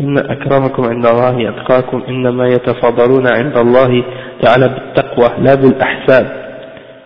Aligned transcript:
إن 0.00 0.18
أكرمكم 0.18 0.84
عند 0.84 1.06
الله 1.06 1.48
أتقاكم 1.48 2.02
إنما 2.08 2.48
يتفاضلون 2.48 3.26
عند 3.26 3.56
الله 3.58 4.04
تعالى 4.42 4.68
بالتقوى 4.68 5.28
لا 5.38 5.54
بالأحساب. 5.54 6.44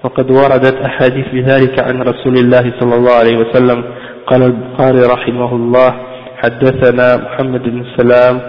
وقد 0.05 0.31
وردت 0.31 0.77
أحاديث 0.85 1.27
بذلك 1.33 1.81
عن 1.81 2.03
رسول 2.03 2.37
الله 2.37 2.73
صلى 2.81 2.95
الله 2.95 3.13
عليه 3.13 3.37
وسلم. 3.39 3.85
قال 4.27 4.43
البخاري 4.43 5.01
رحمه 5.01 5.53
الله 5.57 5.95
حدثنا 6.37 7.17
محمد 7.17 7.63
بن 7.63 7.85
سلام 7.97 8.41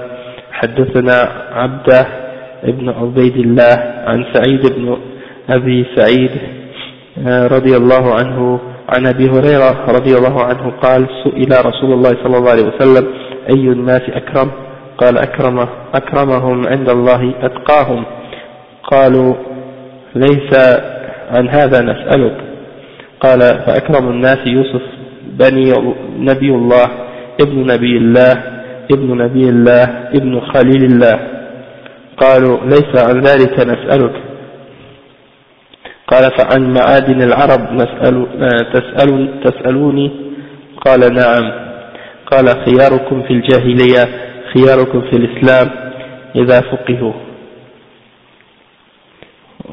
حدثنا 0.51 1.29
عبده 1.51 2.05
ابن 2.63 2.89
عبيد 2.89 3.35
الله 3.37 3.75
عن 4.07 4.25
سعيد 4.33 4.73
بن 4.75 4.97
أبي 5.49 5.85
سعيد 5.95 6.31
آه، 7.27 7.47
رضي 7.47 7.77
الله 7.77 8.13
عنه 8.15 8.59
عن 8.89 9.07
أبي 9.07 9.29
هريرة 9.29 9.85
رضي 9.87 10.15
الله 10.17 10.43
عنه 10.43 10.71
قال 10.83 11.07
سئل 11.23 11.65
رسول 11.65 11.93
الله 11.93 12.09
صلى 12.23 12.37
الله 12.37 12.51
عليه 12.51 12.63
وسلم 12.63 13.07
أي 13.49 13.67
الناس 13.67 14.01
أكرم؟ 14.09 14.51
قال 14.97 15.17
أكرم 15.17 15.67
أكرمهم 15.93 16.67
عند 16.67 16.89
الله 16.89 17.33
أتقاهم. 17.41 18.05
قالوا 18.83 19.35
ليس 20.15 20.79
عن 21.31 21.49
هذا 21.49 21.81
نسألك. 21.81 22.37
قال 23.19 23.39
فأكرم 23.39 24.09
الناس 24.09 24.37
يوسف 24.47 24.81
بني 25.23 25.73
نبي 26.17 26.49
الله 26.49 26.85
ابن 27.41 27.67
نبي 27.73 27.97
الله 27.97 28.33
ابن 28.91 29.17
نبي 29.17 29.49
الله 29.49 29.83
ابن 30.15 30.39
خليل 30.39 30.83
الله. 30.83 31.19
قالوا 32.17 32.57
ليس 32.63 33.03
عن 33.05 33.19
ذلك 33.19 33.59
نسألك. 33.59 34.15
قال 36.07 36.31
فعن 36.37 36.73
معادن 36.73 37.21
العرب 37.21 37.73
نسأل 37.73 38.27
تسأل 38.73 39.41
تسألوني؟ 39.43 40.11
قال 40.85 41.13
نعم. 41.13 41.68
قال 42.28 42.48
خياركم 42.48 43.22
في 43.22 43.30
الجاهلية 43.32 44.04
خياركم 44.54 45.00
في 45.00 45.16
الإسلام 45.16 45.70
إذا 46.36 46.60
فقهوا 46.60 47.12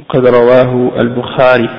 قد 0.09 0.25
رواه 0.25 0.91
البخاري 1.01 1.69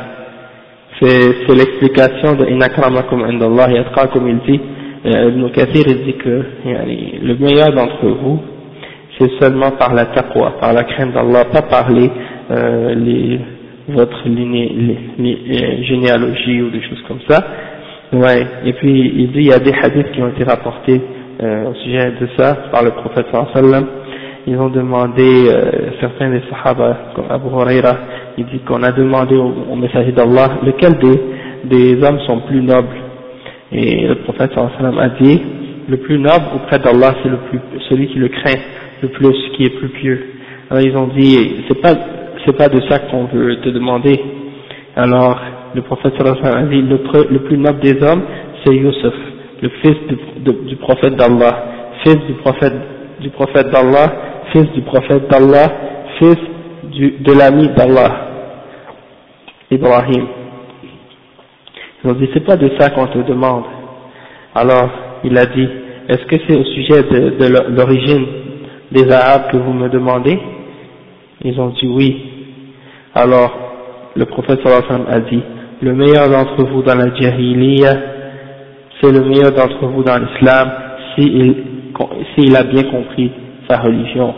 c'est 1.00 1.54
l'explication 1.60 2.34
de 2.36 2.44
inakramakum 2.54 3.24
indallah 3.24 3.68
yatqakum 3.72 4.28
il 4.28 4.38
dit 4.46 4.60
euh, 5.06 5.30
Ibn 5.30 5.50
Kathir 5.50 5.84
il 5.88 6.04
dit 6.04 6.14
que 6.14 6.44
yani, 6.64 7.18
le 7.22 7.34
meilleur 7.36 7.72
d'entre 7.74 8.06
vous 8.06 8.40
c'est 9.18 9.30
seulement 9.40 9.72
par 9.72 9.94
la 9.94 10.06
taqwa 10.06 10.52
par 10.60 10.72
la 10.72 10.84
crainte 10.84 11.12
d'Allah 11.12 11.44
pas 11.46 11.62
par 11.62 11.90
les, 11.90 12.10
euh, 12.50 12.94
les 12.94 13.40
votre 13.88 14.28
liné, 14.28 14.68
les, 14.68 14.98
les, 15.18 15.84
généalogie 15.84 16.62
ou 16.62 16.70
des 16.70 16.82
choses 16.82 17.02
comme 17.08 17.20
ça 17.28 17.44
ouais 18.13 18.47
et 18.65 18.73
puis 18.73 19.13
il 19.17 19.31
dit 19.31 19.39
il 19.39 19.47
y 19.47 19.53
a 19.53 19.59
des 19.59 19.73
hadiths 19.73 20.11
qui 20.11 20.21
ont 20.21 20.29
été 20.29 20.43
rapportés 20.43 21.01
euh, 21.41 21.69
au 21.69 21.73
sujet 21.75 22.11
de 22.19 22.27
ça 22.37 22.55
par 22.71 22.83
le 22.83 22.91
prophète 22.91 23.27
sallam 23.53 23.85
ils 24.45 24.57
ont 24.57 24.69
demandé 24.69 25.47
euh, 25.49 25.91
certains 25.99 26.29
des 26.29 26.41
sahaba 26.49 26.97
comme 27.15 27.25
Abu 27.29 27.47
Huraira 27.49 27.97
il 28.37 28.45
dit 28.45 28.59
qu'on 28.59 28.83
a 28.83 28.91
demandé 28.91 29.35
au, 29.35 29.51
au 29.71 29.75
messager 29.75 30.11
d'Allah 30.11 30.59
lequel 30.63 30.93
des, 30.99 31.19
des 31.95 32.03
hommes 32.03 32.19
sont 32.27 32.39
plus 32.41 32.61
nobles. 32.61 32.95
Et 33.71 34.07
le 34.07 34.15
prophète 34.23 34.51
sallam 34.53 34.97
a 34.99 35.09
dit, 35.19 35.41
le 35.89 35.97
plus 35.97 36.19
noble 36.19 36.45
auprès 36.55 36.79
d'Allah 36.79 37.15
c'est 37.23 37.29
le 37.29 37.37
plus, 37.49 37.59
celui 37.89 38.07
qui 38.07 38.19
le 38.19 38.29
craint 38.29 38.59
le 39.01 39.09
plus, 39.09 39.33
qui 39.55 39.63
est 39.63 39.77
plus 39.77 39.89
pieux. 39.89 40.21
Alors 40.69 40.83
ils 40.83 40.95
ont 40.95 41.07
dit, 41.07 41.63
c'est 41.67 41.81
pas, 41.81 41.93
c'est 42.45 42.55
pas 42.55 42.69
de 42.69 42.79
ça 42.89 42.99
qu'on 42.99 43.25
veut 43.25 43.59
te 43.61 43.69
demander. 43.69 44.19
Alors 44.95 45.39
le 45.77 45.83
prophète 45.83 46.13
a 46.19 46.61
dit, 46.63 46.81
le, 46.81 47.39
plus 47.39 47.57
noble 47.57 47.79
des 47.81 48.01
hommes 48.01 48.23
c'est 48.65 48.75
Youssef, 48.75 49.13
le 49.61 49.69
fils 49.69 49.95
du, 50.65 50.75
prophète 50.77 51.15
d'Allah, 51.15 51.65
fils 52.03 52.17
du 52.25 52.33
prophète, 52.33 52.73
du 53.19 53.29
prophète 53.29 53.69
d'Allah, 53.69 54.11
fils 54.51 54.65
du 54.71 54.81
prophète 54.81 55.29
d'Allah, 55.29 55.67
fils 56.17 56.37
de 56.83 57.31
l'ami 57.37 57.67
d'Allah. 57.77 58.23
Ibrahim. 59.69 60.25
Ils 62.03 62.09
ont 62.09 62.13
dit, 62.13 62.27
c'est 62.33 62.43
pas 62.45 62.57
de 62.57 62.71
ça 62.79 62.89
qu'on 62.89 63.05
te 63.07 63.19
demande. 63.19 63.65
Alors, 64.55 64.89
il 65.23 65.37
a 65.37 65.45
dit, 65.45 65.67
est-ce 66.09 66.25
que 66.25 66.37
c'est 66.47 66.57
au 66.57 66.63
sujet 66.63 67.03
de, 67.03 67.29
de 67.37 67.75
l'origine 67.75 68.25
des 68.91 69.11
Arabes 69.11 69.51
que 69.51 69.57
vous 69.57 69.73
me 69.73 69.89
demandez? 69.89 70.39
Ils 71.43 71.59
ont 71.59 71.69
dit 71.69 71.87
oui. 71.87 72.23
Alors, 73.13 73.55
le 74.15 74.25
prophète 74.25 74.59
sallallahu 74.63 75.05
a 75.07 75.19
dit, 75.19 75.43
le 75.82 75.94
meilleur 75.94 76.28
d'entre 76.28 76.64
vous 76.64 76.82
dans 76.82 76.94
la 76.94 77.14
jahiliya, 77.14 77.90
c'est 79.00 79.10
le 79.12 79.20
meilleur 79.24 79.52
d'entre 79.52 79.86
vous 79.86 80.02
dans 80.02 80.18
l'islam, 80.18 80.70
s'il 81.16 81.54
si 82.36 82.56
a 82.56 82.62
bien 82.64 82.84
compris 82.84 83.30
sa 83.68 83.78
religion, 83.80 84.34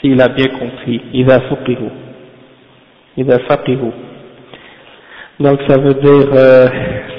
s'il 0.00 0.20
a 0.20 0.28
bien 0.28 0.46
compris, 0.58 1.00
il 1.12 1.24
va 1.26 1.40
faqihu, 1.40 1.88
il 3.16 3.24
va 3.24 3.38
faqihu. 3.40 3.90
Donc 5.40 5.60
ça 5.68 5.78
veut 5.80 5.94
dire, 5.94 6.28
euh, 6.34 6.66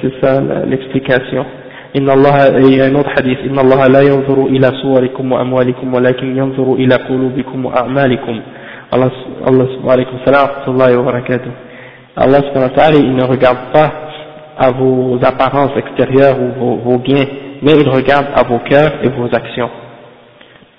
c'est 0.02 0.20
ça 0.24 0.40
l'explication. 0.66 1.44
إن 1.96 2.10
الله 2.10 2.60
il 2.68 2.76
y 2.76 2.80
a 2.80 2.86
un 2.86 2.94
autre 2.94 3.10
hadith 3.16 3.38
إن 3.48 3.58
الله 3.58 3.86
لا 3.86 4.02
ينظر 4.02 4.46
إلى 4.46 4.68
صوركم 4.82 5.32
وأموالكم 5.32 5.94
ولكن 5.94 6.36
ينظر 6.36 6.74
إلى 6.74 6.94
قلوبكم 7.08 7.64
وأعمالكم 7.64 8.40
Allah 8.92 9.10
Allah 9.42 9.66
alaykum 9.82 10.14
salam 10.22 10.62
wa 10.78 11.02
barakatuh 11.10 11.50
Allah 12.16 12.38
subhanahu 12.38 12.70
wa 12.70 12.76
ta'ala 12.76 12.96
il 12.98 13.14
ne 13.14 13.24
regarde 13.24 13.72
pas 13.72 13.92
à 14.58 14.70
vos 14.70 15.18
apparences 15.22 15.76
extérieures 15.76 16.38
ou 16.40 16.48
vos, 16.58 16.76
vos 16.76 16.98
biens 16.98 17.26
mais 17.62 17.72
il 17.72 17.88
regarde 17.88 18.26
à 18.34 18.42
vos 18.42 18.58
cœurs 18.60 18.92
et 19.02 19.08
vos 19.08 19.26
actions 19.34 19.70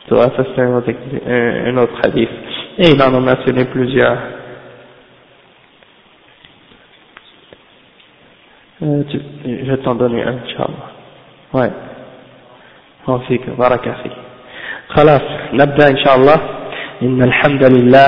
ça 0.10 0.30
c'est 0.56 0.62
un 0.62 0.76
autre, 0.78 0.92
un, 1.28 1.66
un 1.74 1.78
autre 1.78 2.00
hadith 2.04 2.30
et 2.78 2.90
il 2.90 3.02
en 3.02 3.14
a 3.14 3.20
mentionné 3.20 3.66
plusieurs 3.66 4.18
je 8.80 9.72
vais 9.72 9.78
t'en 9.78 9.96
donner 9.96 10.22
un, 10.24 10.34
Inch'Allah. 10.38 10.92
Ouais. 11.54 11.72
وفيك 13.08 13.50
بارك 13.50 13.82
فيك 14.04 14.12
خلاص 14.90 15.22
نبدأ 15.54 15.90
إن 15.90 15.98
شاء 15.98 16.16
الله 16.16 16.36
إن 17.02 17.22
الحمد 17.24 17.64
لله 17.74 18.08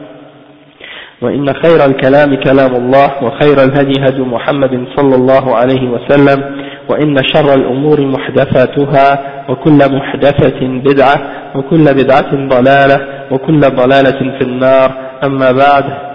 وإن 1.21 1.53
خير 1.53 1.85
الكلام 1.85 2.35
كلام 2.35 2.75
الله 2.75 3.23
وخير 3.23 3.63
الهدي 3.63 3.93
هدي 4.01 4.21
محمد 4.21 4.85
صلى 4.97 5.15
الله 5.15 5.55
عليه 5.55 5.89
وسلم 5.89 6.55
وإن 6.89 7.15
شر 7.33 7.53
الأمور 7.53 8.01
محدثاتها 8.01 9.23
وكل 9.49 9.79
محدثة 9.91 10.59
بدعة 10.61 11.15
وكل 11.55 11.83
بدعة 11.83 12.31
ضلالة 12.47 13.07
وكل 13.31 13.59
ضلالة 13.59 14.37
في 14.37 14.41
النار 14.41 14.91
أما 15.23 15.51
بعد 15.51 16.11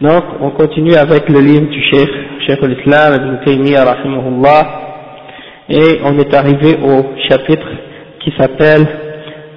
Donc, 0.00 0.22
on 0.40 0.50
continue 0.50 0.94
avec 0.94 1.28
le 1.28 1.40
livre 1.40 1.66
du 1.66 1.82
Cheikh, 1.90 2.08
Cheikh 2.46 2.62
l'Islam, 2.62 3.14
Ibn 3.16 3.44
Taymiyyah, 3.44 3.84
rahimahullah, 3.84 4.62
et 5.68 5.98
on 6.04 6.16
est 6.20 6.32
arrivé 6.32 6.78
au 6.80 7.04
chapitre 7.28 7.66
qui 8.20 8.32
s'appelle 8.38 8.86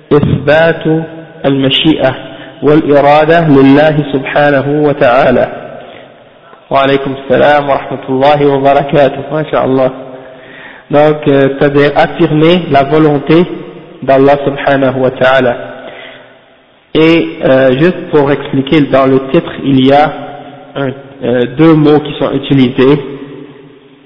Isbatu 0.10 1.00
al-Mashi'a 1.44 2.31
lillahi 2.62 4.04
subhanahu 4.14 4.86
wa 4.86 4.94
ta'ala. 4.94 5.46
Wa 6.70 6.84
alaykum 6.84 7.16
salam 7.30 7.68
wa 7.68 7.78
rahmatullahi 7.78 8.46
wa 8.46 8.60
barakatuh, 8.60 9.32
masha'Allah. 9.32 9.92
Donc, 10.92 11.28
euh, 11.28 11.58
c'est-à-dire 11.58 11.92
affirmer 11.96 12.68
la 12.70 12.84
volonté 12.84 13.42
d'Allah 14.04 14.36
subhanahu 14.46 15.00
wa 15.02 15.12
ta'ala. 15.12 15.58
Et 16.94 17.40
euh, 17.44 17.72
juste 17.80 18.10
pour 18.12 18.32
expliquer, 18.32 18.82
dans 18.92 19.06
le 19.06 19.32
titre, 19.32 19.52
il 19.64 19.88
y 19.88 19.92
a 19.92 20.12
euh, 20.78 21.42
deux 21.58 21.74
mots 21.74 22.00
qui 22.00 22.14
sont 22.20 22.32
utilisés, 22.32 23.00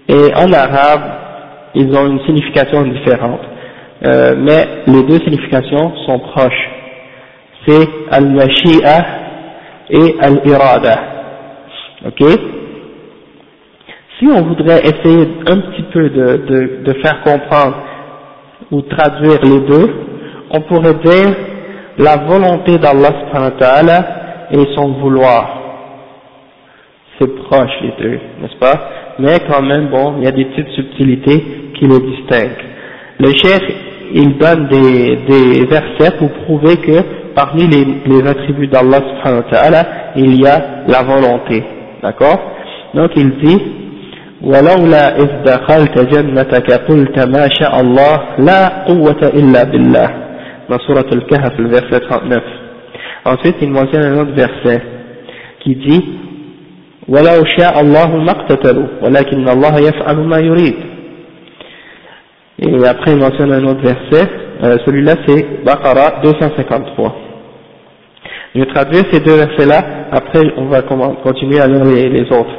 et 0.08 0.34
en 0.36 0.54
arabe, 0.54 1.02
ils 1.74 1.94
ont 1.98 2.08
une 2.08 2.20
signification 2.26 2.84
différente, 2.84 3.42
euh, 4.06 4.36
mais 4.38 4.68
les 4.88 5.04
deux 5.04 5.20
significations 5.26 5.94
sont 6.06 6.20
proches. 6.20 6.75
C'est 7.66 7.90
al-mashi'a 8.12 9.06
et 9.90 10.16
al-irada. 10.20 10.96
Ok? 12.06 12.22
Si 14.20 14.28
on 14.28 14.42
voudrait 14.44 14.80
essayer 14.80 15.28
un 15.48 15.58
petit 15.58 15.84
peu 15.92 16.10
de, 16.10 16.38
de, 16.38 16.84
de 16.86 16.94
faire 17.02 17.22
comprendre 17.24 17.76
ou 18.72 18.82
traduire 18.82 19.40
les 19.44 19.60
deux, 19.62 19.94
on 20.52 20.62
pourrait 20.62 20.94
dire 21.04 21.36
la 21.98 22.18
volonté 22.18 22.78
d'Allah 22.78 24.48
et 24.52 24.64
son 24.76 24.94
vouloir. 24.94 25.62
C'est 27.20 27.34
proche 27.36 27.72
les 27.82 27.94
deux, 28.04 28.20
n'est-ce 28.42 28.58
pas? 28.58 28.90
Mais 29.20 29.38
quand 29.50 29.62
même, 29.62 29.88
bon, 29.88 30.16
il 30.18 30.26
y 30.26 30.28
a 30.28 30.32
des 30.32 30.46
petites 30.46 30.70
subtilités 30.72 31.72
qui 31.74 31.86
les 31.88 32.00
distinguent. 32.00 32.66
Le 33.20 33.32
chef, 33.38 33.62
il 34.14 34.38
donne 34.38 34.68
des, 34.68 35.16
des 35.28 35.66
versets 35.66 36.18
pour 36.18 36.30
prouver 36.44 36.78
que 36.78 37.25
parmi 37.35 37.67
les, 37.67 37.85
les 38.07 38.29
attributs 38.29 38.69
d'Allah 38.69 39.01
il 40.17 40.41
y 40.41 40.47
a 40.47 40.85
la 40.89 41.03
volonté. 41.03 41.63
D'accord 42.03 42.41
Donc 42.95 43.11
il 43.17 43.39
dit 43.39 43.61
ولولا 44.43 45.17
إذ 45.17 45.31
دخلت 45.45 45.99
جنتك 46.15 46.73
قلت 46.89 47.19
ما 47.29 47.49
شاء 47.61 47.81
الله 47.81 48.17
لا 48.39 48.69
قوة 48.89 49.21
إلا 49.35 49.63
بالله 49.65 50.09
dans 50.71 50.79
Surat 50.87 51.05
Al-Kahf, 51.11 51.59
le 51.59 51.69
verset 51.69 52.01
39. 52.09 52.43
Ensuite, 53.25 53.57
il 53.61 53.71
mentionne 53.71 54.05
un 54.05 54.21
autre 54.21 54.35
verset 54.35 54.81
qui 55.61 55.75
dit 55.75 56.05
وَلَوْ 57.09 57.45
شَاءَ 57.59 57.81
اللَّهُ 57.81 58.17
مَقْتَتَلُوا 58.17 58.87
وَلَكِنَّ 59.03 59.49
اللَّهَ 59.49 59.81
يَفْعَلُ 59.81 60.17
مَا 60.25 60.39
يُرِيدُ 60.39 60.75
Et 62.61 62.87
après, 62.87 63.13
il 63.13 63.19
mentionne 63.19 63.53
un 63.53 63.65
autre 63.65 63.81
verset, 63.81 64.31
euh, 64.63 64.77
celui-là 64.87 65.15
c'est 65.27 65.65
Baqarah 65.65 66.21
253. 66.23 67.24
Je 68.56 68.62
vais 68.62 68.68
traduire 68.68 69.04
ces 69.12 69.20
deux 69.20 69.36
versets-là, 69.36 69.84
après 70.14 70.40
on 70.56 70.68
va 70.68 70.82
continuer 70.82 71.60
à 71.60 71.68
lire 71.68 71.84
les, 71.84 72.22
autres. 72.32 72.56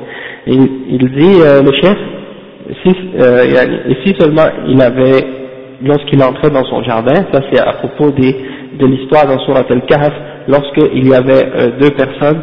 Il, 0.46 0.98
dit, 0.98 1.40
euh, 1.40 1.62
le 1.62 1.72
chef, 1.72 1.96
si, 2.84 2.94
euh, 3.18 3.94
si 4.04 4.14
seulement 4.18 4.44
il 4.68 4.80
avait 4.82 5.24
lorsqu'il 5.82 6.22
entrait 6.22 6.50
dans 6.50 6.64
son 6.64 6.82
jardin, 6.82 7.14
ça 7.32 7.40
c'est 7.50 7.60
à 7.60 7.72
propos 7.72 8.10
de 8.10 8.86
l'histoire 8.86 9.26
dans 9.26 9.38
Surat 9.38 9.64
al-Kahf, 9.70 10.12
lorsqu'il 10.48 11.08
y 11.08 11.14
avait 11.14 11.46
euh, 11.46 11.70
deux 11.80 11.90
personnes, 11.92 12.42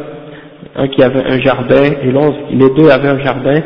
un 0.76 0.88
qui 0.88 1.04
avait 1.04 1.24
un 1.24 1.40
jardin 1.40 1.94
et 2.02 2.12
l'autre, 2.12 2.38
les 2.50 2.70
deux 2.72 2.90
avaient 2.90 3.10
un 3.10 3.20
jardin, 3.20 3.62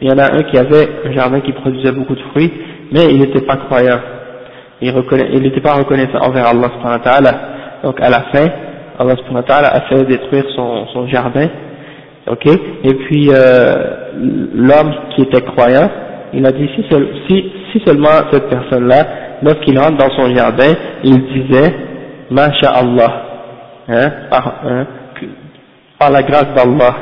il 0.00 0.08
y 0.08 0.12
en 0.12 0.18
a 0.18 0.36
un 0.36 0.42
qui 0.42 0.58
avait 0.58 0.88
un 1.06 1.12
jardin 1.12 1.40
qui 1.42 1.52
produisait 1.52 1.92
beaucoup 1.92 2.16
de 2.16 2.22
fruits, 2.32 2.52
mais 2.90 3.04
il 3.08 3.20
n'était 3.20 3.46
pas 3.46 3.56
croyant, 3.56 4.00
il 4.80 4.92
n'était 5.42 5.60
pas 5.60 5.74
reconnaissant 5.74 6.18
envers 6.22 6.48
Allah 6.48 6.70
donc 7.84 8.00
à 8.00 8.10
la 8.10 8.22
fin, 8.32 8.48
Allah 9.02 9.16
subhanahu 9.16 9.44
wa 9.48 9.68
a 9.68 9.80
fait 9.88 10.04
détruire 10.04 10.44
son, 10.54 10.86
son 10.92 11.08
jardin, 11.08 11.48
ok, 12.28 12.46
et 12.46 12.94
puis 12.94 13.30
euh, 13.30 13.74
l'homme 14.54 14.94
qui 15.14 15.22
était 15.22 15.42
croyant, 15.42 15.90
il 16.32 16.46
a 16.46 16.52
dit 16.52 16.68
si, 16.76 16.84
si, 17.28 17.52
si 17.72 17.82
seulement 17.84 18.30
cette 18.30 18.48
personne-là, 18.48 19.06
lorsqu'il 19.42 19.78
rentre 19.78 19.96
dans 19.96 20.10
son 20.10 20.34
jardin, 20.34 20.72
il 21.02 21.20
disait 21.26 21.74
Masha'Allah, 22.30 23.22
hein, 23.88 24.10
par, 24.30 24.54
hein, 24.64 24.86
par 25.98 26.10
la 26.10 26.22
grâce 26.22 26.54
d'Allah, 26.54 26.94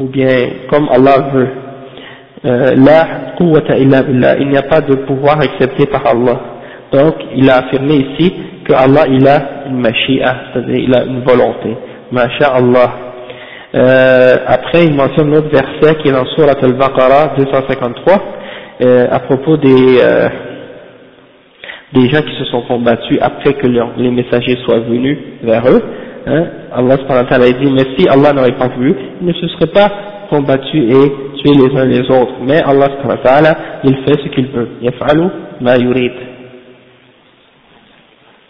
ou 0.00 0.04
bien 0.04 0.36
comme 0.70 0.88
Allah 0.88 1.30
veut. 1.32 1.48
Euh, 2.44 2.74
il 2.76 4.48
n'y 4.48 4.56
a 4.56 4.62
pas 4.62 4.80
de 4.80 4.94
pouvoir 5.06 5.38
accepté 5.38 5.86
par 5.86 6.06
Allah. 6.06 6.38
Donc 6.92 7.14
il 7.34 7.50
a 7.50 7.56
affirmé 7.58 7.94
ici 7.94 8.32
que 8.66 8.72
Allah 8.72 9.04
il 9.08 9.26
a 9.26 9.68
une 9.68 9.80
mashi'a, 9.80 10.36
c'est-à-dire 10.52 10.78
il 10.78 10.94
a 10.94 11.04
une 11.04 11.22
volonté. 11.22 11.76
Masha'Allah. 12.12 12.90
Euh, 13.74 14.34
après 14.46 14.84
il 14.84 14.94
mentionne 14.94 15.30
l'autre 15.30 15.48
verset 15.50 15.96
qui 16.00 16.08
est 16.08 16.12
dans 16.12 16.24
Surat 16.36 16.54
al-Baqarah 16.62 17.34
253 17.36 18.14
euh, 18.80 19.06
à 19.10 19.18
propos 19.20 19.56
des, 19.56 19.98
euh, 20.00 20.28
des 21.92 22.08
gens 22.08 22.22
qui 22.22 22.36
se 22.38 22.44
sont 22.44 22.62
combattus 22.62 23.18
après 23.20 23.54
que 23.54 23.66
les 23.66 24.10
messagers 24.10 24.56
soient 24.64 24.80
venus 24.80 25.18
vers 25.42 25.66
eux. 25.68 25.82
Hein, 26.26 26.44
Allah 26.72 26.96
a 27.08 27.38
dit, 27.38 27.72
mais 27.72 27.84
si 27.96 28.08
Allah 28.08 28.32
n'aurait 28.32 28.56
pas 28.58 28.68
voulu, 28.68 28.94
ils 29.20 29.26
ne 29.26 29.32
se 29.32 29.46
seraient 29.48 29.72
pas 29.72 29.88
combattus 30.28 30.74
et 30.74 31.12
tués 31.38 31.54
les 31.54 31.78
uns 31.78 31.84
les 31.84 32.00
autres. 32.10 32.34
Mais 32.42 32.60
Allah 32.62 32.88
il 33.84 33.96
fait 34.04 34.20
ce 34.22 34.28
qu'il 34.30 34.48
veut. 34.48 34.68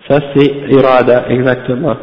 Ça 0.09 0.21
c'est 0.35 0.53
irada, 0.69 1.25
exactement. 1.29 1.97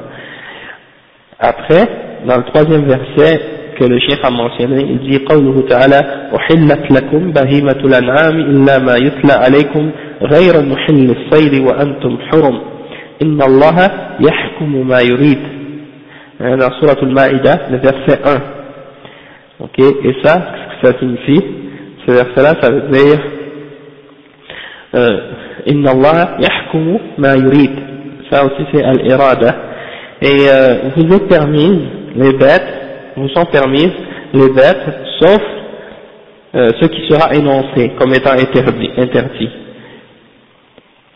Après, 1.40 1.88
dans 2.26 2.38
le 2.38 2.44
troisième 2.44 2.86
verset, 2.86 3.42
que 3.80 3.86
le 3.86 4.00
cheikh 4.00 4.20
a 4.24 4.30
mentionné, 4.30 4.82
il 4.82 5.00
dit 5.00 5.26
قوله 5.26 5.68
تعالى 5.68 6.30
أحلت 6.36 6.92
لكم 6.92 7.32
بهيمة 7.32 7.80
الأنعام 7.86 8.40
إلا 8.40 8.80
ما 8.80 8.96
يتلى 8.98 9.34
عليكم 9.34 9.92
غير 10.22 10.54
محل 10.66 11.16
الصيد 11.18 11.62
وأنتم 11.62 12.18
حرم 12.32 12.60
إن 13.24 13.42
الله 13.42 13.78
يحكم 14.20 14.88
ما 14.88 15.00
يريد 15.02 15.40
dans 16.40 16.72
Surah 16.80 17.00
Al-Ma'ida, 17.02 17.70
le 17.72 17.78
verset 17.78 18.20
1. 18.26 18.42
Ok, 19.62 19.80
et 19.80 20.16
ça, 20.24 20.42
ce 20.82 20.82
que 20.82 20.88
ça 20.94 21.00
signifie, 21.00 21.42
ce 22.06 22.12
verset-là, 22.12 22.54
ça 22.62 22.70
veut 22.70 22.90
dire 22.92 23.20
Inna 25.66 25.92
Allah 25.92 26.38
yahkumu 26.40 27.00
ma 27.18 27.36
yurid. 27.38 27.93
Ça 28.34 28.46
aussi 28.46 28.66
c'est 28.74 28.84
al-irada. 28.84 29.56
Et 30.22 30.48
euh, 30.50 30.76
vous 30.96 31.16
êtes 31.16 31.28
permis, 31.28 31.82
les 32.16 32.34
bêtes, 32.34 32.74
vous 33.16 33.30
sont 33.30 33.46
permises 33.46 33.92
les 34.34 34.50
bêtes, 34.50 34.84
sauf 35.22 35.42
euh, 36.56 36.70
ce 36.82 36.86
qui 36.88 37.08
sera 37.08 37.34
énoncé 37.36 37.92
comme 38.00 38.14
étant 38.14 38.32
interdit. 38.32 38.90
interdit. 38.98 39.50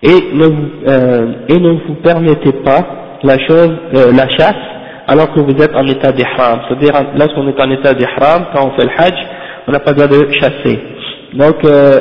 Et, 0.04 0.34
ne 0.34 0.46
vous, 0.46 0.70
euh, 0.88 1.28
et 1.50 1.60
ne 1.60 1.72
vous 1.72 1.96
permettez 2.04 2.52
pas 2.64 3.18
la 3.24 3.38
chose, 3.48 3.72
euh, 3.96 4.12
la 4.14 4.30
chasse, 4.30 4.56
alors 5.08 5.34
que 5.34 5.40
vous 5.40 5.60
êtes 5.62 5.76
en 5.76 5.88
état 5.88 6.12
d'ihram. 6.12 6.60
C'est-à-dire, 6.68 6.94
lorsqu'on 7.18 7.48
est 7.48 7.60
en 7.60 7.72
état 7.72 7.94
d'ihram, 7.96 8.46
quand 8.54 8.68
on 8.68 8.72
fait 8.80 8.86
le 8.86 8.92
hajj, 8.96 9.28
on 9.68 9.72
n'a 9.72 9.80
pas 9.80 9.94
besoin 9.94 10.08
de 10.08 10.32
chasser. 10.34 10.80
Donc, 11.34 11.66
euh, 11.66 12.00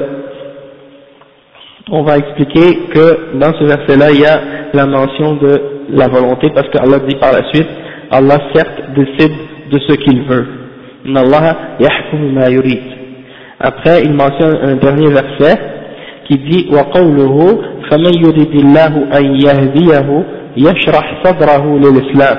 on 1.90 2.04
va 2.04 2.18
expliquer 2.18 2.88
que 2.94 3.38
dans 3.38 3.54
ce 3.60 3.63
verset-là, 3.63 4.12
il 4.12 4.22
y 4.22 4.25
a 4.25 4.40
la 4.74 4.86
mention 4.86 5.36
de 5.36 5.62
la 5.90 6.08
volonté, 6.08 6.50
parce 6.54 6.70
qu'Allah 6.70 7.00
dit 7.08 7.16
par 7.16 7.32
la 7.34 7.44
suite, 7.51 7.68
Allah 8.12 8.38
certes 8.54 8.94
décide 8.96 9.34
de 9.72 9.80
ce 9.80 9.94
qu'il 9.96 10.22
veut. 10.24 10.48
Après, 13.60 14.04
il 14.04 14.13
mentionne 14.13 14.58
un 14.63 14.75
dernier 14.75 15.08
verset 15.08 15.58
qui 16.28 16.38
dit 16.38 16.70
وقوله 16.72 17.38
فمن 17.90 18.13
يريد 18.25 18.56
الله 18.56 18.94
أن 19.18 19.25
يهديه 19.46 20.24
يشرح 20.58 21.24
صدره 21.24 21.80
للإسلام 21.80 22.38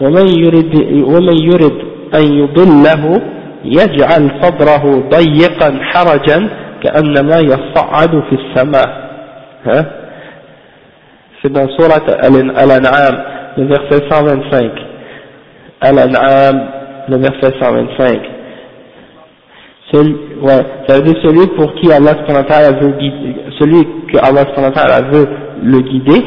ومن 0.00 0.26
يريد 0.38 0.74
ومن 1.04 1.36
يريد 1.42 1.78
أن 2.14 2.24
يضله 2.40 3.22
يجعل 3.64 4.30
صدره 4.42 5.08
ضيقا 5.10 5.78
حرجا 5.82 6.48
كأنما 6.82 7.38
يصعد 7.40 8.22
في 8.30 8.34
السماء 8.34 9.04
ها 9.66 10.04
c'est 11.44 11.52
dans 11.52 11.68
Surat 11.76 12.00
Al-An'am, 12.22 13.16
le 13.58 13.64
verset 13.64 14.08
125. 14.08 14.70
Al-An'am, 15.82 16.62
le 17.08 17.16
verset 17.18 17.52
125. 17.60 18.20
Celui, 19.92 20.14
ouais, 20.40 20.66
ça 20.88 20.96
veut 20.96 21.02
dire 21.02 21.20
celui 21.22 21.46
pour 21.54 21.74
qui 21.74 21.92
Allah 21.92 22.14
veut 22.80 22.92
guider, 22.92 23.36
celui 23.58 23.84
que 24.10 24.16
Allah 24.16 25.02
veut 25.12 25.28
le 25.62 25.80
guider, 25.80 26.24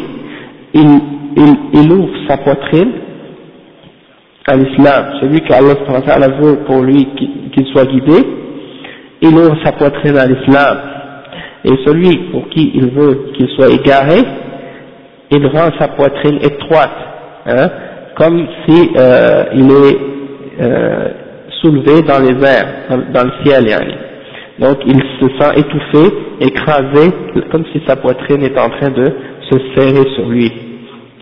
il, 0.75 0.99
il, 1.35 1.55
il 1.73 1.91
ouvre 1.91 2.13
sa 2.27 2.37
poitrine 2.37 2.91
à 4.47 4.55
l'islam. 4.55 5.05
Celui 5.19 5.41
que 5.41 5.51
Allah 5.51 6.27
veut 6.39 6.57
pour 6.67 6.83
lui 6.83 7.07
qu'il 7.53 7.65
soit 7.73 7.85
guidé, 7.85 8.23
il 9.22 9.34
ouvre 9.34 9.56
sa 9.64 9.72
poitrine 9.72 10.18
à 10.18 10.26
l'islam. 10.26 10.78
Et 11.64 11.72
celui 11.86 12.16
pour 12.30 12.48
qui 12.50 12.72
il 12.74 12.90
veut 12.90 13.32
qu'il 13.34 13.48
soit 13.50 13.70
égaré, 13.72 14.20
il 15.30 15.46
rend 15.46 15.70
sa 15.78 15.88
poitrine 15.88 16.36
étroite. 16.42 16.90
Hein 17.46 17.68
comme 18.16 18.46
si 18.66 18.90
euh, 18.96 19.44
il 19.54 19.70
est 19.70 19.98
euh, 20.60 21.08
soulevé 21.60 22.02
dans 22.02 22.18
les 22.18 22.36
airs, 22.46 22.68
dans, 23.12 23.24
le 23.24 23.32
ciel, 23.44 23.68
yani. 23.68 23.94
Donc 24.58 24.78
il 24.86 25.02
se 25.20 25.28
sent 25.38 25.58
étouffé, 25.58 26.14
écrasé, 26.40 27.10
comme 27.50 27.64
si 27.72 27.82
sa 27.86 27.96
poitrine 27.96 28.42
est 28.42 28.58
en 28.58 28.68
train 28.68 28.90
de 28.90 29.12
se 29.50 29.58
serrer 29.74 30.08
sur 30.14 30.28
lui. 30.28 30.52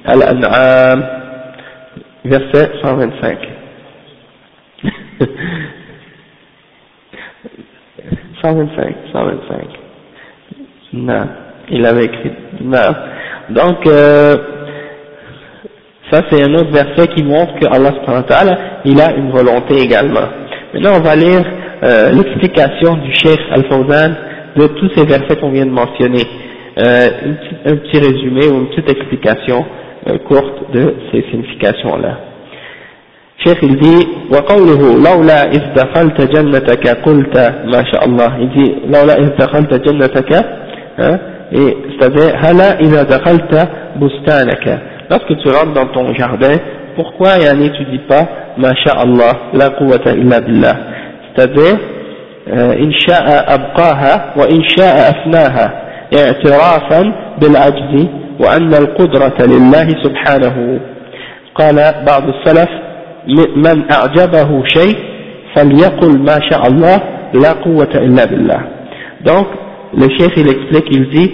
Al-An'am, 0.04 1.04
verset 2.24 2.72
125. 2.82 3.38
125, 8.42 8.94
125. 9.12 9.58
Non, 10.92 11.26
il 11.70 11.84
avait 11.86 12.04
écrit 12.04 12.32
non. 12.62 12.78
Donc, 13.50 13.86
euh, 13.86 14.34
ça 16.10 16.22
c'est 16.30 16.42
un 16.42 16.54
autre 16.54 16.70
verset 16.72 17.06
qui 17.14 17.22
montre 17.22 17.54
que 17.58 17.66
Allah 17.66 17.92
il 18.84 19.00
a 19.00 19.14
une 19.14 19.30
volonté 19.30 19.76
également. 19.80 20.28
Maintenant 20.74 20.92
on 20.96 21.00
va 21.02 21.14
lire 21.16 21.42
euh, 21.82 22.10
l'explication 22.12 22.96
du 22.96 23.12
Cheikh 23.14 23.40
Al-Fawzan 23.52 24.14
de 24.56 24.66
tous 24.66 24.90
ces 24.96 25.06
versets 25.06 25.36
qu'on 25.36 25.50
vient 25.50 25.66
de 25.66 25.70
mentionner. 25.70 26.22
Euh, 26.78 27.06
un 27.66 27.76
petit 27.76 27.98
résumé 27.98 28.46
ou 28.48 28.60
une 28.60 28.68
petite 28.68 28.88
explication 28.90 29.64
euh, 30.08 30.18
courte 30.18 30.72
de 30.72 30.94
ces 31.12 31.22
significations-là. 31.30 32.29
Cheikh 33.44 33.62
il 33.62 33.82
وقوله 34.32 34.80
لولا 35.06 35.40
إذ 35.56 35.62
دخلت 35.74 36.18
جنتك 36.34 36.88
قلت 37.06 37.36
ما 37.64 37.84
شاء 37.92 38.04
الله. 38.04 38.30
il 38.38 38.56
لولا 38.86 39.14
إذ 39.18 39.28
دخلت 39.38 39.74
جنتك 39.74 40.30
c'est-à-dire 41.90 42.32
هلا 42.44 42.80
إذا 42.80 43.02
دخلت 43.02 43.68
بستانك. 44.00 44.80
Lorsque 45.10 45.34
tu 45.42 45.48
rentres 45.48 45.74
dans 45.74 45.86
ton 45.86 46.14
jardin 46.14 46.56
pourquoi 46.96 47.38
yani 47.38 47.70
tu 47.72 47.84
dis 47.84 48.04
pas 48.08 48.24
ما 48.58 48.72
شاء 48.84 49.04
الله 49.04 49.32
لا 49.54 49.68
قوة 49.68 50.06
إلا 50.06 50.38
بالله؟ 50.38 50.76
c'est-à-dire 51.36 51.78
إن 52.84 52.92
شاء 53.06 53.54
أبقاها 53.54 54.34
وإن 54.36 54.62
شاء 54.76 55.10
أفناها. 55.10 55.66
اعترافا 56.18 57.12
بالعجز 57.40 58.06
وأن 58.40 58.74
القدرة 58.74 59.38
لله 59.46 59.88
سبحانه. 60.04 60.80
قال 61.54 61.76
بعض 62.06 62.22
السلف 62.28 62.70
من 63.55 63.91
أعجبه 63.91 64.63
شيء 64.65 64.95
فليقل 65.55 66.19
ما 66.19 66.39
شاء 66.49 66.67
الله 66.67 66.97
لا 67.33 67.51
قوة 67.51 67.89
إلا 67.95 68.25
بالله 68.25 68.59
donc 69.25 69.47
le 69.97 70.07
chef 70.17 70.31
il 70.37 70.47
explique 70.49 70.87
il 70.91 71.09
dit 71.09 71.31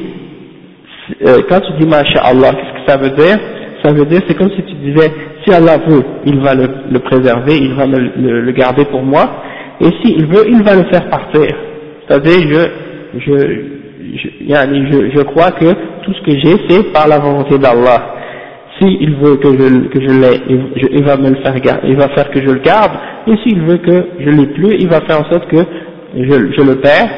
euh, 1.28 1.42
quand 1.50 1.60
tu 1.60 1.74
dis 1.80 1.94
Allah 2.24 2.52
qu'est-ce 2.52 2.86
que 2.86 2.92
ça 2.92 2.98
veut 2.98 3.10
dire 3.10 3.38
ça 3.84 3.92
veut 3.92 4.06
dire 4.06 4.22
c'est 4.28 4.38
comme 4.38 4.52
si 4.52 4.64
tu 4.64 4.74
disais 4.76 5.12
si 5.44 5.54
Allah 5.54 5.78
veut 5.88 6.04
il 6.26 6.40
va 6.40 6.54
le, 6.56 6.68
le 6.90 7.00
préserver 7.00 7.58
il 7.58 7.74
va 7.74 7.86
le, 7.86 8.12
le, 8.16 8.42
le 8.42 8.52
garder 8.52 8.86
pour 8.86 9.04
moi 9.04 9.26
et 9.82 9.90
s'il 10.02 10.26
veut 10.28 10.46
il 10.48 10.64
va 10.64 10.76
le 10.76 10.84
faire 10.84 11.10
partir 11.10 11.50
c'est-à-dire 12.08 12.40
je, 13.14 13.20
je 13.20 13.82
je, 14.04 15.12
je 15.16 15.22
crois 15.24 15.52
que 15.52 15.66
tout 16.04 16.14
ce 16.14 16.22
que 16.22 16.32
j'ai, 16.40 16.56
c'est 16.70 16.92
par 16.92 17.08
la 17.08 17.20
volonté 17.20 17.58
d'Allah. 17.58 18.15
S'il 18.79 19.15
veut 19.17 19.37
que 19.37 19.49
je, 19.49 19.89
que 19.89 19.99
l'ai, 19.99 20.43
il 20.93 21.05
va 21.05 21.17
me 21.17 21.31
le 21.31 21.37
faire 21.37 21.55
il 21.85 21.97
va 21.97 22.09
faire 22.09 22.31
que 22.31 22.41
je 22.41 22.51
le 22.51 22.61
garde, 22.61 22.93
et 23.27 23.37
s'il 23.43 23.61
veut 23.63 23.79
que 23.79 24.07
je 24.21 24.31
l'ai 24.31 24.47
plus, 24.47 24.77
il 24.79 24.89
va 24.89 25.01
faire 25.01 25.21
en 25.21 25.31
sorte 25.31 25.49
que 25.49 25.65
je, 26.15 26.63
le 26.63 26.75
perds, 26.77 27.09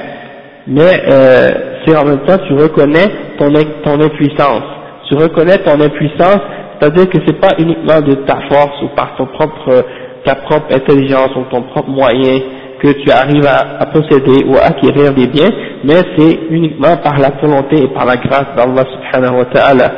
mais 0.67 1.03
euh, 1.09 1.49
c'est 1.85 1.97
en 1.97 2.05
même 2.05 2.21
temps 2.21 2.39
tu 2.47 2.55
reconnais 2.55 3.09
ton, 3.39 4.01
impuissance. 4.01 4.63
Tu 5.09 5.15
reconnais 5.17 5.59
ton 5.59 5.81
impuissance, 5.81 6.41
c'est-à-dire 6.79 7.09
que 7.09 7.19
c'est 7.27 7.41
pas 7.41 7.55
uniquement 7.59 8.01
de 8.01 8.15
ta 8.27 8.39
force 8.49 8.83
ou 8.83 8.89
par 8.95 9.17
ton 9.17 9.27
propre, 9.27 9.85
ta 10.25 10.37
propre 10.37 10.75
intelligence 10.75 11.31
ou 11.37 11.45
ton 11.51 11.63
propre 11.63 11.91
moyen 11.91 12.41
que 12.81 12.93
tu 13.03 13.11
arrives 13.11 13.47
à, 13.47 13.87
posséder 13.87 14.45
ou 14.47 14.57
à 14.57 14.67
acquérir 14.67 15.13
des 15.13 15.27
biens, 15.27 15.51
mais 15.85 16.01
c'est 16.17 16.39
uniquement 16.51 16.97
par 17.03 17.19
la 17.19 17.31
volonté 17.43 17.83
et 17.83 17.89
par 17.89 18.07
la 18.07 18.17
grâce 18.17 18.47
d'Allah 18.57 18.85
subhanahu 18.93 19.39
wa 19.39 19.45
ta'ala. 19.47 19.93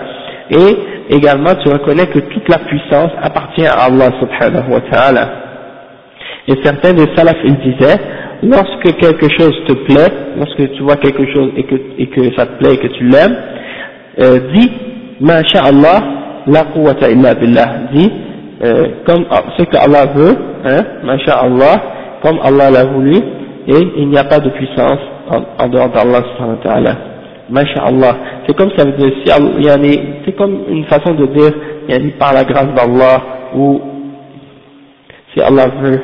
Et 0.50 0.76
également 1.10 1.54
tu 1.62 1.68
reconnais 1.68 2.06
que 2.06 2.20
toute 2.20 2.48
la 2.48 2.58
puissance 2.58 3.10
appartient 3.22 3.66
à 3.66 3.84
Allah 3.84 4.10
subhanahu 4.20 4.72
wa 4.72 4.80
ta'ala. 4.90 5.28
Et 6.48 6.54
certains 6.64 6.92
des 6.92 7.06
salafs 7.16 7.42
ils 7.44 7.58
disaient, 7.58 7.98
lorsque 8.42 8.96
quelque 8.96 9.28
chose 9.38 9.54
te 9.66 9.72
plaît, 9.72 10.12
lorsque 10.36 10.72
tu 10.72 10.82
vois 10.82 10.96
quelque 10.96 11.26
chose 11.32 11.50
et 11.56 11.64
que, 11.64 11.74
et 11.98 12.06
que 12.06 12.34
ça 12.36 12.46
te 12.46 12.58
plaît 12.58 12.74
et 12.74 12.78
que 12.78 12.88
tu 12.88 13.04
l'aimes, 13.04 13.36
euh, 14.20 14.38
dis, 14.52 14.70
Allah, 15.22 16.02
la 16.46 16.64
quwwata 16.64 17.10
illa 17.10 17.34
billah, 17.34 17.66
dis, 17.92 18.10
euh, 18.62 18.86
comme 19.06 19.24
ce 19.58 19.62
que 19.64 19.76
Allah 19.76 20.06
veut, 20.14 20.36
hein, 20.64 20.84
Allah, 21.28 21.82
comme 22.22 22.38
Allah 22.42 22.70
l'a 22.70 22.84
voulu, 22.84 23.16
et 23.66 23.88
il 23.98 24.08
n'y 24.08 24.18
a 24.18 24.24
pas 24.24 24.38
de 24.40 24.50
puissance 24.50 24.98
en, 25.58 25.68
dehors 25.68 25.90
d'Allah 25.90 26.22
subhanahu 26.32 26.56
wa 26.56 26.62
ta'ala. 26.62 27.09
Masha'Allah. 27.50 28.16
C'est 28.46 28.56
comme 28.56 28.70
ça 28.76 28.84
veut 28.84 28.92
dire, 28.92 29.12
c'est 30.24 30.36
comme 30.36 30.64
une 30.68 30.84
façon 30.84 31.14
de 31.14 31.26
dire, 31.26 31.52
yani, 31.88 32.12
par 32.12 32.32
la 32.32 32.44
grâce 32.44 32.72
d'Allah, 32.74 33.22
ou 33.54 33.80
si 35.32 35.40
Allah 35.40 35.66
veut. 35.80 36.00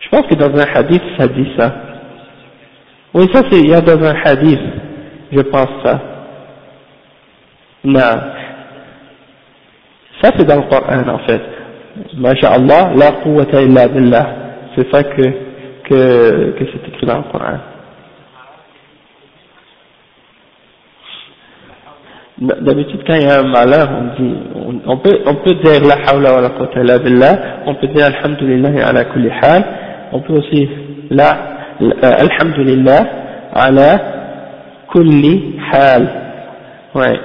Je 0.00 0.08
pense 0.10 0.26
que 0.26 0.34
dans 0.34 0.54
un 0.58 0.66
hadith, 0.74 1.02
ça 1.18 1.26
dit 1.28 1.48
ça. 1.56 1.72
Oui, 3.14 3.26
ça 3.32 3.42
c'est, 3.50 3.58
il 3.58 3.70
y 3.70 3.74
a 3.74 3.80
dans 3.80 4.02
un 4.04 4.14
hadith, 4.24 4.60
je 5.32 5.40
pense 5.40 5.68
ça. 5.84 6.00
Non. 7.84 8.00
Ça 10.22 10.30
c'est 10.36 10.44
dans 10.44 10.56
le 10.56 10.68
Coran 10.68 11.08
en 11.08 11.18
fait. 11.20 11.42
Masha'Allah, 12.16 12.92
la 12.96 13.12
quwwata 13.22 13.62
illa 13.62 13.88
billah. 13.88 14.26
C'est 14.76 14.90
ça 14.92 15.02
que, 15.02 15.22
que, 15.84 16.50
que 16.58 16.64
c'est 16.72 16.88
écrit 16.88 17.06
dans 17.06 17.18
le 17.18 17.24
Coran. 17.32 17.58
D'habitude, 22.40 23.02
quand 23.06 23.14
il 23.16 23.22
y 23.22 23.26
a 23.26 23.40
un 23.40 23.48
malheur, 23.48 23.90
on 23.90 24.22
dit, 24.22 24.34
on, 24.86 24.96
peut, 24.96 25.18
on 25.26 25.34
peut 25.34 25.54
dire 25.56 25.86
la 25.86 25.96
hawla 26.10 26.32
wa 26.32 26.40
la 26.40 26.48
quwwata 26.48 26.80
illa 26.80 26.98
billah, 26.98 27.38
on 27.66 27.74
peut 27.74 27.88
dire 27.88 28.06
alhamdulillah 28.06 28.88
ala 28.88 29.04
kulli 29.04 29.28
hal, 29.28 29.64
on 30.12 30.20
peut 30.20 30.32
aussi 30.32 30.66
la, 31.10 31.36
alhamdulillah 32.02 33.06
ala 33.52 34.00
kulli 34.90 35.56
hal. 35.70 36.08
Ouais. 36.94 37.20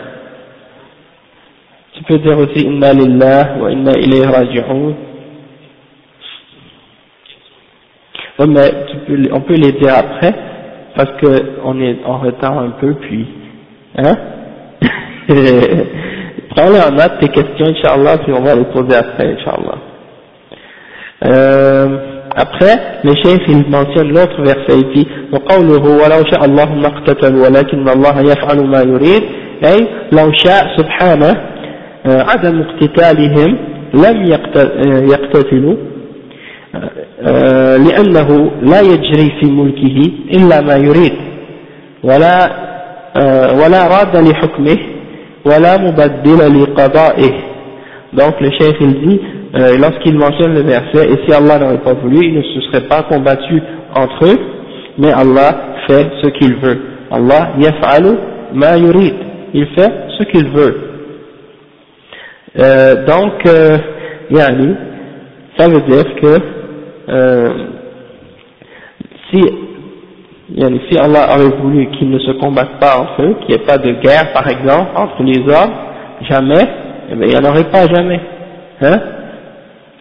Tu 1.94 2.04
peux 2.04 2.18
dire 2.18 2.38
aussi 2.38 2.66
Inna 2.66 2.92
lillah 2.92 3.56
wa 3.58 3.72
inna 3.72 3.92
ilayhi 3.98 4.26
raji'un. 4.26 4.94
Oui, 8.38 8.48
mais 8.50 9.32
on 9.32 9.40
peut 9.40 9.56
les 9.56 9.72
dire 9.72 9.94
après, 9.98 10.34
parce 10.94 11.12
qu'on 11.22 11.80
est 11.80 12.04
en 12.06 12.18
retard 12.18 12.60
un 12.60 12.72
peu, 12.72 12.96
puis, 12.96 13.26
hein? 13.98 14.35
Prends-les 15.28 16.82
en 16.88 16.92
note 16.92 17.20
tes 17.20 17.30
questions, 17.30 17.66
Inch'Allah, 17.66 18.18
puis 18.20 18.32
on 18.34 18.42
va 18.42 18.56
les 18.56 18.66
poser 18.66 18.96
après, 18.96 19.26
Inch'Allah. 19.34 19.78
Euh, 21.26 21.88
après, 22.36 22.76
le 23.04 23.14
chef, 23.24 23.40
il 23.48 23.68
mentionne 23.70 24.10
l'autre 24.10 24.42
verset, 24.42 24.80
il 24.82 24.88
dit, 24.94 25.08
وقوله 25.34 25.84
ولو 25.84 26.24
شاء 26.32 26.46
الله 26.46 26.76
ما 26.76 26.88
اقتتلوا 26.88 27.48
ولكن 27.48 27.90
الله 27.90 28.22
يفعل 28.22 28.68
ما 28.68 28.82
يريد. 28.82 29.24
أي 29.66 29.88
لو 30.12 30.32
شاء 30.32 30.78
سبحانه 30.78 31.34
عدم 32.06 32.62
اقتتالهم 32.62 33.58
لم 33.94 34.24
يقتتلوا. 35.12 35.76
لأنه 37.78 38.52
لا 38.62 38.82
يجري 38.82 39.32
في 39.40 39.46
ملكه 39.52 40.12
إلا 40.38 40.62
ما 40.62 40.76
يريد 40.76 41.14
ولا 42.04 42.36
ولا 43.60 43.88
راد 43.88 44.16
لحكمه. 44.28 44.78
Voilà 45.46 45.78
Donc 45.78 45.94
le 48.42 48.50
chef 48.60 48.76
il 48.82 48.94
dit, 49.08 49.22
euh, 49.56 49.78
lorsqu'il 49.78 50.18
mentionne 50.18 50.56
le 50.56 50.62
verset, 50.62 51.08
et 51.08 51.20
si 51.26 51.34
Allah 51.34 51.60
n'aurait 51.60 51.84
pas 51.84 51.94
voulu, 51.94 52.18
ils 52.26 52.34
ne 52.34 52.42
se 52.42 52.62
seraient 52.62 52.88
pas 52.88 53.04
combattus 53.04 53.62
entre 53.96 54.26
eux, 54.26 54.40
mais 54.98 55.12
Allah 55.12 55.76
fait 55.88 56.08
ce 56.24 56.30
qu'il 56.30 56.56
veut. 56.56 56.80
Allah 57.12 57.52
yaf'alu 57.60 58.18
ma. 58.54 58.76
Il 58.78 59.68
fait 59.68 59.94
ce 60.18 60.24
qu'il 60.24 60.50
veut. 60.50 60.78
Euh, 62.58 63.06
donc, 63.06 63.46
euh, 63.46 63.78
yani, 64.32 64.76
ça 65.60 65.68
veut 65.70 65.82
dire 65.82 66.06
que 66.22 66.40
euh, 67.10 67.50
si 69.32 69.42
yani, 70.54 70.82
si 70.90 70.98
Allah 70.98 71.28
aurait 71.36 71.58
voulu 71.62 71.88
qu'ils 71.92 72.10
ne 72.10 72.20
se 72.20 72.32
combattent 72.32 72.80
pas 72.80 73.00
entre 73.00 73.24
eux, 73.24 73.36
qu'il 73.42 73.56
n'y 73.56 73.62
ait 73.62 73.66
pas 73.66 73.78
de 73.78 73.92
guerre 74.02 74.34
par 74.34 74.48
exemple 74.48 74.90
entre 74.96 75.24
les 75.24 75.40
hommes, 75.40 75.74
jamais, 76.30 76.68
eh 77.12 77.16
bien, 77.16 77.28
il 77.28 77.30
n'y 77.30 77.38
en 77.38 77.50
aurait 77.50 77.70
pas 77.72 77.88
jamais. 77.88 78.20
Hein 78.82 79.00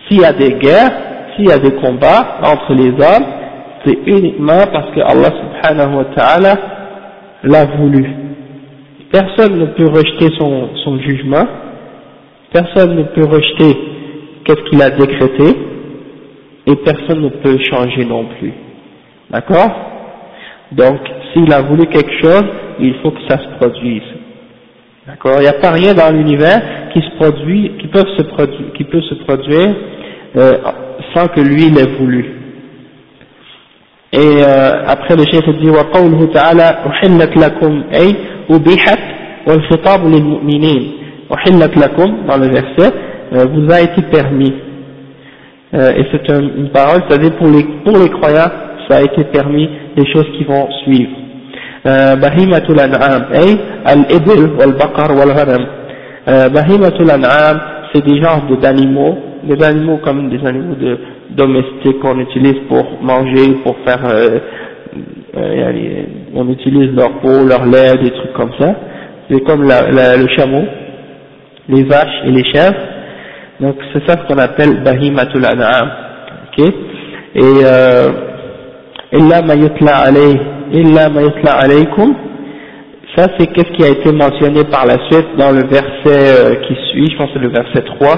S'il 0.06 0.20
y 0.20 0.24
a 0.24 0.32
des 0.32 0.54
guerres, 0.54 0.92
s'il 1.34 1.48
y 1.48 1.52
a 1.52 1.58
des 1.58 1.74
combats 1.74 2.38
entre 2.42 2.74
les 2.74 2.90
hommes, 2.90 3.26
c'est 3.84 3.98
uniquement 4.06 4.64
parce 4.72 4.90
que 4.94 5.00
Allah 5.00 5.30
subhanahu 5.30 5.96
wa 5.96 6.04
ta'ala 6.16 6.54
l'a 7.42 7.64
voulu. 7.76 8.06
Personne 9.12 9.58
ne 9.58 9.66
peut 9.66 9.88
rejeter 9.88 10.28
son, 10.38 10.70
son 10.84 10.98
jugement, 10.98 11.46
Personne 12.54 12.94
ne 12.94 13.02
peut 13.02 13.24
rejeter 13.24 13.76
qu'est-ce 14.44 14.70
qu'il 14.70 14.80
a 14.80 14.90
décrété 14.90 15.58
et 16.68 16.76
personne 16.76 17.22
ne 17.22 17.28
peut 17.28 17.58
changer 17.68 18.04
non 18.04 18.26
plus. 18.38 18.52
D'accord? 19.28 19.93
Donc, 20.74 21.00
s'il 21.34 21.51
a 21.53 21.62
voulu 21.62 21.88
quelque 21.88 22.22
chose, 22.22 22.46
il 22.79 22.96
faut 23.01 23.12
que 23.12 23.22
ça 23.27 23.38
se 23.38 23.48
produise. 23.58 24.03
D'accord 25.08 25.38
Il 25.38 25.41
n'y 25.43 25.48
a 25.48 25.53
pas 25.53 25.72
rien 25.72 25.93
dans 25.93 26.12
l'univers 26.12 26.62
qui 26.93 27.01
se 27.01 27.10
produit, 27.17 27.72
qui 27.79 27.88
peut 27.88 28.05
se 28.17 28.24
produire, 28.24 28.74
qui 28.75 28.84
peut 28.84 29.01
se 29.01 29.15
produire 29.24 29.75
euh, 30.38 30.53
sans 31.15 31.27
que 31.27 31.41
lui 31.41 31.69
l'ait 31.69 31.98
voulu. 31.98 32.36
Et 34.12 34.17
euh, 34.17 34.84
après 34.88 35.15
le 35.15 35.24
chef 35.25 35.46
dit 35.62 35.69
وقوله 35.69 36.34
تعالى 36.34 36.63
أحلت 36.88 37.38
لكم 37.38 37.84
أي 37.93 38.15
أبيحت 38.50 39.00
والخطاب 39.48 40.08
للمؤمنين 40.08 40.91
أحلت 41.34 41.77
لكم 41.77 42.27
dans 42.27 42.38
le 42.38 42.48
verset 42.48 42.91
euh, 43.34 43.46
vous 43.53 43.72
a 43.72 43.81
été 43.81 44.01
permis 44.12 44.53
euh, 45.75 45.91
et 45.96 46.05
c'est 46.12 46.31
un, 46.31 46.41
une 46.41 46.69
parole 46.72 47.03
c'est-à-dire 47.08 47.36
pour 47.38 47.48
les, 47.48 47.63
pour 47.86 47.98
les 48.00 48.10
croyants 48.10 48.50
ça 48.88 48.98
a 48.98 49.01
été 49.01 49.24
permis 49.25 49.69
les 49.96 50.05
choses 50.12 50.27
qui 50.38 50.43
vont 50.43 50.67
suivre 50.84 51.12
بهيمة 52.15 52.65
الأنعام 52.69 53.24
أي 53.34 53.58
الإبل 53.93 54.60
والبقر 54.60 55.12
والغنم 55.12 55.65
بهيمة 56.27 56.96
الأنعام 57.00 57.60
c'est 57.93 58.05
des 58.05 58.22
genres 58.22 58.43
d'animaux 58.62 59.17
des 59.43 59.63
animaux 59.63 59.98
comme 60.03 60.29
des 60.29 60.46
animaux 60.46 60.75
de, 60.75 60.98
domestiques 61.31 62.00
qu'on 62.01 62.19
utilise 62.19 62.60
pour 62.67 63.01
manger, 63.01 63.53
pour 63.63 63.75
faire, 63.86 64.00
euh, 64.05 64.39
euh, 65.38 66.03
on 66.36 66.50
utilise 66.50 66.91
leur 66.96 67.19
peau, 67.22 67.46
leur 67.48 67.65
lait, 67.65 67.98
des 68.03 68.12
trucs 68.12 68.34
comme 68.34 68.51
ça. 68.60 68.75
C'est 69.29 69.41
comme 69.41 69.67
la, 69.67 69.91
la, 69.91 70.17
le 70.17 70.27
chameau, 70.36 70.63
les 71.69 71.84
vaches 71.84 72.24
et 72.25 72.31
les 72.31 72.43
chèvres. 72.46 72.79
Donc 73.60 73.75
c'est 73.93 74.05
ça 74.08 74.17
ce 74.17 74.27
qu'on 74.27 74.39
appelle 74.39 74.81
bahimatul 74.84 75.46
an'am. 75.46 75.89
Ok 76.48 76.65
Et 77.36 77.41
euh, 77.41 78.12
إلا 79.14 79.40
ما 79.40 79.54
يطلع 79.54 79.92
عليه 80.06 80.37
إلا 80.75 81.09
ما 81.09 81.21
يطلع 81.21 81.52
عليكم. 81.52 82.14
Ça 83.16 83.26
c'est 83.38 83.47
qu'est-ce 83.47 83.73
qui 83.76 83.85
a 83.85 83.90
été 83.90 84.11
mentionné 84.12 84.64
par 84.64 84.87
la 84.87 84.97
suite 85.09 85.28
dans 85.38 85.52
le 85.52 85.62
verset 85.76 86.21
euh, 86.37 86.54
qui 86.66 86.75
suit 86.90 87.11
je 87.12 87.16
pense 87.16 87.30
c'est 87.33 87.38
le 87.38 87.49
verset 87.49 87.83
3 87.99 88.16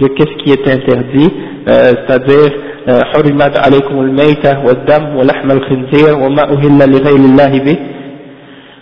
de 0.00 0.06
qu'est-ce 0.08 0.36
qui 0.42 0.50
est 0.52 0.68
interdit. 0.76 1.30
Euh, 1.68 1.92
c'est-à-dire 2.06 2.52
حرمت 2.88 3.58
عليكم 3.58 4.00
الميتة 4.00 4.64
والدم 4.66 5.16
ولحم 5.16 5.50
الخنزير 5.50 6.14
وما 6.14 6.42
أهل 6.52 6.78
لغير 6.92 7.16
الله 7.16 7.58
به 7.58 7.76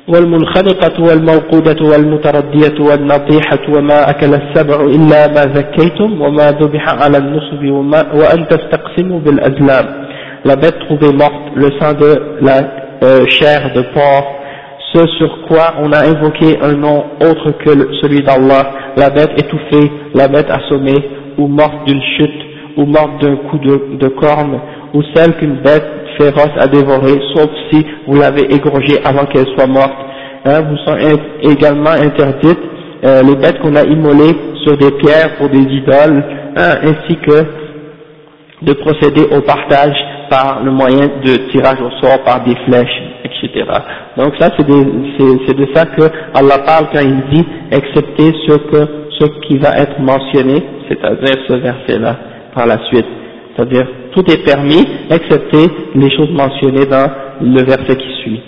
والمنخنقة 0.09 1.03
والموقودة 1.03 1.89
والمتردية 1.91 2.81
والنطيحة 2.81 3.59
وما 3.69 4.11
أكل 4.11 4.35
السبع 4.35 4.81
إلا 4.81 5.27
ما 5.27 5.55
زكيتم 5.55 6.21
وما 6.23 6.47
ذبح 6.51 6.89
على 6.89 7.19
النصب 7.19 7.65
وما 7.65 8.13
وأن 8.15 8.49
تستقسموا 8.49 9.21
بالأزلام 9.21 10.06
la 10.47 10.55
bête 10.55 10.79
trouvée 10.79 11.13
morte, 11.13 11.57
le 11.57 11.71
sang 11.81 11.93
de 11.95 12.39
la 12.41 12.61
euh, 13.03 13.27
chair 13.29 13.73
de 13.75 13.83
porc, 13.93 14.37
ce 14.95 15.05
sur 15.19 15.43
quoi 15.49 15.75
on 15.83 15.93
a 15.93 16.07
invoqué 16.07 16.57
un 16.63 16.73
nom 16.73 17.05
autre 17.21 17.51
que 17.59 17.71
celui 18.01 18.23
d'Allah, 18.23 18.71
la 18.97 19.11
bête 19.11 19.33
étouffée, 19.37 19.91
la 20.15 20.29
bête 20.29 20.49
assommée, 20.49 21.11
ou 21.37 21.49
morte 21.49 21.85
d'une 21.87 22.01
chute, 22.17 22.43
ou 22.77 22.85
morte 22.85 23.21
d'un 23.21 23.37
coup 23.37 23.59
de, 23.59 24.09
corne, 24.09 24.61
ou 24.95 25.03
celle 25.15 25.35
qu'une 25.37 25.57
bête 25.63 25.85
féroce 26.17 26.57
a 26.61 26.69
dévorée, 26.69 27.21
sauf 27.35 27.51
si 27.71 27.85
vous 28.07 28.15
l'avez 28.15 28.45
égorgée 28.55 28.99
avant 29.05 29.27
qu'elle 29.27 29.49
soit 29.57 29.67
morte. 29.67 29.97
Hein, 30.45 30.61
vous 30.61 30.77
sont 30.87 30.97
également 31.43 31.91
interdites 31.91 32.61
euh, 33.05 33.21
les 33.23 33.35
bêtes 33.35 33.59
qu'on 33.59 33.75
a 33.75 33.83
immolées 33.83 34.37
sur 34.65 34.77
des 34.79 34.93
pierres 34.93 35.37
pour 35.39 35.49
des 35.49 35.59
idoles, 35.59 36.25
hein, 36.57 36.75
ainsi 36.85 37.17
que 37.17 37.45
de 38.63 38.73
procéder 38.75 39.27
au 39.37 39.41
partage 39.43 39.97
par 40.30 40.64
le 40.64 40.72
moyen 40.72 41.08
de 41.24 41.50
tirage 41.52 41.80
au 41.82 41.90
sort 42.02 42.24
par 42.24 42.44
des 42.44 42.56
flèches, 42.66 43.02
etc. 43.26 43.66
Donc 44.18 44.34
ça 44.40 44.50
c'est 44.58 44.68
de 44.68 45.68
ça 45.74 45.86
que 45.86 46.04
Allah 46.34 46.60
parle 46.66 46.88
quand 46.94 47.02
il 47.02 47.22
dit 47.32 47.46
excepté 47.72 48.32
ce 48.48 48.58
que 48.58 48.88
ce 49.20 49.26
qui 49.48 49.58
va 49.58 49.78
être 49.78 50.00
mentionné, 50.00 50.64
c'est-à-dire 50.88 51.36
ce 51.48 51.54
verset-là 51.54 52.16
par 52.56 52.66
la 52.66 52.78
suite. 52.88 53.06
C'est-à-dire 53.56 53.88
tout 54.14 54.24
est 54.32 54.44
permis 54.46 54.86
excepté 55.10 55.58
les 55.96 56.10
choses 56.16 56.32
mentionnées 56.32 56.86
dans 56.86 57.10
le 57.42 57.64
verset 57.64 57.96
qui 57.96 58.14
suit. 58.24 58.42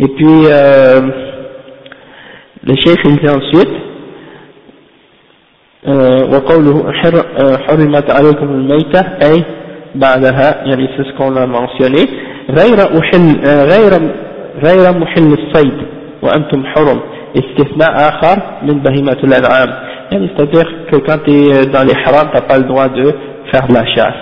Et 0.00 0.08
puis 0.08 0.46
euh, 0.46 1.00
le 2.64 2.74
cheikh 2.76 2.98
il 3.04 3.16
dit 3.16 3.28
ensuite 3.28 3.70
وقوله 6.32 6.92
حرمت 7.66 8.10
عليكم 8.10 8.48
الميتة 8.48 9.00
أي 9.00 9.44
بعدها 9.95 10.63
يعني 10.65 10.87
c'est 10.97 11.03
ce 11.03 11.13
qu'on 11.17 11.37
غير 12.49 12.79
أحل 12.99 13.39
غير 13.45 13.91
غير 14.65 14.99
محل 14.99 15.33
الصيد 15.33 15.77
وأنتم 16.21 16.65
حرم. 16.65 16.99
استثناء 17.37 18.09
آخر 18.09 18.41
من 18.63 18.79
بهيمة 18.79 19.17
الأنعام. 19.23 19.69
يعني 20.11 20.29
c'est-à-dire 20.29 20.69
que 20.91 20.97
quand 20.97 21.19
tu 21.25 21.31
es 21.31 21.65
dans 21.65 21.83
les 21.83 21.95
haram 22.05 22.27
tu 22.33 23.73
n'as 23.73 23.85
pas. 23.95 24.13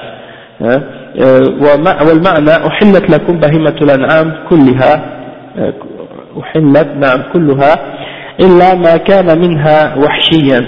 والمعنى 2.06 2.68
أحلت 2.68 3.10
لكم 3.10 3.40
بهيمة 3.40 3.76
الأنعام 3.82 4.36
كلها 4.50 4.94
أحلت 6.42 6.88
نعم 6.98 7.22
كلها 7.34 7.74
إلا 8.40 8.76
ما 8.76 8.98
كان 8.98 9.40
منها 9.40 9.96
وحشيا 9.98 10.66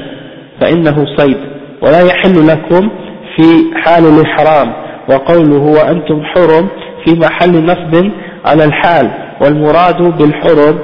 فإنه 0.61 1.05
صيد. 1.17 1.37
ولا 1.81 2.01
يحل 2.01 2.47
لكم 2.47 2.89
في 3.35 3.45
حال 3.83 4.03
الإحرام. 4.05 4.73
وقوله 5.11 5.63
وأنتم 5.77 6.23
حرم 6.23 6.67
في 7.05 7.19
محل 7.19 7.51
نصب 7.65 8.11
على 8.45 8.63
الحال 8.63 9.11
والمراد 9.41 10.01
بالحرم 10.17 10.79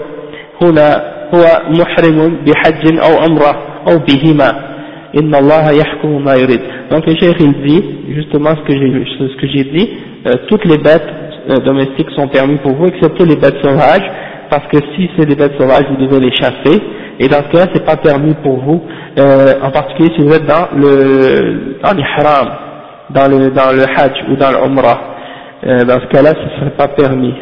هنا 0.62 0.90
هو 1.34 1.44
محرم 1.80 2.38
بحج 2.46 2.98
أو 3.08 3.26
أمره 3.26 3.56
أو 3.88 3.98
بهما 4.08 4.50
إن 5.20 5.36
الله 5.36 5.72
يحكم 5.72 6.24
ما 6.24 6.36
يريد 6.36 6.62
donc 6.92 7.06
le 7.06 7.16
cheikh 7.16 7.36
il 7.40 7.54
dit 7.68 7.84
justement 8.16 8.54
ce 8.56 8.62
que 8.68 8.74
j'ai 8.74 9.06
ce 9.20 9.36
que 9.42 9.48
j'ai 9.48 9.64
dit 9.76 9.90
euh, 10.26 10.34
toutes 10.50 10.66
les 10.66 10.78
bêtes 10.78 11.10
euh, 11.50 11.56
domestiques 11.66 12.10
sont 12.16 12.28
permises 12.28 12.60
pour 12.64 12.74
vous 12.74 12.88
excepté 12.88 13.26
les 13.26 13.36
bêtes 13.36 13.58
sauvages 13.64 14.10
parce 14.50 14.66
que 14.72 14.78
si 14.96 15.10
c'est 15.18 15.26
des 15.26 15.36
bêtes 15.36 15.58
sauvages 15.60 15.86
vous 15.90 15.98
devez 16.06 16.20
les 16.28 16.32
chasser 16.36 16.82
et 17.20 17.28
dans 17.28 17.42
ce 17.46 17.50
cas 17.58 17.66
c'est 17.74 17.86
pas 17.86 17.98
permis 17.98 18.34
pour 18.44 18.58
vous 18.66 18.82
euh, 19.20 19.54
en 19.64 19.72
particulier 19.72 20.12
si 20.16 20.22
vous 20.24 20.34
êtes 20.34 20.46
dans 20.46 20.68
le 20.76 21.78
dans 21.84 21.94
l'ihram 21.94 22.48
dans 23.10 23.28
le 23.28 23.50
dans 23.52 23.72
le 23.72 23.84
hajj 23.84 24.16
ou 24.30 24.36
dans 24.36 24.52
l'umrah 24.52 25.00
euh, 25.66 25.84
dans 25.86 26.00
ce 26.00 26.08
cas-là 26.08 26.32
ce 26.34 26.44
ne 26.46 26.60
serait 26.60 26.78
pas 26.78 26.88
permis 26.90 27.34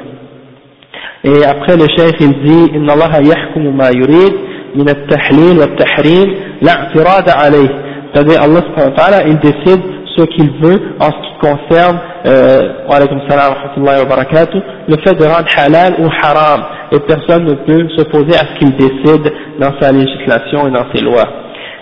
Et 1.23 1.43
après 1.43 1.75
le 1.75 1.87
cheikh 1.97 2.17
il 2.19 2.33
dit 2.43 2.75
إن 2.75 2.89
الله 2.89 3.17
يحكم 3.31 3.77
ما 3.77 3.89
يريد 3.89 4.33
من 4.75 4.89
التحليل 4.89 5.59
والتحريم 5.59 6.35
لا 6.61 6.71
اعتراض 6.71 7.29
عليه 7.29 7.69
c'est-à-dire 8.13 8.39
Allah 8.41 8.61
subhanahu 8.67 8.91
wa 8.91 8.97
ta'ala 8.97 9.27
il 9.27 9.37
décide 9.39 9.81
ce 10.15 10.23
qu'il 10.23 10.49
veut 10.61 10.79
en 10.99 11.05
ce 11.05 11.19
qui 11.25 11.33
concerne 11.41 11.99
euh, 12.25 12.87
wa 12.87 12.95
alaykum 12.95 13.19
salam 13.27 13.49
wa 13.51 13.55
rahmatullahi 13.55 13.99
wa 13.99 14.05
barakatuh 14.05 14.59
le 14.87 14.95
fait 15.03 15.15
de 15.15 15.25
rendre 15.25 15.49
halal 15.57 15.95
ou 15.99 16.07
haram 16.21 16.61
et 16.91 16.99
personne 16.99 17.43
ne 17.45 17.53
peut 17.55 17.87
s'opposer 17.97 18.35
à 18.35 18.45
ce 18.47 18.59
qu'il 18.59 18.71
décide 18.77 19.33
dans 19.59 19.73
sa 19.81 19.91
législation 19.91 20.67
et 20.67 20.71
dans 20.71 20.85
ses 20.93 21.01
lois 21.01 21.27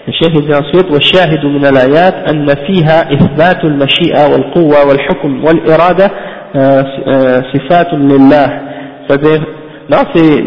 الشيخ 0.08 0.28
dit 0.28 0.54
ensuite 0.54 0.90
والشاهد 0.92 1.44
من 1.44 1.66
الآيات 1.66 2.14
أن 2.30 2.46
فيها 2.66 3.12
إثبات 3.12 3.64
المشيئة 3.64 4.32
والقوة 4.32 4.88
والحكم 4.88 5.44
والإرادة 5.44 6.10
صفات 7.52 7.94
لله 7.94 8.68
C'est-à-dire, 9.08 9.40
non, 9.88 9.98
c'est 10.14 10.42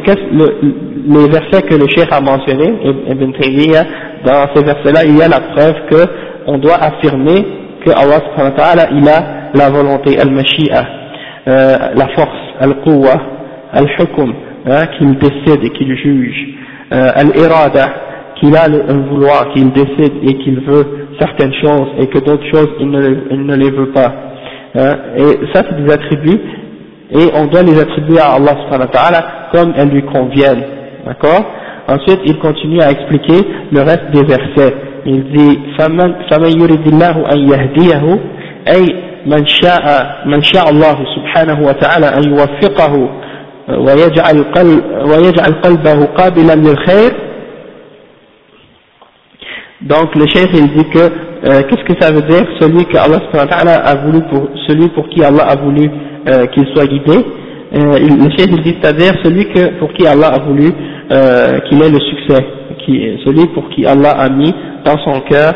les 1.07 1.29
versets 1.29 1.63
que 1.63 1.73
le 1.75 1.87
cheikh 1.87 2.11
a 2.11 2.21
mentionnés, 2.21 2.73
Ibn 3.09 3.31
Taymiyyah, 3.33 3.83
dans 4.23 4.47
ces 4.53 4.63
versets-là, 4.63 5.03
il 5.05 5.17
y 5.17 5.21
a 5.23 5.27
la 5.27 5.39
preuve 5.39 5.75
que 5.89 6.05
on 6.45 6.59
doit 6.59 6.75
affirmer 6.75 7.43
que 7.83 7.89
Allah 7.91 8.21
subhanahu 8.29 8.53
wa 8.55 8.63
ta'ala, 8.63 8.83
il 8.91 9.07
a 9.09 9.23
la 9.55 9.69
volonté, 9.69 10.19
al-mashi'a, 10.19 10.83
euh, 11.47 11.75
la 11.95 12.07
force, 12.09 12.39
al-quwa, 12.59 13.13
al-hukum, 13.73 14.33
hein, 14.67 14.85
qu'il 14.97 15.17
décide 15.17 15.63
et 15.63 15.69
qu'il 15.71 15.95
juge, 15.97 16.55
euh, 16.93 17.09
al-irada, 17.15 17.87
qu'il 18.39 18.55
a 18.55 18.67
le, 18.67 18.83
un 18.89 18.99
vouloir, 19.09 19.49
qu'il 19.53 19.71
décide 19.71 20.13
et 20.23 20.33
qu'il 20.35 20.59
veut 20.61 21.07
certaines 21.19 21.53
choses 21.53 21.87
et 21.99 22.07
que 22.07 22.19
d'autres 22.19 22.47
choses 22.51 22.69
il 22.79 22.89
ne, 22.89 23.15
il 23.31 23.45
ne 23.45 23.55
les 23.55 23.71
veut 23.71 23.91
pas. 23.91 24.13
Hein, 24.75 24.95
et 25.17 25.53
ça 25.53 25.63
c'est 25.69 25.83
des 25.83 25.91
attributs 25.91 26.39
et 27.11 27.29
on 27.35 27.45
doit 27.47 27.63
les 27.63 27.79
attribuer 27.79 28.19
à 28.19 28.33
Allah 28.33 28.55
subhanahu 28.63 28.87
wa 28.87 28.87
ta'ala 28.87 29.25
comme 29.53 29.73
elles 29.77 29.89
lui 29.89 30.03
conviennent. 30.03 30.63
D'accord 31.05 31.43
Ensuite, 31.87 32.21
il 32.25 32.37
continue 32.39 32.79
à 32.81 32.91
expliquer 32.91 33.45
le 33.71 33.81
reste 33.81 34.11
des 34.13 34.23
versets. 34.23 34.75
Il 35.05 35.23
dit 35.31 35.59
فَمَنْ, 35.79 36.13
فمن 36.31 36.61
يريد 36.61 36.87
الله 36.87 37.23
أن 37.33 37.39
يهديه 37.49 38.19
أي 38.67 38.95
من 39.25 39.47
شاء 39.47 40.15
من 40.25 40.41
شاء 40.41 40.69
الله 40.69 41.05
سبحانه 41.15 41.67
وتعالى 41.67 42.05
أن 42.05 42.23
يوفقه 42.29 43.09
ويجعل, 43.69 44.43
قلب 44.55 44.83
ويجعل 45.05 45.53
قلبه 45.63 46.05
قابلا 46.05 46.55
للخير 46.55 47.11
donc 49.85 50.13
le 50.15 50.27
chef 50.27 50.47
il 50.53 50.67
dit 50.75 50.89
que 50.89 50.99
euh, 50.99 51.61
qu'est-ce 51.67 51.83
que 51.91 51.99
ça 51.99 52.11
veut 52.13 52.21
dire 52.21 52.45
celui 52.59 52.85
que 52.85 52.97
Allah 52.97 53.19
subhanahu 53.25 53.47
wa 53.49 53.57
ta'ala 53.57 53.75
a 53.83 53.95
voulu 54.05 54.21
pour 54.29 54.49
celui 54.67 54.89
pour 54.89 55.09
qui 55.09 55.23
Allah 55.23 55.43
a 55.49 55.55
voulu 55.55 55.89
euh, 56.27 56.45
qu'il 56.47 56.67
soit 56.67 56.85
guidé. 56.85 57.17
Euh, 57.73 57.97
le 57.99 58.29
chef 58.37 58.47
dit 58.61 58.75
c'est-à-dire 58.79 59.13
celui 59.23 59.45
que, 59.45 59.79
pour 59.79 59.91
qui 59.93 60.05
Allah 60.05 60.27
a 60.27 60.39
voulu 60.39 60.71
euh, 61.11 61.59
qu'il 61.61 61.81
ait 61.81 61.89
le 61.89 61.99
succès, 61.99 62.45
qui, 62.85 63.17
celui 63.25 63.47
pour 63.55 63.69
qui 63.69 63.85
Allah 63.87 64.11
a 64.11 64.29
mis 64.29 64.53
dans 64.85 64.97
son 64.99 65.19
cœur 65.21 65.53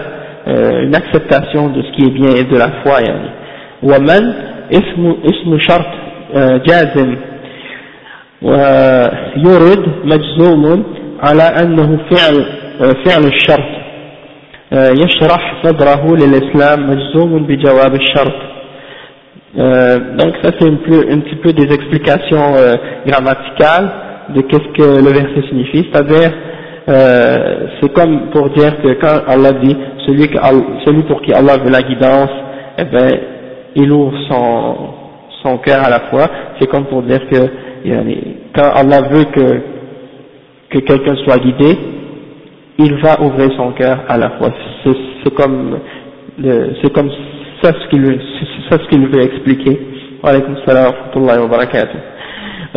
euh, 0.47 0.85
une 0.85 0.95
acceptation 0.95 1.69
de 1.69 1.83
ce 1.83 1.91
qui 1.95 2.07
est 2.07 2.11
bien 2.11 2.29
et 2.31 2.45
de 2.45 2.57
la 2.57 2.71
foi 2.83 3.01
يعني 3.01 3.29
ومن 3.83 4.33
اسم 4.71 5.15
اسم 5.25 5.59
شرط 5.59 5.87
جازم 6.67 7.15
ويرد 8.41 9.85
مجزوم 10.05 10.83
على 11.23 11.43
أنه 11.43 11.99
فعل 12.09 12.45
فعل 13.05 13.23
الشرط 13.25 13.85
يشرح 14.71 15.63
صدره 15.63 16.15
للإسلام 16.15 16.89
مجزوم 16.89 17.43
بجواب 17.47 17.95
الشرط 17.95 18.55
donc 20.19 20.33
ça 20.43 20.51
c'est 20.59 20.67
un, 20.67 20.73
un, 21.15 21.19
petit 21.19 21.35
peu 21.37 21.53
des 21.53 21.73
explications 21.73 22.55
euh, 22.57 22.75
grammaticales 23.07 23.89
de 24.35 24.41
qu'est-ce 24.41 24.71
que 24.73 25.01
le 25.01 25.11
verset 25.13 25.47
signifie, 25.49 25.87
c'est-à-dire 25.91 26.31
euh, 26.89 27.67
c'est 27.79 27.93
comme 27.93 28.29
pour 28.31 28.49
dire 28.49 28.81
que 28.81 28.93
quand 28.99 29.21
Allah 29.27 29.53
dit 29.53 29.75
celui, 30.05 30.27
que, 30.27 30.37
celui 30.85 31.03
pour 31.03 31.21
qui 31.21 31.33
Allah 31.33 31.57
veut 31.63 31.71
la 31.71 31.81
guidance, 31.81 32.29
eh 32.77 32.83
ben 32.83 33.11
il 33.75 33.91
ouvre 33.91 34.13
son, 34.29 34.75
son 35.43 35.57
cœur 35.59 35.83
à 35.83 35.89
la 35.89 36.01
fois, 36.11 36.27
c'est 36.59 36.67
comme 36.69 36.85
pour 36.85 37.01
dire 37.03 37.21
que 37.29 37.37
quand 38.55 38.71
Allah 38.75 39.07
veut 39.09 39.25
que, 39.25 39.59
que 40.69 40.79
quelqu'un 40.79 41.15
soit 41.23 41.37
guidé, 41.37 41.77
il 42.77 42.95
va 43.01 43.21
ouvrir 43.21 43.49
son 43.57 43.71
cœur 43.71 43.99
à 44.07 44.17
la 44.17 44.31
fois. 44.31 44.49
C'est 45.23 45.33
comme, 45.33 45.79
c'est 46.41 46.93
comme 46.93 47.09
ça 47.61 47.71
ce 47.73 47.87
qu'il 47.89 48.19
ce 48.69 48.77
qu'il 48.89 49.07
veut 49.07 49.21
expliquer. 49.23 49.79
Wa 50.23 50.31
alaykum 50.31 50.55
salam 50.65 50.85
wa 50.85 50.91
rahmatullahi 50.91 51.39
wa 51.39 51.47
barakatuh. 51.47 51.97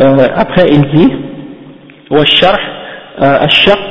Euh, 0.01 0.27
après 0.35 0.67
il 0.69 0.81
dit, 0.95 1.13
والشرح 2.11 2.61
الشق 3.21 3.89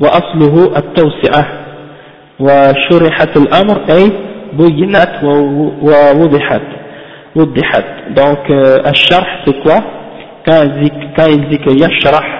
وأصله 0.00 0.78
التوسعة 0.78 1.46
وشرحت 2.40 3.36
الأمر 3.36 3.76
أي 3.90 4.12
بينت 4.52 5.12
ووضحت 5.82 6.62
وضحت 7.36 7.84
donc 8.16 8.50
euh, 8.50 8.90
الشرح 8.90 9.44
c'est 9.46 9.60
quoi 9.62 9.76
quand 10.46 10.62
il 10.64 10.80
dit, 10.82 10.92
quand 11.16 11.26
il 11.30 11.48
dit 11.48 11.58
que 11.58 11.70
يشرح 11.70 12.39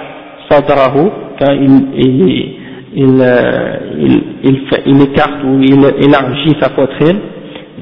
quand 1.39 1.51
il, 1.51 1.87
il, 1.95 2.55
il, 2.93 3.21
euh, 3.21 3.77
il, 4.43 4.61
il 4.85 5.01
écarte 5.01 5.43
ou 5.45 5.61
il 5.61 5.83
élargit 6.03 6.55
sa 6.59 6.69
poitrine, 6.69 7.19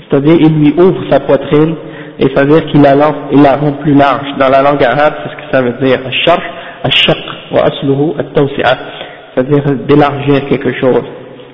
c'est-à-dire 0.10 0.36
il 0.40 0.60
lui 0.60 0.74
ouvre 0.78 1.02
sa 1.10 1.20
poitrine, 1.20 1.76
et 2.20 2.24
c'est-à-dire 2.24 2.66
qu'il 2.68 2.82
la, 2.82 3.56
rend 3.56 3.72
plus 3.82 3.94
large. 3.94 4.28
Dans 4.38 4.50
la 4.50 4.62
langue 4.62 4.84
arabe, 4.84 5.14
c'est 5.24 5.32
ce 5.32 5.36
que 5.36 5.52
ça 5.52 5.62
veut 5.62 5.86
dire, 5.86 6.00
al-sharf, 6.06 6.44
al-shaq, 6.84 7.18
wa 7.52 7.62
asluhu, 7.64 8.14
c'est-à-dire 9.36 9.64
d'élargir 9.88 10.48
quelque 10.50 10.74
chose, 10.80 11.04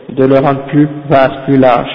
de 0.10 0.25
le 0.25 0.36
rendre 0.36 0.65
plus 0.67 0.88
vaste, 1.10 1.45
plus 1.45 1.58
large 1.58 1.91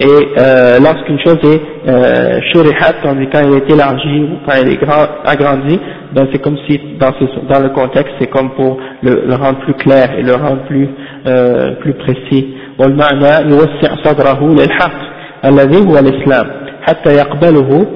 et 0.00 0.06
euh, 0.06 0.78
lorsqu'une 0.80 1.18
chose 1.18 1.38
est 1.42 1.60
euh, 1.88 2.40
shurihat, 2.52 2.94
quand 3.02 3.16
elle 3.16 3.54
est 3.54 3.70
élargie 3.70 4.22
ou 4.22 4.36
quand 4.46 4.52
elle 4.54 4.68
est 4.72 4.76
grand, 4.76 5.06
agrandie, 5.24 5.80
ben 6.12 6.28
c'est 6.32 6.40
comme 6.40 6.56
si 6.68 6.78
dans, 7.00 7.12
ce, 7.18 7.24
dans 7.52 7.60
le 7.60 7.70
contexte 7.70 8.12
c'est 8.20 8.28
comme 8.30 8.50
pour 8.50 8.78
le, 9.02 9.24
le, 9.26 9.34
rendre 9.34 9.58
plus 9.64 9.74
clair 9.74 10.10
et 10.16 10.22
le 10.22 10.34
rendre 10.34 10.62
plus 10.68 10.88
euh, 11.26 11.72
plus 11.80 11.94
précis. 11.94 12.54
والمعنى 12.78 13.50
يوسع 13.50 13.94
صدره 14.04 14.54
للحق 14.54 14.98
الذي 15.44 15.78
هو 15.88 15.98
الإسلام 15.98 16.46
حتى 16.82 17.10
يقبله 17.10 17.86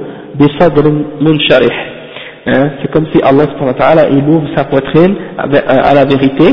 بصدر 0.41 0.93
منشرح 1.21 1.93
c'est 2.45 2.91
comme 2.91 3.07
si 3.15 3.23
Allah 3.23 3.45
subhanahu 3.45 3.69
wa 3.69 3.75
ta'ala 3.75 4.09
il 4.11 4.25
ouvre 4.29 4.49
sa 4.57 4.65
poitrine 4.65 5.15
à 5.39 5.95
la 5.95 6.05
vérité 6.05 6.49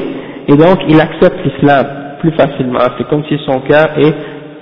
et 0.48 0.56
donc 0.56 0.78
il 0.88 1.02
accepte 1.02 1.40
l'islam 1.44 1.86
plus 2.20 2.32
facilement 2.34 2.82
c'est 2.96 3.08
comme 3.10 3.24
si 3.28 3.36
son 3.48 3.60
cœur 3.62 3.88
est 3.98 4.14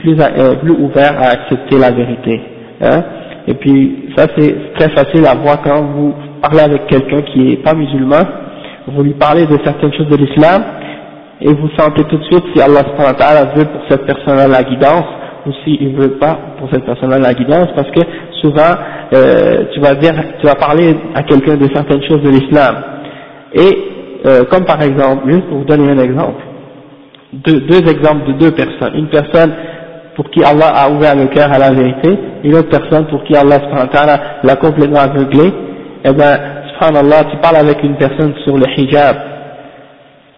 plus, 0.03 0.17
euh, 0.21 0.57
plus 0.57 0.73
ouvert 0.73 1.15
à 1.19 1.31
accepter 1.31 1.79
la 1.79 1.91
vérité. 1.91 2.41
Hein. 2.81 3.03
Et 3.47 3.55
puis 3.55 4.11
ça 4.17 4.27
c'est 4.37 4.55
très 4.75 4.91
facile 4.91 5.27
à 5.27 5.35
voir 5.35 5.63
quand 5.63 5.83
vous 5.83 6.15
parlez 6.41 6.61
avec 6.61 6.87
quelqu'un 6.87 7.23
qui 7.23 7.39
n'est 7.41 7.57
pas 7.57 7.75
musulman, 7.75 8.23
vous 8.87 9.03
lui 9.03 9.15
parlez 9.15 9.47
de 9.47 9.59
certaines 9.65 9.93
choses 9.95 10.09
de 10.09 10.17
l'islam 10.17 10.63
et 11.41 11.53
vous 11.53 11.69
sentez 11.79 12.05
tout 12.05 12.19
de 12.19 12.25
suite 12.25 12.45
si 12.55 12.61
Allah 12.61 12.83
veut 13.55 13.65
pour 13.65 13.83
cette 13.89 14.07
personne-là 14.07 14.49
la 14.49 14.63
guidance 14.63 15.07
ou 15.47 15.51
s'il 15.65 15.93
ne 15.93 16.01
veut 16.01 16.13
pas 16.19 16.39
pour 16.59 16.69
cette 16.71 16.85
personne-là 16.85 17.19
la 17.19 17.35
guidance 17.35 17.69
parce 17.75 17.91
que 17.91 18.01
souvent 18.41 18.75
euh, 19.13 19.65
tu 19.73 19.81
vas 19.81 19.95
dire, 19.95 20.15
tu 20.41 20.47
vas 20.47 20.55
parler 20.55 20.97
à 21.15 21.23
quelqu'un 21.23 21.57
de 21.57 21.69
certaines 21.75 22.03
choses 22.03 22.23
de 22.23 22.31
l'islam 22.31 22.77
et 23.55 23.93
euh, 24.25 24.45
comme 24.45 24.65
par 24.65 24.81
exemple, 24.83 25.29
juste 25.31 25.47
pour 25.49 25.59
vous 25.59 25.65
donner 25.65 25.91
un 25.91 25.99
exemple, 25.99 26.43
deux, 27.33 27.61
deux 27.61 27.91
exemples 27.91 28.27
de 28.29 28.33
deux 28.35 28.51
personnes, 28.53 28.95
une 28.95 29.09
personne 29.09 29.53
pour 30.15 30.31
qui 30.31 30.43
Allah 30.45 30.69
a 30.75 30.91
ouvert 30.91 31.15
le 31.17 31.27
cœur 31.27 31.51
à 31.53 31.59
la 31.59 31.71
vérité, 31.71 32.19
une 32.45 32.55
autre 32.55 32.69
personne 32.69 33.07
pour 33.07 33.25
qui 33.25 33.35
Allah 33.35 33.59
l'a 34.43 34.57
complètement 34.57 35.01
aveuglé, 35.01 35.53
eh 36.05 36.13
bien, 36.13 36.39
subhanallah, 36.73 37.25
tu 37.31 37.37
parles 37.39 37.57
avec 37.57 37.83
une 37.83 37.97
personne 37.97 38.35
sur 38.45 38.57
le 38.57 38.67
hijab, 38.77 39.17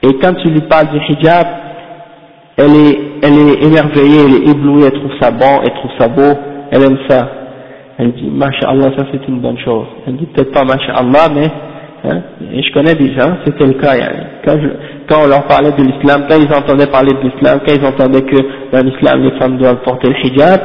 et 0.03 0.19
quand 0.21 0.35
tu 0.35 0.51
lui 0.51 0.61
parles 0.63 0.89
du 0.89 0.99
hijab, 0.99 1.47
elle 2.57 2.77
est, 2.77 2.99
elle 3.23 3.35
est 3.35 3.65
émerveillée, 3.65 4.21
elle 4.27 4.35
est 4.35 4.51
éblouie, 4.51 4.85
elle 4.85 4.93
trouve 4.93 5.13
ça 5.21 5.31
bon, 5.31 5.63
elle 5.65 5.73
trouve 5.75 5.91
ça 5.99 6.09
beau, 6.09 6.39
elle 6.71 6.83
aime 6.83 6.99
ça. 7.09 7.29
Elle 7.99 8.13
dit, 8.13 8.29
Masha'Allah, 8.29 8.91
ça 8.97 9.07
c'est 9.13 9.27
une 9.29 9.41
bonne 9.41 9.59
chose. 9.59 9.87
Elle 10.07 10.17
dit 10.17 10.27
peut-être 10.27 10.53
pas 10.53 10.65
Masha'Allah, 10.65 11.29
mais 11.35 11.51
Hein? 12.05 12.21
Et 12.53 12.63
je 12.63 12.73
connais 12.73 12.95
des 12.95 13.13
gens, 13.15 13.39
c'était 13.45 13.67
le 13.67 13.75
cas. 13.75 13.95
Quand, 15.09 15.23
on 15.25 15.27
leur 15.27 15.45
parlait 15.47 15.73
de 15.73 15.83
l'islam, 15.83 16.25
quand 16.29 16.37
ils 16.37 16.53
entendaient 16.55 16.87
parler 16.87 17.13
de 17.13 17.29
l'islam, 17.29 17.61
quand 17.67 17.75
ils 17.75 17.85
entendaient 17.85 18.23
que 18.23 18.37
dans 18.73 18.85
l'islam 18.85 19.23
les 19.23 19.39
femmes 19.39 19.59
doivent 19.59 19.83
porter 19.83 20.09
le 20.09 20.27
hijab, 20.27 20.61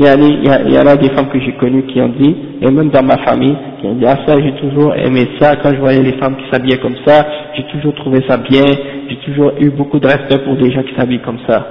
il 0.00 0.06
y, 0.06 0.78
en 0.78 0.86
a 0.86 0.96
des 0.96 1.08
femmes 1.10 1.28
que 1.28 1.40
j'ai 1.40 1.54
connues 1.54 1.82
qui 1.82 2.00
ont 2.00 2.14
dit, 2.16 2.36
et 2.62 2.70
même 2.70 2.88
dans 2.90 3.02
ma 3.02 3.18
famille, 3.24 3.56
qui 3.80 3.86
ont 3.88 3.94
dit 3.94 4.06
ah 4.06 4.16
ça 4.26 4.40
j'ai 4.40 4.52
toujours 4.52 4.94
aimé 4.94 5.28
ça, 5.40 5.56
quand 5.56 5.70
je 5.74 5.80
voyais 5.80 6.02
les 6.02 6.12
femmes 6.18 6.36
qui 6.36 6.44
s'habillaient 6.52 6.78
comme 6.78 6.94
ça, 7.04 7.26
j'ai 7.56 7.64
toujours 7.64 7.94
trouvé 7.96 8.20
ça 8.28 8.36
bien, 8.36 8.62
j'ai 9.08 9.16
toujours 9.16 9.52
eu 9.58 9.70
beaucoup 9.70 9.98
de 9.98 10.06
respect 10.06 10.38
pour 10.44 10.54
des 10.54 10.70
gens 10.70 10.82
qui 10.84 10.94
s'habillent 10.94 11.22
comme 11.22 11.40
ça. 11.48 11.66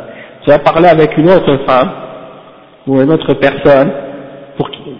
Vas 0.46 0.60
parler 0.60 0.88
avec 0.88 1.18
une 1.18 1.30
autre 1.30 1.58
femme, 1.66 1.90
ou 2.86 3.02
une 3.02 3.12
autre 3.12 3.34
personne, 3.34 3.92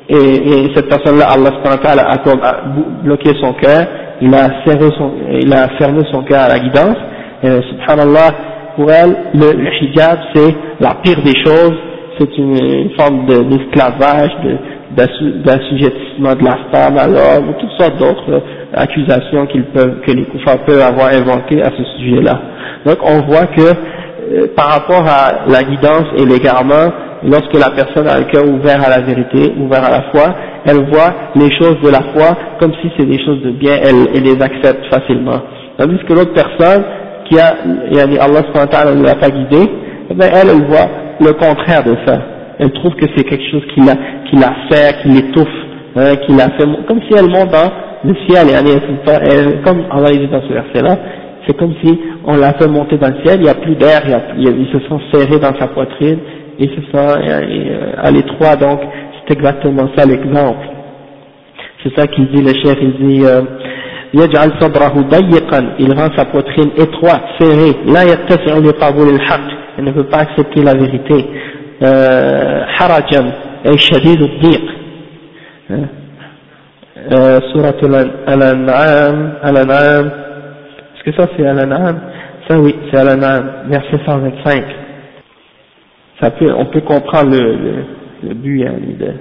et, 0.10 0.16
et 0.16 0.72
cette 0.74 0.88
personne-là, 0.88 1.26
Allah 1.32 1.52
a, 1.64 2.14
a 2.14 2.64
bloqué 3.04 3.32
son 3.42 3.54
cœur, 3.54 3.86
il 4.22 4.34
a, 4.34 5.68
fermé 5.78 6.02
son 6.12 6.24
cœur 6.24 6.42
à 6.42 6.50
la 6.50 6.60
guidance, 6.60 6.98
et 7.44 7.50
subhanallah, 7.70 8.32
pour 8.76 8.92
elle, 8.92 9.16
le, 9.34 9.84
hijab 9.84 10.20
c'est 10.34 10.56
la 10.80 10.96
pire 11.04 11.22
des 11.24 11.36
choses, 11.44 11.76
c'est 12.20 12.38
une, 12.38 12.90
forme 12.98 13.26
d'esclavage, 13.26 14.32
de, 14.44 14.58
d'assujettissement 15.44 16.36
de 16.36 16.44
la 16.44 16.58
femme 16.72 16.98
à 16.98 17.08
l'homme, 17.08 17.54
toutes 17.60 17.72
sortes 17.78 17.98
d'autres 18.00 18.42
accusations 18.74 19.46
qu'ils 19.48 19.66
peuvent, 19.66 20.00
que 20.06 20.12
les 20.12 20.24
koufars 20.24 20.60
peuvent 20.66 20.82
avoir 20.82 21.10
inventées 21.10 21.62
à 21.62 21.70
ce 21.78 21.84
sujet-là. 22.00 22.40
Donc 22.86 22.98
on 23.04 23.22
voit 23.22 23.48
que 23.48 23.62
euh, 23.62 24.48
par 24.56 24.68
rapport 24.70 25.06
à 25.08 25.48
la 25.50 25.64
guidance 25.64 26.06
et 26.18 26.26
l'égarement, 26.26 26.92
lorsque 27.24 27.54
la 27.54 27.72
personne 27.72 28.08
a 28.08 28.20
le 28.20 28.26
cœur 28.26 28.46
ouvert 28.46 28.84
à 28.84 28.90
la 28.90 29.02
vérité, 29.02 29.54
ouvert 29.60 29.84
à 29.84 29.92
la 29.92 30.02
foi, 30.12 30.36
elle 30.66 30.86
voit 30.90 31.14
les 31.36 31.52
choses 31.58 31.80
de 31.82 31.90
la 31.90 32.02
foi 32.14 32.38
comme 32.60 32.74
si 32.82 32.92
c'est 32.98 33.06
des 33.06 33.24
choses 33.24 33.42
de 33.42 33.52
bien, 33.52 33.78
elle, 33.82 34.22
les 34.22 34.42
accepte 34.42 34.86
facilement. 34.94 35.42
Tandis 35.78 36.00
que 36.08 36.14
l'autre 36.14 36.34
personne, 36.34 36.84
qui 37.26 37.40
a, 37.40 37.56
Allah 38.22 38.96
ne 38.96 39.04
l'a 39.04 39.16
pas 39.16 39.30
guidée, 39.30 39.70
eh 40.10 40.14
ben, 40.14 40.30
elle, 40.34 40.50
elle 40.50 40.66
voit 40.68 40.88
le 41.20 41.34
contraire 41.34 41.84
de 41.84 41.96
ça. 42.06 42.20
Elle 42.60 42.72
trouve 42.72 42.96
que 42.96 43.06
c'est 43.16 43.24
quelque 43.24 43.50
chose 43.52 43.64
qui 43.74 43.82
la, 43.82 43.94
qui 44.30 44.36
la 44.38 44.54
fait, 44.70 45.02
qui 45.02 45.10
l'étouffe, 45.10 45.48
hein, 45.96 46.16
qui 46.26 46.34
la 46.34 46.50
fait, 46.52 46.66
comme 46.88 47.02
si 47.02 47.14
elle 47.16 47.30
monte 47.30 47.52
dans 47.52 47.72
le 48.04 48.16
ciel, 48.28 48.48
et 48.50 48.54
elle, 48.54 49.62
comme 49.64 49.84
Allah 49.92 50.12
dit 50.12 50.28
dans 50.28 50.42
ce 50.42 50.54
verset-là, 50.54 50.98
c'est 51.46 51.58
comme 51.58 51.74
si 51.84 52.00
on 52.26 52.38
l'a 52.38 52.54
fait 52.54 52.68
monter 52.68 52.98
dans 52.98 53.08
le 53.08 53.22
ciel, 53.24 53.40
il 53.40 53.44
n'y 53.44 53.50
a 53.50 53.56
plus 53.56 53.76
d'air, 53.76 54.02
ils 54.38 54.68
se 54.72 54.80
sont 54.88 55.00
serrés 55.12 55.40
dans 55.40 55.58
sa 55.60 55.68
poitrine, 55.68 56.20
et 56.59 56.69
se 56.69 56.81
sent 56.93 56.95
euh, 56.95 57.93
à 57.99 58.11
l'étroit, 58.11 58.57
donc 58.57 58.81
c'est 59.27 59.35
exactement 59.35 59.89
ça 59.97 60.05
l'exemple. 60.05 60.67
C'est 61.83 61.95
ça 61.97 62.07
qu'il 62.07 62.29
dit 62.31 62.43
le 62.43 62.53
chef, 62.63 62.77
il 62.81 63.07
dit 63.07 63.25
euh, 63.25 63.43
يجعل 64.15 64.53
صدره 64.61 64.95
ضيقا 65.11 65.75
il 65.79 65.93
rend 65.95 66.09
sa 66.17 66.25
poitrine 66.27 66.71
étroite, 66.77 67.25
serrée 67.41 67.75
لا 67.87 68.03
يتسع 68.03 68.59
لقبول 68.59 69.15
الحق 69.15 69.49
il 69.79 69.85
ne 69.85 69.91
veut 69.93 70.05
pas 70.05 70.19
accepter 70.19 70.63
la 70.63 70.75
vérité 70.75 71.25
حرجا 72.67 73.33
أي 73.67 73.79
شديد 73.79 74.23
الضيق 74.23 74.65
سورة 77.53 77.81
الأنعام 78.29 79.33
الأنعام 79.45 80.11
est-ce 80.95 81.05
que 81.05 81.13
ça 81.17 81.27
c'est 81.37 81.43
الأنعام 81.43 81.99
ça 82.49 82.59
oui 82.61 82.75
c'est 82.91 83.01
الأنعام 83.03 83.45
verset 83.71 83.99
125 84.07 84.65
ça 86.22 86.32
peut, 86.32 86.52
on 86.58 86.66
peut 86.66 86.82
comprendre 86.82 87.32
le, 87.32 87.56
le, 87.56 87.74
le 88.30 88.34
but, 88.34 88.66
hein, 88.66 88.74
de, 89.00 89.14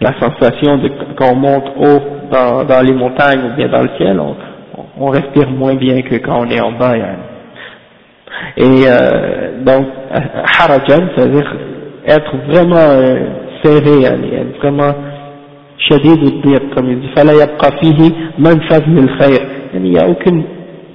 la 0.00 0.12
sensation 0.20 0.78
de 0.78 0.90
quand 1.16 1.32
on 1.32 1.36
monte 1.36 1.64
haut 1.76 2.02
dans, 2.30 2.64
dans 2.64 2.80
les 2.82 2.92
montagnes 2.92 3.52
ou 3.52 3.56
bien 3.56 3.68
dans 3.68 3.82
le 3.82 3.90
ciel, 3.96 4.18
on, 4.20 4.36
on 4.98 5.06
respire 5.06 5.50
moins 5.50 5.74
bien 5.74 6.02
que 6.02 6.16
quand 6.16 6.40
on 6.40 6.50
est 6.50 6.60
en 6.60 6.72
bas. 6.72 6.94
Hein. 6.94 7.16
Et 8.56 8.84
euh, 8.86 9.64
donc, 9.64 9.86
harajan, 10.12 11.08
c'est-à-dire 11.16 11.56
être 12.06 12.36
vraiment 12.48 12.76
euh, 12.76 13.16
serré, 13.62 14.04
être 14.04 14.58
vraiment 14.58 14.92
shadid 15.78 16.42
dire 16.42 16.60
comme 16.74 16.90
il 16.90 17.00
dit, 17.00 17.08
fala 17.14 17.34
yabqa 17.34 17.70
fihi 17.80 18.14
khayr. 19.18 19.40
Il 19.74 19.82
n'y 19.82 19.98
a 19.98 20.08
aucune 20.08 20.44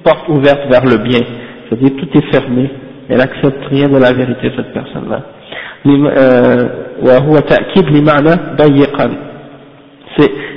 porte 0.02 0.28
ouverte 0.28 0.60
vers 0.70 0.84
le 0.84 0.96
bien. 0.98 1.20
C'est-à-dire 1.68 1.90
tout 1.98 2.18
est 2.18 2.32
fermé. 2.32 2.70
Elle 3.10 3.18
n'accepte 3.18 3.64
rien 3.70 3.88
de 3.88 3.98
la 3.98 4.12
vérité, 4.12 4.50
cette 4.56 4.72
personne-là. 4.72 5.20
وهو 7.02 7.36
تأكيد 7.38 7.86
لمعنى 7.90 8.54
ضيقا 8.56 9.10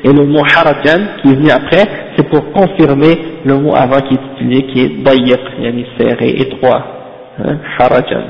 et 0.05 0.11
le 0.11 0.25
mot 0.25 0.43
harajan 0.43 1.01
qui 1.21 1.29
est 1.29 1.35
venu 1.35 1.49
après 1.49 1.85
c'est 2.17 2.27
pour 2.29 2.51
confirmer 2.51 3.13
le 3.45 3.57
mot 3.57 3.73
avant 3.73 4.01
qui 4.01 4.15
est 4.15 4.19
utilisé 4.35 4.63
qui 4.63 4.79
est 4.81 5.03
ضيق 5.03 5.39
يعني 5.59 5.85
serré 5.97 6.29
étroit 6.41 6.83
harajan 7.79 8.23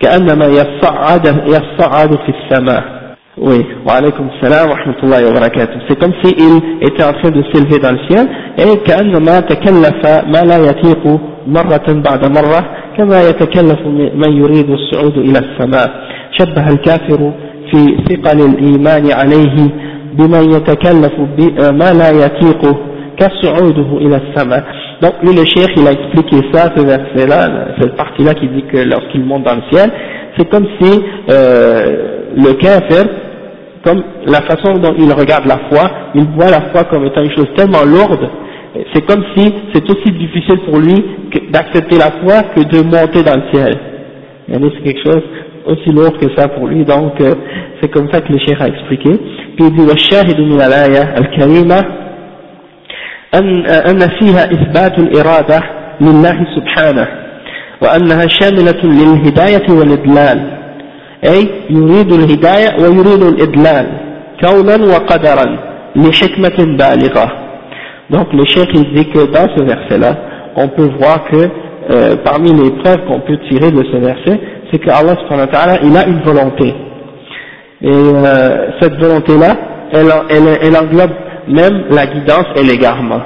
كأنما 0.00 0.46
يصعد 0.46 1.26
يصعد 1.46 2.16
في 2.16 2.32
السماء 2.34 2.97
oui 3.40 3.64
وعليكم 3.86 4.28
السلام 4.34 4.70
ورحمة 4.70 4.98
الله 5.02 5.28
وبركاته 5.30 5.78
c'est 5.88 5.98
comme 5.98 6.12
si 6.22 6.34
il 6.38 6.86
était 6.88 7.04
en 7.04 7.12
train 7.12 7.30
de 7.30 7.42
s'élever 7.52 7.78
dans 7.78 7.92
le 7.92 7.98
ciel 8.08 8.26
et 8.58 8.76
كأنما 8.86 9.40
تكلف 9.40 10.00
ما 10.26 10.40
لا 10.44 10.58
يطيق 10.58 11.20
مرة 11.46 11.86
بعد 11.88 12.26
مرة 12.38 12.60
كما 12.98 13.20
يتكلف 13.28 13.80
من 14.14 14.32
يريد 14.32 14.70
الصعود 14.70 15.18
إلى 15.18 15.38
السماء 15.38 15.90
شبه 16.38 16.68
الكافر 16.68 17.32
في 17.70 17.96
ثقل 18.08 18.40
الإيمان 18.40 19.12
عليه 19.12 19.56
بمن 20.12 20.44
يتكلف 20.56 21.12
ما 21.80 21.92
لا 22.00 22.10
يطيقه 22.10 22.76
كصعوده 23.18 23.96
إلى 23.98 24.16
السماء 24.16 24.64
Donc 25.00 25.12
lui 25.22 25.32
le 25.32 25.44
cheikh 25.44 25.70
il 25.76 25.86
a 25.86 25.92
expliqué 25.92 26.38
ça, 26.52 26.72
ce 26.76 26.82
verset-là, 26.84 27.68
cette 27.80 27.94
partie-là 27.94 28.34
qui 28.34 28.48
dit 28.48 28.64
que 28.64 28.78
lorsqu'il 28.78 29.24
monte 29.24 29.44
dans 29.44 29.54
le 29.54 29.62
ciel, 29.70 29.92
c'est 30.36 30.48
comme 30.50 30.66
si 30.80 31.00
euh, 31.30 32.32
le 32.36 32.52
kafir, 32.54 33.04
comme 33.87 34.01
la 34.25 34.41
façon 34.41 34.79
dont 34.79 34.95
il 34.97 35.11
regarde 35.11 35.45
la 35.45 35.59
foi, 35.69 35.89
il 36.15 36.25
voit 36.35 36.49
la 36.49 36.71
foi 36.71 36.85
comme 36.85 37.05
étant 37.05 37.21
une 37.21 37.35
chose 37.35 37.47
tellement 37.55 37.83
lourde, 37.83 38.29
c'est 38.93 39.05
comme 39.05 39.23
si 39.35 39.53
c'est 39.73 39.83
aussi 39.83 40.11
difficile 40.11 40.59
pour 40.65 40.79
lui 40.79 41.03
d'accepter 41.51 41.97
la 41.97 42.11
foi 42.23 42.43
que 42.55 42.61
de 42.61 42.81
monter 42.81 43.21
dans 43.23 43.35
le 43.35 43.43
ciel. 43.51 43.77
C'est 44.47 44.83
quelque 44.83 45.03
chose 45.05 45.23
aussi 45.65 45.89
lourd 45.91 46.17
que 46.17 46.27
ça 46.35 46.47
pour 46.47 46.67
lui, 46.67 46.83
donc 46.83 47.19
euh, 47.21 47.33
c'est 47.81 47.89
comme 47.89 48.11
ça 48.11 48.21
que 48.21 48.31
le 48.31 48.39
cheikh 48.39 48.59
a 48.59 48.67
expliqué. 48.67 49.09
Puis 49.55 49.65
il 49.65 49.73
dit 49.73 49.81
والشاهد 49.81 50.39
من 50.39 50.61
الآية 50.61 51.17
الكريمة 51.17 51.79
أن, 53.35 53.65
أن 53.65 53.99
فيها 53.99 54.43
إثبات 54.51 54.99
الإرادة 54.99 55.59
لله 56.01 56.45
سبحانه 56.55 57.07
وأنها 57.81 58.27
شاملة 58.27 58.81
للهداية 58.83 59.65
والإدلال 59.69 60.56
أي 61.23 61.49
يريد 61.69 62.13
الهداية 62.13 62.69
ويريد 62.81 63.23
الإدلال 63.23 63.87
كونا 64.41 64.75
وقدرا 64.85 65.45
لحكمة 65.95 66.57
بالغة 66.77 67.31
Donc 68.09 68.33
le 68.33 68.45
cheikh 68.45 68.69
il 68.73 68.93
dit 68.93 69.09
que 69.09 69.25
dans 69.31 69.47
ce 69.55 69.63
verset-là, 69.63 70.15
on 70.55 70.67
peut 70.67 70.89
voir 70.99 71.23
que 71.25 71.49
euh, 71.89 72.15
parmi 72.23 72.51
les 72.53 72.71
preuves 72.71 73.05
qu'on 73.07 73.21
peut 73.21 73.37
tirer 73.49 73.71
de 73.71 73.83
ce 73.91 73.97
verset, 73.97 74.39
c'est 74.71 74.79
que 74.79 74.89
Allah 74.89 75.15
subhanahu 75.21 75.47
wa 75.47 75.47
ta'ala, 75.47 75.79
il 75.83 75.97
a 75.97 76.05
une 76.07 76.21
volonté. 76.21 76.73
Et 77.81 77.87
euh, 77.87 78.67
cette 78.81 78.99
volonté-là, 79.01 79.55
elle, 79.91 80.11
elle, 80.29 80.57
elle 80.61 80.77
englobe 80.77 81.11
même 81.47 81.85
la 81.89 82.05
guidance 82.07 82.45
et 82.57 82.63
l'égarement. 82.63 83.21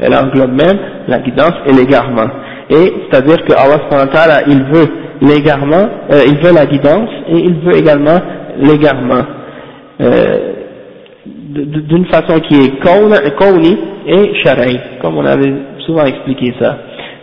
Elle 0.00 0.14
englobe 0.14 0.52
même 0.52 0.78
la 1.08 1.18
guidance 1.18 1.54
et 1.66 1.72
l'égarement. 1.72 2.28
Et 2.73 2.93
c'est-à-dire 3.09 3.43
que 3.45 3.53
Allah 3.53 4.41
il 4.47 4.63
veut 4.63 4.87
l'égarement, 5.21 5.87
euh, 6.11 6.23
il 6.25 6.37
veut 6.39 6.53
la 6.53 6.65
guidance 6.65 7.09
et 7.29 7.37
il 7.37 7.59
veut 7.59 7.77
également 7.77 8.19
l'égarement. 8.57 9.21
Euh, 10.01 10.53
d'une 11.25 12.05
façon 12.07 12.39
qui 12.39 12.55
est 12.55 12.79
kauni 12.79 13.77
et 14.07 14.33
shara'i, 14.43 14.79
comme 15.01 15.17
on 15.17 15.25
avait 15.25 15.53
souvent 15.85 16.05
expliqué 16.05 16.53
ça. 16.59 16.77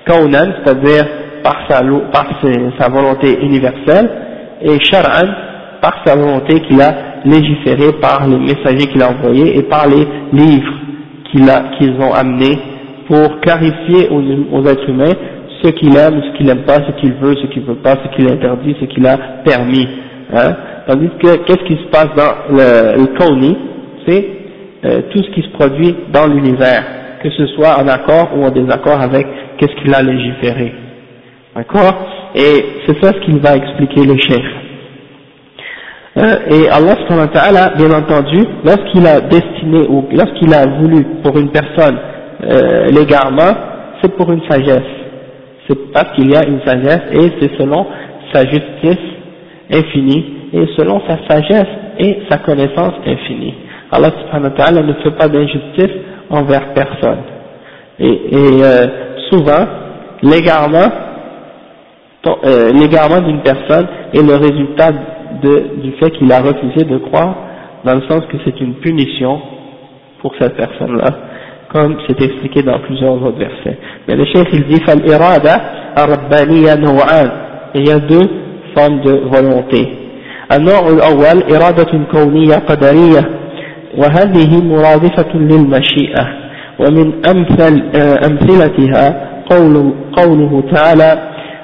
Kaunan, 0.07 0.53
c'est-à-dire 0.65 1.05
par 1.43 1.57
sa, 1.69 1.83
volonté 2.89 3.39
universelle, 3.43 4.11
et 4.63 4.79
shar'an, 4.85 5.29
par 5.81 6.03
sa 6.05 6.15
volonté 6.17 6.61
qu'il 6.61 6.81
a 6.81 6.95
légiféré 7.25 7.93
par 8.01 8.27
les 8.27 8.39
messagers 8.39 8.87
qu'il 8.87 9.03
a 9.03 9.11
envoyés 9.11 9.59
et 9.59 9.63
par 9.65 9.87
les 9.89 10.07
livres 10.33 10.73
qu'ils 11.33 11.93
ont 12.01 12.13
amenés 12.13 12.59
pour 13.07 13.41
clarifier 13.41 14.09
aux 14.11 14.67
êtres 14.67 14.89
humains 14.89 15.15
ce 15.63 15.69
qu'il 15.71 15.97
aime, 15.97 16.23
ce 16.23 16.37
qu'il 16.37 16.47
n'aime 16.47 16.63
pas, 16.65 16.77
ce 16.87 17.01
qu'il 17.01 17.13
veut, 17.15 17.35
ce 17.37 17.47
qu'il 17.49 17.63
ne 17.63 17.69
veut 17.69 17.83
pas, 17.83 17.97
ce 18.03 18.17
qu'il 18.17 18.29
interdit, 18.29 18.77
ce 18.81 18.87
qu'il 18.87 19.07
a 19.07 19.17
permis. 19.45 19.89
Hein. 20.33 20.57
Tandis 20.87 21.09
que 21.23 21.37
qu'est-ce 21.45 21.65
qui 21.65 21.77
se 21.77 21.89
passe 21.91 22.09
dans 22.17 22.57
le, 22.57 22.97
le 22.99 23.57
C'est 24.07 24.29
euh, 24.85 25.03
tout 25.11 25.23
ce 25.23 25.31
qui 25.31 25.43
se 25.43 25.51
produit 25.51 25.95
dans 26.13 26.27
l'univers, 26.27 26.85
que 27.23 27.31
ce 27.31 27.47
soit 27.49 27.79
en 27.79 27.89
accord 27.89 28.31
ou 28.37 28.45
en 28.45 28.51
désaccord 28.51 29.01
avec 29.01 29.27
qu'est-ce 29.59 29.75
qu'il 29.83 29.95
a 29.95 30.03
légiféré. 30.03 30.73
D'accord? 31.55 32.07
Et 32.35 32.65
c'est 32.87 33.03
ça 33.03 33.13
ce 33.13 33.21
qu'il 33.25 33.39
va 33.41 33.57
expliquer 33.57 34.07
le 34.07 34.17
chef. 34.19 34.43
Euh, 36.17 36.37
et 36.51 36.69
Allah 36.69 36.97
subhanahu 37.07 37.77
bien 37.77 37.99
entendu, 37.99 38.45
lorsqu'il 38.65 39.07
a 39.07 39.21
destiné 39.21 39.87
ou 39.89 40.09
lorsqu'il 40.13 40.53
a 40.55 40.67
voulu 40.79 41.05
pour 41.23 41.39
une 41.39 41.51
personne 41.51 41.99
euh, 42.43 42.87
l'égarement, 42.87 43.53
c'est 44.01 44.15
pour 44.17 44.31
une 44.33 44.43
sagesse. 44.49 45.00
C'est 45.71 45.93
parce 45.93 46.17
qu'il 46.17 46.29
y 46.29 46.37
a 46.37 46.45
une 46.45 46.61
sagesse 46.63 47.03
et 47.13 47.31
c'est 47.41 47.57
selon 47.57 47.87
sa 48.33 48.45
justice 48.45 48.99
infinie 49.73 50.25
et 50.53 50.67
selon 50.77 51.01
sa 51.07 51.17
sagesse 51.29 51.69
et 51.97 52.23
sa 52.29 52.39
connaissance 52.39 52.95
infinie. 53.07 53.55
Allah 53.93 54.11
subhanahu 54.21 54.51
wa 54.51 54.65
ta'ala 54.65 54.83
ne 54.83 54.93
fait 54.95 55.13
pas 55.13 55.29
d'injustice 55.29 55.93
envers 56.29 56.75
personne. 56.75 57.21
Et, 58.01 58.07
et 58.09 58.65
euh, 58.65 58.87
souvent, 59.31 59.65
l'égarement, 60.23 60.91
euh, 62.27 62.73
l'égarement 62.73 63.21
d'une 63.21 63.43
personne 63.43 63.87
est 64.13 64.23
le 64.23 64.35
résultat 64.35 64.91
du 65.43 65.93
fait 66.01 66.11
qu'il 66.11 66.33
a 66.33 66.41
refusé 66.41 66.85
de 66.85 66.99
croire, 66.99 67.35
dans 67.85 67.95
le 67.95 68.03
sens 68.09 68.23
que 68.27 68.39
c'est 68.45 68.61
une 68.61 68.75
punition 68.75 69.41
pour 70.21 70.35
cette 70.39 70.57
personne-là, 70.57 71.11
comme 71.73 71.97
c'est 72.07 72.21
expliqué 72.23 72.63
dans 72.63 72.79
plusieurs 72.81 73.15
autres 73.23 73.39
versets. 73.39 73.79
Mais 74.09 74.17
le 74.17 74.25
chef 74.25 74.47
il 74.53 74.65
dit 74.67 74.81
فالإرادة 74.87 75.55
الربانية 75.99 76.75
نوعان 76.75 77.31
il 77.75 77.89
y 77.89 77.93
a 77.93 77.99
deux 78.01 78.29
formes 78.75 79.01
de 79.03 79.13
volonté. 79.33 79.83
النوع 80.53 80.89
الأول 80.89 81.55
إرادة 81.55 81.93
كونية 82.13 82.55
قدرية 82.55 83.23
وهذه 83.99 84.63
مرادفة 84.65 85.33
للمشيئة 85.35 86.27
ومن 86.79 87.13
أمثل 87.31 87.83
أمثلتها 88.27 89.31
قول 89.51 89.93
قوله 90.13 90.63
تعالى 90.75 91.19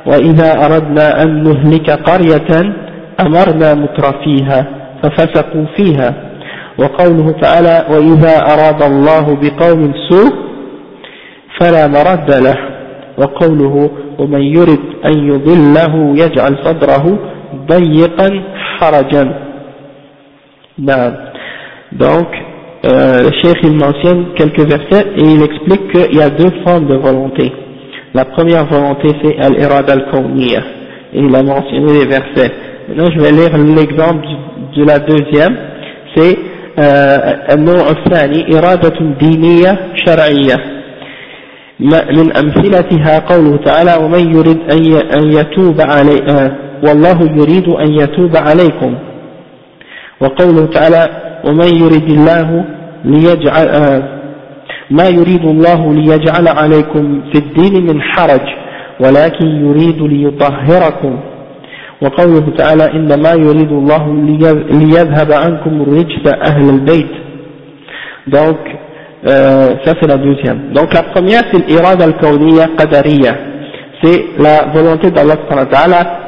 وإذا 0.06 0.64
أردنا 0.66 1.22
أن 1.22 1.42
نهلك 1.42 1.90
قرية 1.90 2.72
أمرنا 3.20 3.74
مترفيها 3.74 4.66
ففسقوا 5.02 5.64
فيها 5.76 6.14
وقوله 6.77 7.31
تعالى 7.31 7.85
وإذا 7.91 8.35
أراد 8.53 8.81
الله 8.83 9.37
بقوم 9.41 9.93
سوء 10.09 10.31
فلا 11.59 11.87
مرد 11.87 12.29
له 12.47 12.57
وقوله 13.17 13.89
ومن 14.19 14.41
يرد 14.41 14.79
أن 15.05 15.27
يضله 15.31 16.13
يجعل 16.23 16.57
صدره 16.63 17.19
ضيقا 17.71 18.29
حرجا 18.77 19.33
نعم 20.79 21.13
donc 21.91 22.27
euh, 22.85 23.23
le 23.23 23.31
cheikh 23.41 23.57
il 23.63 23.75
mentionne 23.77 24.27
quelques 24.35 24.61
versets 24.61 25.07
et 25.17 25.23
il 25.23 25.43
explique 25.43 25.91
qu'il 25.91 26.15
y 26.17 26.21
a 26.21 26.29
deux 26.29 26.51
formes 26.65 26.87
de 26.87 26.95
volonté 26.95 27.51
la 28.13 28.25
première 28.25 28.65
volonté 28.65 29.09
c'est 29.21 29.37
al-irad 29.39 29.89
al-kawniyah 29.89 30.63
et 31.13 31.19
il 31.19 31.35
a 31.35 31.43
mentionné 31.43 31.99
les 31.99 32.05
versets 32.05 32.51
Maintenant, 32.91 33.09
je 33.15 33.19
vais 33.21 33.31
lire 33.31 33.57
l'exemple 33.57 34.25
de 34.75 34.83
la 34.83 34.99
deuxième. 34.99 35.57
C'est 36.13 36.37
النوع 37.54 37.90
الثاني 37.90 38.58
إرادة 38.58 38.98
دينية 39.20 39.78
شرعية. 39.94 40.76
من 42.18 42.36
أمثلتها 42.36 43.18
قوله 43.18 43.56
تعالى 43.56 44.04
ومن 44.04 44.36
يريد 44.36 44.60
أن 45.16 45.32
يتوب 45.32 45.80
علي 45.80 46.52
والله 46.88 47.18
يريد 47.22 47.68
أن 47.68 47.92
يتوب 47.92 48.36
عليكم. 48.36 48.94
وقوله 50.20 50.66
تعالى 50.66 51.08
ومن 51.44 51.74
يريد 51.82 52.10
الله 52.10 52.64
ليجعل 53.04 53.66
ما 54.90 55.06
يريد 55.08 55.44
الله 55.44 55.94
ليجعل 55.94 56.48
عليكم 56.48 57.22
في 57.32 57.38
الدين 57.38 57.86
من 57.86 58.02
حرج 58.02 58.46
ولكن 59.00 59.46
يريد 59.46 60.02
ليطهركم. 60.02 61.20
وقوله 62.01 62.45
تعالى 62.57 62.91
إنما 62.93 63.31
يريد 63.33 63.71
الله 63.71 64.03
ليذهب 64.71 65.31
عنكم 65.31 65.81
الرجس 65.81 66.23
أهل 66.49 66.69
البيت 66.69 67.11
donc 68.27 68.57
euh, 69.25 69.75
ça 69.83 69.93
c'est 69.99 70.07
la 70.07 70.17
deuxième 70.17 70.73
donc 70.73 70.93
la 70.93 71.03
première 71.03 71.43
c'est 71.51 71.67
l'irada 71.67 72.05
al-kawniya 72.05 72.67
qadariya 72.77 73.33
c'est 74.03 74.25
la 74.39 74.65
volonté 74.73 75.11
d'Allah 75.11 75.35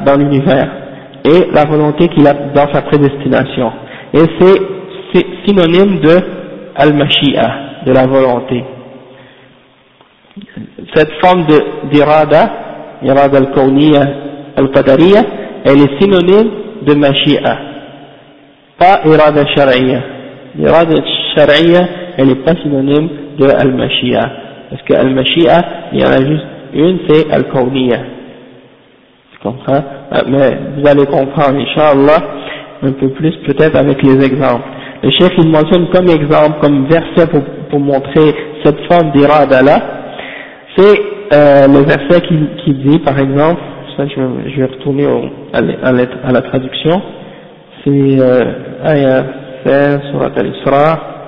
dans 0.05 0.15
l'univers 0.15 0.83
et 1.25 1.47
la 1.51 1.65
volonté 1.65 2.07
qu'il 2.09 2.27
a 2.27 2.33
dans 2.33 2.71
sa 2.73 2.81
prédestination. 2.83 3.71
Et 4.13 4.23
c'est 4.39 5.25
synonyme 5.45 5.99
de 6.01 6.17
al-mashi'a, 6.75 7.83
de 7.85 7.91
la 7.93 8.05
volonté. 8.05 8.63
Cette 10.93 11.11
forme 11.23 11.45
d'irada, 11.91 12.51
irada 13.03 13.37
al-kawniya 13.37 14.01
al-qadariya, 14.57 15.21
elle 15.64 15.80
est 15.80 16.00
synonyme 16.00 16.50
de 16.82 16.94
mashi'a, 16.94 17.58
pas 18.78 19.00
irada 19.04 19.44
shar'iyya. 19.54 20.00
L'irada 20.56 20.94
shar'iyya, 21.36 21.88
elle 22.16 22.28
n'est 22.28 22.44
pas 22.44 22.54
synonyme 22.62 23.08
de 23.38 23.46
al-mashi'a, 23.46 24.30
parce 24.70 24.82
que 24.82 24.94
al-mashi'a, 24.94 25.64
il 25.92 26.00
y 26.00 26.04
en 26.04 26.10
a 26.10 26.18
juste 26.18 26.46
une, 26.74 26.98
c'est 27.08 27.32
al-kawniya. 27.32 27.98
Tu 29.32 29.38
comprends 29.42 29.84
euh, 30.12 30.22
Mais 30.26 30.58
vous 30.76 30.88
allez 30.88 31.06
comprendre, 31.06 31.58
Inch'Allah, 31.58 32.18
un 32.82 32.92
peu 32.92 33.08
plus 33.10 33.32
peut-être 33.46 33.76
avec 33.76 34.02
les 34.02 34.24
exemples. 34.24 34.68
Le 35.02 35.10
chef 35.10 35.30
il 35.38 35.48
mentionne 35.48 35.88
comme 35.90 36.08
exemple, 36.08 36.58
comme 36.60 36.86
verset 36.86 37.28
pour, 37.70 37.80
montrer 37.80 38.34
cette 38.64 38.80
forme 38.90 39.12
d'irada 39.12 39.62
là, 39.62 39.78
c'est 40.76 41.00
euh, 41.32 41.66
le 41.68 41.84
verset 41.84 42.20
qui, 42.64 42.74
dit 42.74 42.98
par 43.00 43.18
exemple, 43.18 43.60
je, 44.06 44.56
vais 44.56 44.64
retourner 44.66 45.06
à, 45.52 45.60
la, 46.32 46.42
traduction, 46.42 47.02
c'est 47.84 47.90
euh, 47.90 48.44
ayah 48.84 49.24
16 49.64 50.00
sur 50.10 50.22
al-Isra. 50.22 51.18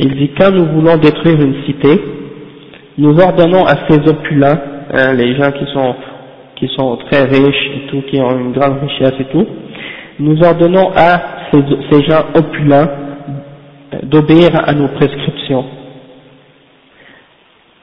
Il 0.00 0.16
dit 0.16 0.30
quand 0.38 0.50
nous 0.50 0.66
voulons 0.66 0.96
détruire 0.96 1.40
une 1.40 1.64
cité, 1.64 2.00
nous 2.98 3.18
ordonnons 3.18 3.64
à 3.64 3.88
ces 3.88 3.98
opulents, 4.08 4.58
hein, 4.92 5.14
les 5.14 5.36
gens 5.36 5.52
qui 5.52 5.64
sont 5.72 5.94
qui 6.66 6.74
sont 6.76 6.96
très 7.10 7.24
riches 7.24 7.70
et 7.76 7.86
tout, 7.90 8.02
qui 8.10 8.20
ont 8.20 8.38
une 8.38 8.52
grande 8.52 8.80
richesse 8.80 9.14
et 9.20 9.24
tout, 9.26 9.46
nous 10.20 10.42
ordonnons 10.42 10.90
à 10.96 11.50
ces, 11.52 12.02
gens 12.08 12.24
opulents 12.34 12.88
d'obéir 14.04 14.50
à 14.66 14.72
nos 14.72 14.88
prescriptions. 14.88 15.64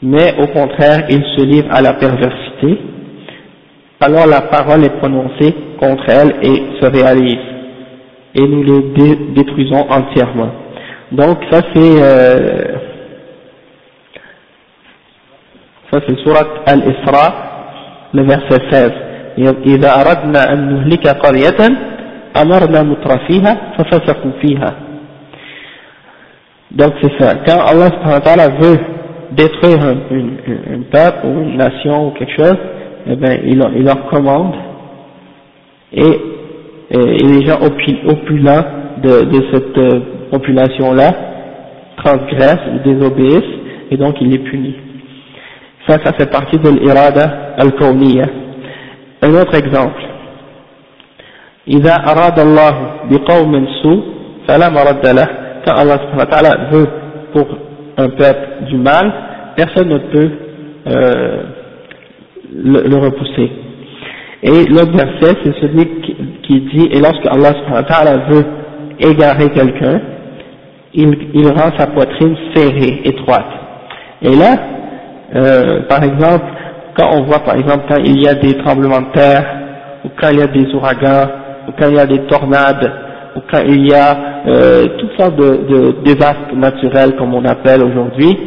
Mais 0.02 0.34
au 0.40 0.48
contraire, 0.48 1.06
ils 1.10 1.24
se 1.38 1.46
livrent 1.46 1.74
à 1.74 1.82
la 1.82 1.94
perversité 1.94 2.78
alors 4.04 4.26
la 4.26 4.42
parole 4.42 4.84
est 4.84 4.98
prononcée 4.98 5.54
contre 5.80 6.06
elle 6.10 6.36
et 6.42 6.82
se 6.82 6.86
réalise, 6.88 7.38
et 8.34 8.42
nous 8.42 8.64
les 8.64 9.16
détruisons 9.36 9.86
entièrement. 9.92 10.50
Donc 11.12 11.38
ça 11.52 11.62
c'est 11.72 12.02
euh, 12.02 12.78
ça 15.92 16.00
c'est 16.08 16.18
surat 16.22 16.48
Al-Isra, 16.66 17.51
le 18.13 18.23
verset 18.23 18.63
16. 18.71 18.93
إذا 19.67 19.91
أردنا 20.01 20.53
أن 20.53 20.75
نهلك 20.75 21.09
قرية 21.09 21.61
أمرنا 22.43 22.83
مترفيها 22.83 23.57
ففسقوا 23.79 24.31
فيها. 24.43 24.75
Donc 26.73 26.93
c'est 27.01 27.13
ça. 27.19 27.35
Quand 27.47 27.61
Allah 27.61 27.89
subhanahu 27.91 28.15
wa 28.15 28.21
ta'ala 28.21 28.49
veut 28.49 28.79
détruire 29.33 29.83
un, 29.83 29.97
une, 30.11 30.37
un 30.75 30.83
peuple 30.91 31.27
ou 31.27 31.43
une 31.43 31.57
nation 31.57 32.09
ou 32.09 32.11
quelque 32.13 32.37
chose, 32.37 32.57
eh 33.09 33.15
ben, 33.15 33.39
il, 33.45 33.59
leur 33.85 34.07
commande 34.09 34.55
et, 35.93 36.03
les 36.91 37.45
gens 37.45 37.59
opulents 37.63 38.65
de, 39.03 39.25
de 39.25 39.45
cette 39.53 39.79
euh, 39.79 40.01
population-là 40.31 41.11
transgressent 41.97 42.67
ou 42.75 42.89
désobéissent 42.89 43.55
et 43.91 43.97
donc 43.97 44.17
il 44.21 44.31
les 44.31 44.39
punit. 44.39 44.77
Ça, 45.89 45.99
ça 46.05 46.13
fait 46.15 46.31
partie 46.31 46.59
de 46.59 46.71
l'irada 46.71 47.55
al-kawniya. 47.59 48.27
Un 49.23 49.35
autre 49.35 49.55
exemple. 49.55 50.03
إذا 51.69 51.95
أراد 51.95 52.39
الله 52.39 52.75
بقوم 53.11 53.67
سوء 53.83 54.03
فلا 54.49 54.69
مرد 54.69 55.07
له 55.07 55.27
quand 55.67 55.75
Allah 55.75 55.99
subhanahu 55.99 56.19
wa 56.19 56.27
ta'ala 56.27 56.53
veut 56.71 56.89
pour 57.33 57.47
un 57.99 58.09
peuple 58.09 58.71
du 58.71 58.77
mal 58.77 59.13
personne 59.57 59.89
ne 59.89 59.99
peut 59.99 60.31
euh, 60.87 61.43
le, 62.55 62.83
le 62.89 62.97
repousser. 62.97 63.51
Et 64.43 64.65
l'autre 64.69 64.93
verset, 64.93 65.37
c'est 65.43 65.61
celui 65.61 65.87
qui, 66.03 66.17
qui, 66.43 66.61
dit, 66.61 66.89
et 66.93 67.01
lorsque 67.01 67.27
Allah 67.27 68.17
veut 68.29 68.45
égarer 69.01 69.51
quelqu'un, 69.51 70.01
il, 70.95 71.17
il 71.35 71.49
rend 71.49 71.77
sa 71.77 71.87
poitrine 71.89 72.37
serrée, 72.55 73.01
étroite. 73.05 73.51
Et 74.23 74.35
là, 74.37 74.57
euh, 75.36 75.82
par 75.88 76.04
exemple, 76.04 76.46
quand 76.98 77.10
on 77.14 77.24
voit 77.24 77.40
par 77.40 77.56
exemple 77.56 77.86
quand 77.88 78.00
il 78.04 78.22
y 78.22 78.28
a 78.28 78.36
des 78.36 78.58
tremblements 78.58 79.02
de 79.02 79.12
terre, 79.14 79.46
ou 80.04 80.10
quand 80.20 80.30
il 80.30 80.40
y 80.40 80.42
a 80.42 80.48
des 80.48 80.74
ouragans, 80.74 81.28
ou 81.68 81.72
quand 81.78 81.88
il 81.88 81.96
y 81.96 82.00
a 82.00 82.06
des 82.06 82.20
tornades, 82.26 82.92
ou 83.36 83.40
quand 83.50 83.62
il 83.66 83.90
y 83.90 83.94
a 83.94 84.18
euh, 84.48 84.88
toutes 85.00 85.20
sortes 85.20 85.36
de, 85.38 85.96
désastres 86.04 86.56
naturels 86.56 87.16
comme 87.18 87.34
on 87.34 87.46
appelle 87.46 87.82
aujourd'hui, 87.84 88.38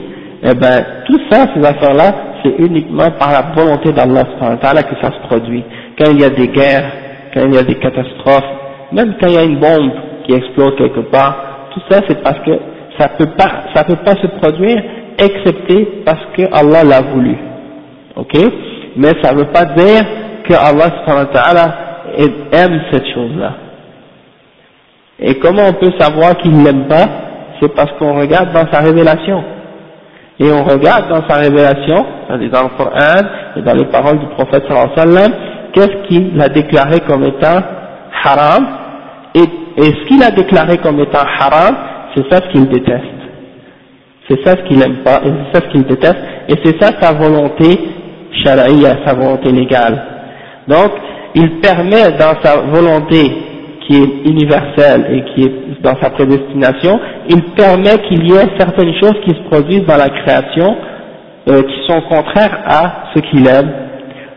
eh 0.43 0.55
ben 0.55 0.85
tout 1.07 1.19
ça, 1.31 1.47
ces 1.55 1.65
affaires-là, 1.65 2.13
c'est 2.43 2.55
uniquement 2.59 3.11
par 3.19 3.31
la 3.33 3.55
volonté 3.55 3.93
d'Allah 3.93 4.25
que 4.25 5.01
ça 5.01 5.11
se 5.13 5.27
produit. 5.27 5.65
Quand 5.99 6.11
il 6.11 6.21
y 6.21 6.25
a 6.25 6.31
des 6.31 6.49
guerres, 6.49 6.91
quand 7.33 7.41
il 7.47 7.55
y 7.55 7.59
a 7.59 7.63
des 7.63 7.77
catastrophes, 7.77 8.45
même 8.93 9.15
quand 9.19 9.29
il 9.29 9.35
y 9.35 9.39
a 9.39 9.45
une 9.45 9.59
bombe 9.59 9.91
qui 10.27 10.35
explose 10.35 10.77
quelque 10.77 11.01
part, 11.11 11.71
tout 11.73 11.81
ça 11.89 12.01
c'est 12.07 12.23
parce 12.23 12.39
que 12.41 12.53
ça 12.99 13.09
peut 13.09 13.31
pas, 13.37 13.65
ça 13.75 13.85
peut 13.85 13.97
pas 14.05 14.15
se 14.17 14.27
produire 14.39 14.83
excepté 15.19 16.03
parce 16.05 16.25
que 16.37 16.43
Allah 16.53 16.85
l'a 16.85 17.01
voulu. 17.01 17.37
Ok? 18.17 18.35
Mais 18.97 19.13
ça 19.23 19.33
ne 19.33 19.39
veut 19.39 19.53
pas 19.53 19.65
dire 19.65 20.03
que 20.49 20.55
Allah 20.55 21.75
aime 22.53 22.81
cette 22.93 23.07
chose-là. 23.15 23.53
Et 25.21 25.39
comment 25.39 25.63
on 25.69 25.73
peut 25.73 25.93
savoir 25.99 26.37
qu'il 26.39 26.63
l'aime 26.63 26.87
pas? 26.87 27.07
C'est 27.61 27.75
parce 27.75 27.93
qu'on 27.99 28.15
regarde 28.19 28.53
dans 28.53 28.71
sa 28.73 28.81
révélation 28.81 29.43
et 30.41 30.51
on 30.51 30.65
regarde 30.65 31.09
dans 31.09 31.27
sa 31.29 31.37
révélation, 31.37 32.05
dans 32.29 32.37
le 32.37 32.77
Coran 32.77 33.29
et 33.57 33.63
dans 33.63 33.75
les 33.75 33.85
paroles 33.85 34.19
du 34.19 34.27
prophète 34.27 34.65
sallallahu 34.69 35.33
qu'est-ce 35.73 36.09
qu'il 36.09 36.41
a 36.41 36.49
déclaré 36.49 37.01
comme 37.07 37.25
étant 37.25 37.61
haram, 38.25 38.67
et, 39.35 39.41
et 39.41 39.83
ce 39.83 40.07
qu'il 40.07 40.23
a 40.23 40.31
déclaré 40.31 40.79
comme 40.79 41.01
étant 41.01 41.19
haram, 41.19 41.77
c'est 42.15 42.29
ça 42.31 42.41
ce 42.43 42.53
qu'il 42.53 42.69
déteste. 42.69 43.24
C'est 44.29 44.43
ça 44.45 44.53
ce 44.57 44.69
qu'il 44.69 44.79
n'aime 44.79 45.03
pas, 45.05 45.21
et 45.25 45.29
c'est 45.29 45.59
ça 45.59 45.67
ce 45.67 45.73
qu'il 45.73 45.85
déteste, 45.85 46.17
et 46.49 46.55
c'est 46.65 46.83
ça 46.83 46.93
sa 47.01 47.13
volonté 47.13 47.79
sharaïa, 48.43 48.99
sa 49.05 49.15
volonté 49.15 49.53
légale. 49.53 50.03
Donc, 50.67 50.93
il 51.35 51.61
permet 51.61 52.13
dans 52.19 52.41
sa 52.43 52.63
volonté 52.63 53.31
qui 53.87 53.97
est 53.97 54.29
universel 54.31 55.07
et 55.13 55.25
qui 55.35 55.45
est 55.45 55.83
dans 55.83 55.95
sa 56.01 56.09
prédestination, 56.11 56.99
il 57.29 57.43
permet 57.55 57.99
qu'il 58.09 58.27
y 58.27 58.33
ait 58.33 58.49
certaines 58.59 58.95
choses 58.95 59.17
qui 59.25 59.31
se 59.31 59.43
produisent 59.51 59.85
dans 59.85 59.97
la 59.99 60.09
création 60.09 60.75
euh, 61.49 61.63
qui 61.63 61.87
sont 61.87 62.01
contraires 62.09 62.61
à 62.67 63.11
ce 63.15 63.21
qu'il 63.21 63.47
aime, 63.47 63.71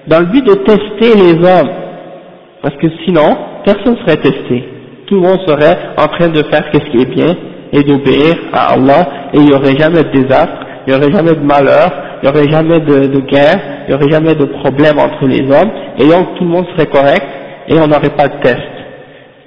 dans 0.08 0.19
le 0.19 0.26
but 0.26 0.45
de 0.45 0.54
tester 0.56 1.15
les 1.15 1.36
hommes, 1.36 1.69
parce 2.62 2.76
que 2.76 2.88
sinon, 3.06 3.38
personne 3.63 3.93
ne 3.93 4.00
serait 4.00 4.17
testé. 4.17 4.65
Tout 5.06 5.15
le 5.15 5.21
monde 5.21 5.39
serait 5.47 5.78
en 5.97 6.08
train 6.08 6.28
de 6.28 6.43
faire 6.43 6.65
ce 6.73 6.80
qui 6.80 6.97
est 7.02 7.15
bien 7.15 7.34
et 7.71 7.84
d'obéir 7.84 8.36
à 8.53 8.73
Allah, 8.73 9.08
et 9.34 9.38
il 9.38 9.45
n'y 9.45 9.53
aurait 9.53 9.77
jamais 9.77 10.03
de 10.03 10.12
désastre, 10.12 10.65
il 10.86 10.93
n'y 10.93 10.99
aurait 10.99 11.12
jamais 11.12 11.34
de 11.34 11.45
malheur, 11.45 11.91
il 12.21 12.30
n'y 12.30 12.36
aurait 12.36 12.50
jamais 12.50 12.79
de, 12.79 13.19
guerre, 13.21 13.60
il 13.87 13.89
n'y 13.89 13.96
aurait 13.96 14.12
jamais 14.12 14.35
de 14.35 14.46
problème 14.46 15.00
entre 15.00 15.25
les 15.27 15.41
hommes, 15.41 15.71
et 16.00 16.08
donc 16.08 16.35
tout 16.37 16.44
le 16.44 16.50
monde 16.50 16.65
serait 16.75 16.87
correct, 16.87 17.25
et 17.67 17.77
on 17.79 17.87
n'aurait 17.87 18.15
pas 18.15 18.27
de 18.27 18.41
test 18.41 18.77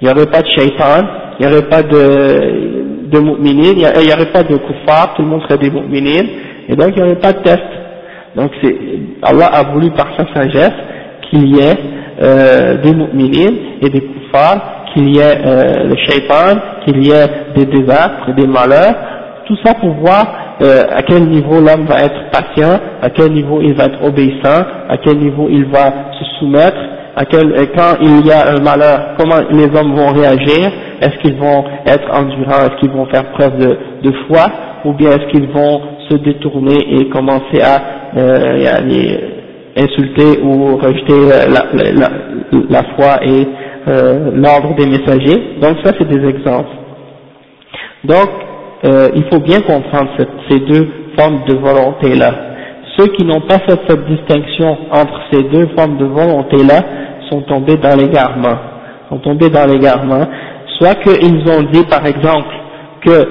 il 0.01 0.07
n'y 0.07 0.13
aurait 0.13 0.31
pas 0.31 0.41
de 0.41 0.47
shaitan, 0.47 1.03
il 1.39 1.45
n'y 1.45 1.53
aurait 1.53 1.69
pas 1.69 1.83
de, 1.83 3.07
de 3.07 3.19
mu'minin, 3.19 3.73
il 3.75 4.07
n'y 4.07 4.13
aurait 4.13 4.31
pas 4.31 4.41
de 4.41 4.57
kuffar, 4.57 5.13
tout 5.15 5.21
le 5.21 5.27
monde 5.27 5.43
serait 5.43 5.59
des 5.59 5.69
mu'minin, 5.69 6.23
et 6.67 6.75
donc 6.75 6.89
il 6.95 7.03
n'y 7.03 7.07
aurait 7.07 7.19
pas 7.19 7.33
de 7.33 7.39
test. 7.43 7.61
Donc 8.35 8.51
c'est, 8.61 8.75
Allah 9.21 9.45
a 9.45 9.71
voulu 9.71 9.91
par 9.91 10.07
sa 10.17 10.25
sagesse 10.33 10.73
qu'il 11.29 11.55
y 11.55 11.59
ait 11.59 11.77
euh, 12.19 12.77
des 12.81 12.95
mu'minin 12.95 13.51
et 13.81 13.89
des 13.89 14.01
kuffars, 14.01 14.80
qu'il 14.93 15.15
y 15.15 15.19
ait 15.19 15.37
euh, 15.45 15.87
le 15.89 15.95
shaitan, 15.97 16.59
qu'il 16.85 17.03
y 17.05 17.11
ait 17.11 17.27
des 17.55 17.65
désastres, 17.65 18.33
des 18.35 18.47
malheurs, 18.47 18.95
tout 19.45 19.57
ça 19.65 19.73
pour 19.73 19.91
voir 19.95 20.57
euh, 20.61 20.83
à 20.91 21.01
quel 21.01 21.27
niveau 21.27 21.55
l'homme 21.59 21.85
va 21.85 22.03
être 22.03 22.29
patient, 22.31 22.79
à 23.01 23.09
quel 23.09 23.31
niveau 23.31 23.59
il 23.61 23.73
va 23.73 23.85
être 23.85 24.03
obéissant, 24.03 24.63
à 24.89 24.97
quel 24.97 25.17
niveau 25.17 25.47
il 25.49 25.65
va 25.65 25.85
se 26.19 26.25
soumettre, 26.39 26.77
à 27.15 27.25
quel, 27.25 27.51
quand 27.75 27.95
il 28.01 28.25
y 28.25 28.31
a 28.31 28.51
un 28.51 28.61
malheur, 28.61 29.15
comment 29.17 29.41
les 29.51 29.65
hommes 29.77 29.95
vont 29.95 30.13
réagir, 30.13 30.71
est-ce 31.01 31.17
qu'ils 31.21 31.37
vont 31.37 31.63
être 31.85 32.09
endurants, 32.13 32.61
est-ce 32.65 32.79
qu'ils 32.79 32.91
vont 32.91 33.05
faire 33.07 33.25
preuve 33.31 33.57
de, 33.57 34.11
foi, 34.27 34.45
ou 34.85 34.93
bien 34.93 35.09
est-ce 35.09 35.27
qu'ils 35.31 35.47
vont 35.49 35.81
se 36.09 36.15
détourner 36.17 36.77
et 36.95 37.09
commencer 37.09 37.61
à 37.61 37.81
euh, 38.17 38.65
insulter 39.77 40.41
ou 40.43 40.77
rejeter 40.77 41.49
la, 41.49 41.65
la, 41.73 42.09
la 42.69 42.83
foi 42.95 43.19
et 43.25 43.47
euh, 43.87 44.31
l'ordre 44.33 44.75
des 44.75 44.85
messagers. 44.87 45.57
Donc 45.61 45.77
ça 45.83 45.93
c'est 45.97 46.07
des 46.07 46.27
exemples. 46.27 46.69
Donc 48.03 48.29
euh, 48.83 49.09
il 49.15 49.23
faut 49.31 49.39
bien 49.39 49.61
comprendre 49.61 50.09
ces 50.49 50.59
deux 50.59 50.87
formes 51.17 51.43
de 51.47 51.55
volonté 51.55 52.15
là. 52.15 52.33
Ceux 52.97 53.07
qui 53.07 53.25
n'ont 53.25 53.41
pas 53.41 53.59
fait 53.59 53.79
cette 53.87 54.05
distinction 54.05 54.77
entre 54.91 55.21
ces 55.31 55.43
deux 55.43 55.67
formes 55.77 55.97
de 55.97 56.05
volonté 56.05 56.57
là 56.63 56.81
sont 57.29 57.41
tombés 57.43 57.77
dans 57.77 57.95
l'égarement. 57.95 58.57
Sont 59.09 59.19
tombés 59.19 59.49
dans 59.49 59.65
l'égarement. 59.65 60.27
Soit 60.77 60.95
qu'ils 60.95 61.49
ont 61.49 61.63
dit 61.71 61.83
par 61.83 62.05
exemple 62.05 62.53
que 63.05 63.27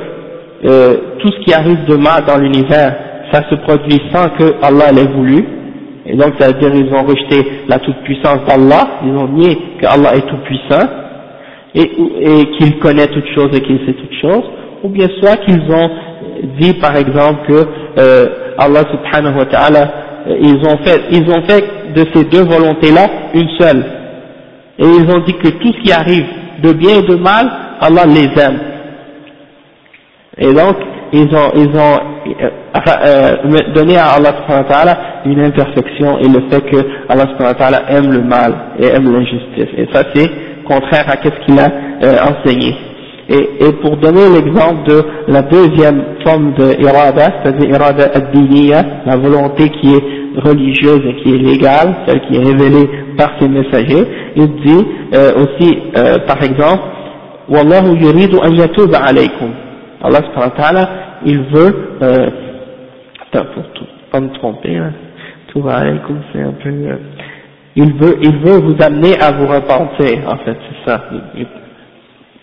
euh, 0.64 0.96
tout 1.18 1.28
ce 1.32 1.44
qui 1.44 1.54
arrive 1.54 1.84
de 1.86 1.96
mal 1.96 2.24
dans 2.26 2.36
l'univers, 2.38 2.94
ça 3.32 3.42
se 3.48 3.54
produit 3.56 4.00
sans 4.12 4.28
que 4.30 4.54
Allah 4.62 4.92
l'ait 4.92 5.12
voulu, 5.12 5.44
et 6.10 6.16
donc 6.16 6.34
ça 6.40 6.48
veut 6.48 6.54
dire 6.54 6.72
qu'ils 6.72 6.92
ont 6.92 7.04
rejeté 7.04 7.62
la 7.68 7.78
toute-puissance 7.78 8.44
d'Allah, 8.48 9.00
ils 9.04 9.12
ont 9.12 9.28
nié 9.28 9.56
qu'Allah 9.80 10.16
est 10.16 10.26
tout-puissant, 10.26 10.88
et, 11.72 11.82
et 11.82 12.46
qu'il 12.56 12.78
connaît 12.80 13.06
toutes 13.06 13.28
choses 13.32 13.50
et 13.56 13.60
qu'il 13.60 13.78
sait 13.86 13.92
toutes 13.92 14.20
choses, 14.20 14.50
ou 14.82 14.88
bien 14.88 15.06
soit 15.20 15.36
qu'ils 15.36 15.62
ont 15.70 15.90
dit 16.58 16.74
par 16.74 16.96
exemple 16.96 17.46
que 17.46 17.66
euh, 17.98 18.26
Allah 18.58 18.82
subhanahu 18.90 19.38
wa 19.38 19.46
ta'ala, 19.46 19.92
euh, 20.26 20.36
ils 20.40 20.56
ont 20.66 20.78
fait, 20.78 21.00
ils 21.12 21.30
ont 21.30 21.42
fait 21.46 21.64
de 21.94 22.04
ces 22.12 22.24
deux 22.24 22.42
volontés-là 22.42 23.06
une 23.34 23.48
seule, 23.60 23.84
et 24.78 24.84
ils 24.84 25.14
ont 25.14 25.20
dit 25.24 25.34
que 25.34 25.48
tout 25.48 25.72
ce 25.72 25.82
qui 25.82 25.92
arrive 25.92 26.26
de 26.60 26.72
bien 26.72 26.98
et 26.98 27.02
de 27.02 27.14
mal, 27.14 27.48
Allah 27.80 28.04
les 28.06 28.42
aime. 28.42 28.58
Et 30.38 30.52
donc, 30.52 30.76
ils 31.12 31.34
ont, 31.34 31.50
ils 31.56 31.68
ont 31.76 31.98
euh, 32.42 32.50
euh, 33.06 33.72
donné 33.74 33.96
à 33.96 34.10
Allah 34.12 34.98
une 35.24 35.40
imperfection 35.40 36.18
et 36.18 36.28
le 36.28 36.48
fait 36.48 36.60
que 36.70 36.76
Allah 37.08 37.82
aime 37.88 38.12
le 38.12 38.22
mal 38.22 38.54
et 38.78 38.86
aime 38.86 39.12
l'injustice. 39.12 39.68
Et 39.76 39.86
ça 39.92 40.02
c'est 40.14 40.30
contraire 40.64 41.06
à 41.08 41.16
ce 41.22 41.44
qu'il 41.46 41.58
a 41.58 41.68
euh, 42.02 42.16
enseigné. 42.30 42.74
Et, 43.28 43.64
et, 43.64 43.72
pour 43.80 43.96
donner 43.96 44.28
l'exemple 44.28 44.88
de 44.88 45.02
la 45.28 45.42
deuxième 45.42 46.02
forme 46.24 46.52
de 46.54 46.80
irada, 46.82 47.28
c'est-à-dire 47.42 47.70
irada 47.70 48.10
ad 48.12 48.26
la 49.06 49.16
volonté 49.16 49.68
qui 49.68 49.94
est 49.94 50.40
religieuse 50.40 51.00
et 51.06 51.14
qui 51.22 51.34
est 51.34 51.38
légale, 51.38 51.94
celle 52.06 52.20
qui 52.22 52.34
est 52.34 52.44
révélée 52.44 52.88
par 53.16 53.30
ses 53.40 53.48
messagers, 53.48 54.04
il 54.34 54.48
dit 54.64 54.84
aussi, 55.36 55.78
par 56.26 56.42
exemple, 56.42 56.82
Wallahu 57.48 57.96
yuridu 58.00 58.36
an 58.38 58.52
yatuba 58.52 58.98
alaykum. 58.98 59.69
Allah 60.02 60.20
subhanahu 60.24 60.86
il 61.26 61.40
veut, 61.42 61.98
euh, 62.02 62.30
attends, 63.22 63.46
pour 63.54 63.64
tout, 63.74 63.84
pas 64.10 64.20
me 64.20 64.30
tromper, 64.30 64.76
hein, 64.76 64.92
tout 65.48 65.60
va 65.60 65.76
aller 65.76 65.98
comme 66.06 66.22
c'est 66.32 66.40
un 66.40 66.52
peu, 66.52 66.70
euh, 66.70 66.96
il 67.76 67.92
veut, 67.94 68.16
il 68.22 68.38
veut 68.38 68.60
vous 68.60 68.76
amener 68.82 69.20
à 69.20 69.32
vous 69.32 69.46
repentir, 69.46 70.26
en 70.26 70.38
fait, 70.38 70.56
c'est 70.68 70.90
ça. 70.90 71.04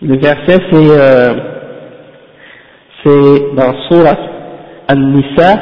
Le 0.00 0.16
verset, 0.18 0.58
c'est, 0.70 1.00
euh, 1.00 1.34
c'est 3.02 3.54
dans 3.56 3.74
Surah 3.88 4.16
An-Nisa, 4.90 5.54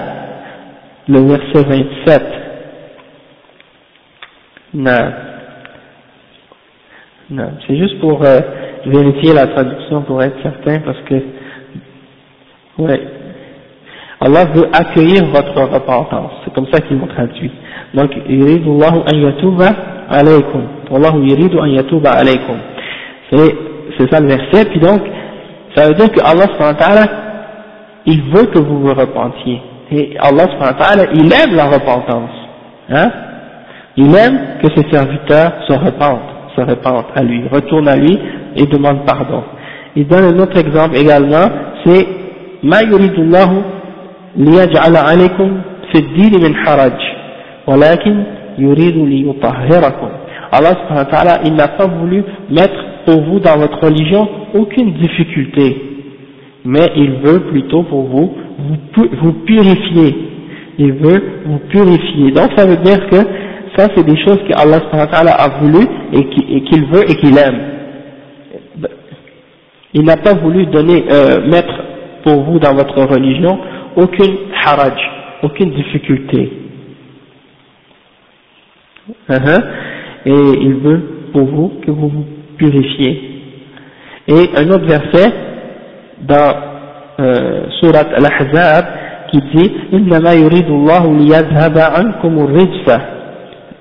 le 1.09 1.21
verset 1.21 1.65
27. 1.65 2.23
Non. 4.75 5.13
Non, 7.31 7.51
c'est 7.67 7.77
juste 7.77 7.99
pour 8.01 8.23
euh, 8.23 8.41
vérifier 8.85 9.33
la 9.33 9.47
traduction 9.49 10.03
pour 10.03 10.23
être 10.23 10.37
certain 10.43 10.81
parce 10.81 11.01
que 11.09 11.15
oui. 12.79 13.01
Allah 14.21 14.45
veut 14.55 14.69
accueillir 14.73 15.27
votre 15.27 15.55
repentance. 15.61 16.33
C'est 16.45 16.55
comme 16.55 16.67
ça 16.73 16.81
qu'ils 16.81 16.99
l'ont 16.99 17.07
traduit. 17.07 17.51
Donc, 17.95 18.11
Allahu 18.29 18.99
an 19.07 19.17
yatuba 19.17 19.67
alaykum. 20.09 20.63
Allahu 20.95 21.27
yuridu 21.27 21.59
an 21.59 21.67
yatuba 21.67 22.11
alaykum. 22.11 22.57
C'est 23.31 24.11
ça 24.11 24.21
le 24.21 24.29
verset. 24.29 24.71
Puis 24.71 24.81
donc, 24.81 25.03
ça 25.75 25.89
veut 25.89 25.95
dire 25.95 26.11
que 26.11 26.21
Allah 26.21 26.47
il 28.07 28.23
veut 28.23 28.47
que 28.47 28.59
vous 28.59 28.81
vous 28.81 28.95
repentiez. 28.95 29.61
Et 29.93 30.17
Allah 30.19 30.47
il 31.15 31.33
aime 31.33 31.55
la 31.55 31.67
repentance. 31.67 32.31
Hein? 32.89 33.11
Il 33.97 34.15
aime 34.15 34.59
que 34.63 34.69
ses 34.75 34.89
serviteurs 34.91 35.53
se 35.67 35.73
repentent, 35.73 36.53
se 36.55 36.61
repentent 36.61 37.11
à 37.15 37.23
lui, 37.23 37.47
retournent 37.49 37.89
à 37.89 37.97
lui 37.97 38.19
et 38.57 38.67
demandent 38.67 39.05
pardon. 39.07 39.43
Il 39.95 40.07
donne 40.07 40.25
un 40.25 40.39
autre 40.39 40.59
exemple 40.59 40.97
également, 40.97 41.47
c'est 41.85 42.07
ما 42.64 42.80
يريد 42.82 43.14
الله 43.20 43.64
ليجعل 44.38 44.96
عليكم 44.96 45.62
في 45.92 46.00
الدين 46.00 46.44
من 46.44 46.56
حرج 46.56 47.00
ولكن 47.68 48.24
يريد 48.58 48.98
ليطهركم 48.98 50.10
Allah 50.54 50.76
subhanahu 50.84 51.06
wa 51.08 51.12
ta'ala, 51.12 51.42
il 51.46 51.54
n'a 51.54 51.70
pas 51.70 51.88
voulu 51.88 52.24
mettre 52.50 52.76
pour 53.06 53.22
vous 53.24 53.40
dans 53.40 53.58
votre 53.58 53.80
religion 53.86 54.28
aucune 54.54 54.92
difficulté, 54.96 55.82
mais 56.66 56.88
il 56.98 57.12
veut 57.24 57.40
plutôt 57.52 57.84
pour 57.84 58.04
vous 58.04 58.34
vous, 58.60 59.08
vous 59.22 59.34
purifier. 59.46 60.16
Il 60.78 60.94
veut 60.94 61.24
vous 61.46 61.60
purifier. 61.70 62.32
Donc 62.32 62.50
ça 62.58 62.66
veut 62.66 62.78
dire 62.78 63.08
que 63.10 63.18
ça 63.78 63.88
c'est 63.96 64.06
des 64.06 64.18
choses 64.26 64.40
que 64.48 64.54
Allah 64.54 64.80
subhanahu 64.82 65.08
wa 65.08 65.08
ta'ala 65.08 65.32
a 65.32 65.60
voulu 65.62 65.86
et 66.14 66.62
qu'il 66.64 66.86
veut 66.88 67.10
et 67.10 67.16
qu'il 67.16 67.38
aime. 67.38 67.62
Il 69.94 70.04
n'a 70.04 70.18
pas 70.18 70.34
voulu 70.34 70.66
donner, 70.68 71.04
euh, 71.12 71.48
mettre 71.50 71.74
pour 72.26 72.44
vous 72.44 72.60
dans 72.60 72.74
votre 72.74 73.02
religion 73.04 73.60
aucune 73.96 74.38
haraj, 74.66 74.94
aucune 75.44 75.72
difficulté. 75.72 76.52
Uh-huh. 79.30 79.64
Et 80.26 80.60
il 80.62 80.76
veut 80.76 81.02
pour 81.34 81.46
vous 81.46 81.72
que 81.86 81.92
vous 81.92 82.10
vous 82.10 82.26
purifiez. 82.58 83.32
Et 84.28 84.50
un 84.56 84.70
autre 84.70 84.86
verset 84.86 85.34
dans 86.22 86.56
euh, 87.20 87.64
Surat 87.80 88.08
Al-Ahzab 88.16 88.86
qui 89.32 89.40
dit 89.56 89.72
إنما 89.94 90.34
يريد 90.34 90.68
الله 90.70 91.18
ليذهب 91.18 91.78
عنكم 91.78 92.40
الرجس 92.40 92.88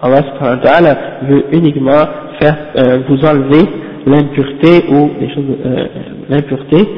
Allah 0.02 0.22
subhanahu 0.24 0.56
wa 0.56 0.64
ta'ala 0.64 0.98
veut 1.28 1.44
uniquement 1.52 2.00
faire 2.40 2.56
euh, 2.76 3.00
vous 3.06 3.20
enlever 3.22 3.68
l'impureté 4.06 4.86
ou 4.88 5.10
les 5.20 5.28
choses 5.34 5.44
euh, 5.66 5.86
l'impureté 6.30 6.88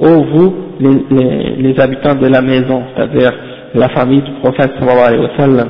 ô 0.00 0.24
vous 0.24 0.54
les, 0.80 1.80
habitants 1.80 2.14
de 2.14 2.28
la 2.28 2.40
maison, 2.40 2.82
c'est-à-dire 2.94 3.32
la 3.74 3.88
famille 3.90 4.22
du 4.22 4.32
prophète 4.42 4.72
sallallahu 4.78 5.06
alayhi 5.06 5.22
wa 5.22 5.36
sallam. 5.36 5.68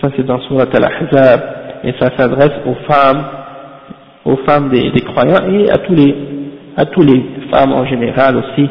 Ça 0.00 0.08
c'est 0.16 0.26
dans 0.26 0.40
Surat 0.40 0.66
al-Ahzab 0.72 1.40
et 1.84 1.92
ça 1.98 2.10
s'adresse 2.16 2.52
aux 2.66 2.74
femmes, 2.90 3.24
aux 4.24 4.36
femmes 4.38 4.70
des, 4.70 4.90
croyants 5.02 5.48
et 5.50 5.70
à 5.70 5.78
tous 5.78 5.94
les, 5.94 6.14
à 6.76 6.84
tous 6.86 7.02
les 7.02 7.24
femmes 7.52 7.72
en 7.72 7.84
général 7.86 8.36
aussi, 8.36 8.68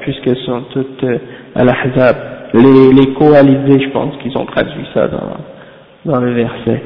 puisqu'elles 0.00 0.44
sont 0.46 0.62
toutes 0.72 1.04
euh, 1.04 1.18
à 1.54 1.64
l'Ahzab. 1.64 2.16
Les, 2.54 2.92
les 2.92 3.12
coalisés, 3.14 3.84
je 3.84 3.90
pense 3.90 4.16
qu'ils 4.22 4.36
ont 4.38 4.46
traduit 4.46 4.86
ça 4.94 5.08
dans, 5.08 6.12
dans 6.12 6.20
le 6.20 6.32
verset. 6.32 6.82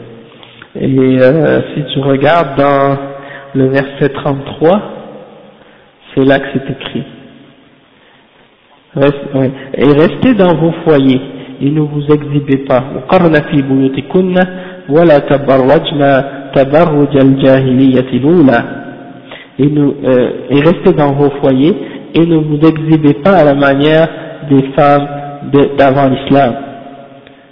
Et 0.77 0.97
euh, 0.99 1.61
si 1.75 1.85
tu 1.93 2.01
regardes 2.01 2.59
dans 2.59 2.97
le 3.55 3.67
verset 3.69 4.09
33, 4.09 4.83
c'est 6.15 6.25
là 6.25 6.39
que 6.39 6.47
c'est 6.55 6.71
écrit 6.71 7.05
Reste, 8.96 9.26
oui. 9.36 9.48
Et 9.78 9.86
restez 9.86 10.34
dans 10.36 10.56
vos 10.56 10.72
foyers 10.86 11.22
et 11.62 11.70
ne 11.70 11.82
vous 11.82 12.04
exhibez 12.14 12.64
pas. 12.66 12.84
وقرن 12.96 13.34
في 13.34 13.62
بيوتكن 13.62 14.36
ولا 14.90 15.18
تبرجن 15.18 16.24
تبرج 16.56 17.18
الجاهلية 17.18 18.08
الأولى 18.14 18.64
et, 19.60 19.68
nous, 19.68 19.96
euh, 20.04 20.30
et 20.50 20.60
restez 20.60 20.94
dans 20.94 21.14
vos 21.14 21.30
foyers 21.42 21.76
et 22.14 22.26
ne 22.26 22.38
vous 22.38 22.58
exhibez 22.58 23.14
pas 23.24 23.38
à 23.38 23.44
la 23.46 23.54
manière 23.56 24.08
des 24.50 24.64
femmes 24.78 25.08
d'avant 25.78 26.10
l'islam. 26.10 26.54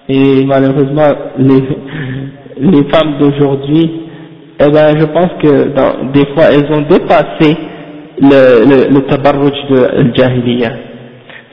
Et 0.09 0.45
malheureusement, 0.45 1.11
les, 1.37 1.63
les 2.59 2.83
femmes 2.91 3.17
d'aujourd'hui, 3.19 3.91
eh 4.59 4.69
ben, 4.69 4.97
je 4.97 5.05
pense 5.05 5.31
que 5.41 5.69
dans, 5.73 6.11
des 6.11 6.25
fois, 6.33 6.45
elles 6.51 6.71
ont 6.71 6.81
dépassé 6.81 7.57
le, 8.21 8.65
le, 8.69 8.93
le 8.95 9.01
tabarruj 9.07 9.51
de 9.69 10.13
Jahiliya. 10.15 10.69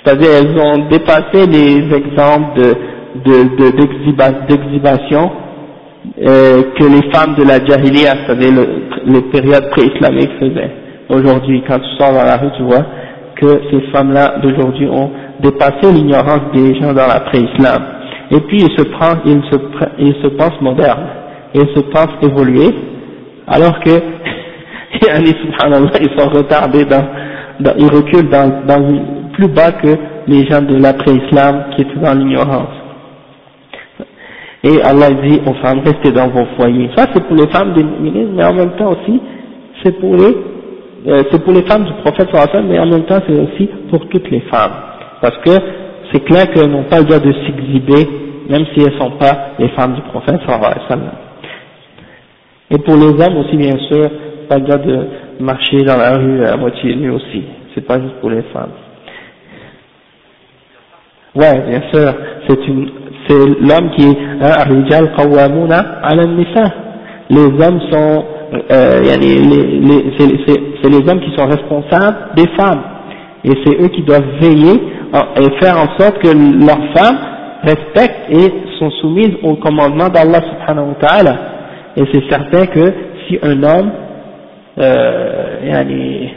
C'est-à-dire 0.05 0.29
elles 0.39 0.59
ont 0.59 0.87
dépassé 0.87 1.47
les 1.47 1.95
exemples 1.95 2.59
de 2.59 2.75
d'exhibition 4.47 5.31
euh, 6.21 6.61
que 6.77 6.83
les 6.83 7.11
femmes 7.11 7.35
de 7.35 7.43
la 7.43 7.63
Jahiliya, 7.65 8.13
c'est-à-dire 8.25 8.53
les 9.05 9.21
périodes 9.31 9.69
pré-islamiques 9.71 10.31
faisaient. 10.39 10.71
Aujourd'hui, 11.09 11.63
quand 11.67 11.79
tu 11.79 11.89
sors 11.97 12.11
dans 12.13 12.23
la 12.23 12.37
rue, 12.37 12.51
tu 12.57 12.63
vois 12.63 12.85
que 13.35 13.47
ces 13.71 13.81
femmes-là 13.91 14.35
d'aujourd'hui 14.41 14.87
ont 14.87 15.11
dépassé 15.41 15.91
l'ignorance 15.91 16.51
des 16.53 16.75
gens 16.79 16.93
dans 16.93 17.07
la 17.07 17.21
pré-islam. 17.21 17.83
Et 18.31 18.39
puis 18.41 18.57
ils 18.57 18.77
se, 18.77 18.83
prennent, 18.83 19.19
ils 19.25 19.43
se, 19.51 19.57
ils 19.99 20.15
se 20.21 20.27
pensent 20.35 20.61
modernes, 20.61 21.07
ils 21.53 21.67
se 21.75 21.79
pensent 21.91 22.15
évoluer, 22.21 22.73
alors 23.47 23.79
que 23.81 23.89
ils 25.01 26.19
sont 26.19 26.29
retardés 26.29 26.85
dans, 26.85 27.05
ils 27.77 27.89
reculent 27.89 28.29
dans, 28.29 28.65
dans, 28.65 28.81
plus 29.35 29.47
bas 29.47 29.71
que 29.71 29.95
les 30.27 30.45
gens 30.47 30.61
de 30.61 30.75
l'après-islam 30.75 31.65
qui 31.75 31.81
étaient 31.81 31.99
dans 31.99 32.13
l'ignorance. 32.13 32.69
Et 34.63 34.81
Allah 34.81 35.11
dit 35.11 35.39
aux 35.45 35.53
femmes, 35.61 35.81
restez 35.85 36.11
dans 36.11 36.27
vos 36.29 36.45
foyers. 36.57 36.89
Ça 36.97 37.05
c'est 37.13 37.23
pour 37.27 37.35
les 37.35 37.47
femmes 37.49 37.73
des 37.73 37.83
musulmans, 37.83 38.33
mais 38.35 38.43
en 38.45 38.53
même 38.53 38.71
temps 38.77 38.91
aussi, 38.93 39.21
c'est 39.83 39.99
pour 39.99 40.15
les, 40.15 40.35
euh, 41.07 41.23
c'est 41.31 41.43
pour 41.43 41.53
les 41.53 41.63
femmes 41.63 41.83
du 41.83 41.93
prophète 42.03 42.29
mais 42.67 42.79
en 42.79 42.87
même 42.87 43.03
temps 43.03 43.19
c'est 43.27 43.33
aussi 43.39 43.69
pour 43.91 44.07
toutes 44.09 44.29
les 44.31 44.41
femmes. 44.41 44.73
Parce 45.21 45.37
que 45.37 45.51
c'est 46.11 46.23
clair 46.23 46.49
qu'elles 46.51 46.71
n'ont 46.71 46.83
pas 46.85 46.99
le 46.99 47.05
droit 47.05 47.19
de 47.19 47.31
s'exhiber, 47.31 48.07
même 48.49 48.65
si 48.73 48.79
elles 48.81 48.93
ne 48.93 48.99
sont 48.99 49.11
pas 49.19 49.49
les 49.59 49.69
femmes 49.69 49.93
du 49.95 50.01
prophète 50.01 50.39
Et 52.71 52.77
pour 52.79 52.95
les 52.95 53.23
hommes 53.23 53.37
aussi, 53.37 53.57
bien 53.57 53.77
sûr, 53.87 54.09
pas 54.49 54.57
le 54.57 54.63
droit 54.63 54.77
de 54.77 54.99
marcher 55.39 55.83
dans 55.83 55.97
la 55.97 56.17
rue 56.17 56.43
à 56.45 56.55
moitié 56.57 56.95
nu 56.95 57.11
aussi. 57.11 57.43
C'est 57.73 57.85
pas 57.85 57.99
juste 57.99 58.15
pour 58.21 58.29
les 58.29 58.41
femmes. 58.53 58.71
Ouais, 61.35 61.63
bien 61.67 61.81
sûr, 61.93 62.13
c'est 62.47 62.67
une, 62.67 62.89
c'est 63.27 63.37
l'homme 63.37 63.89
qui 63.95 64.05
est 64.05 64.17
Rijal 64.63 65.11
Qawwamuna 65.17 65.79
ala. 66.03 66.23
Les 67.29 67.41
hommes 67.41 67.81
sont, 67.91 68.23
euh, 68.71 69.01
les, 69.01 69.39
les, 69.39 70.13
c'est 70.81 70.89
les 70.89 71.09
hommes 71.09 71.19
qui 71.19 71.35
sont 71.35 71.45
responsables 71.45 72.17
des 72.35 72.47
femmes. 72.57 72.81
Et 73.43 73.51
c'est 73.63 73.81
eux 73.83 73.89
qui 73.89 74.03
doivent 74.03 74.39
veiller 74.41 74.79
et 75.37 75.63
faire 75.63 75.77
en 75.77 75.97
sorte 75.99 76.19
que 76.19 76.29
leurs 76.29 76.93
femmes 76.95 77.17
respectent 77.63 78.29
et 78.29 78.53
sont 78.79 78.91
soumises 79.01 79.35
au 79.43 79.55
commandement 79.55 80.09
d'Allah 80.09 80.39
subhanahu 80.41 80.89
wa 80.89 81.07
ta'ala. 81.07 81.35
Et 81.97 82.03
c'est 82.11 82.29
certain 82.29 82.65
que 82.67 82.93
si 83.27 83.39
un 83.41 83.61
homme 83.63 83.91
euh, 84.77 86.27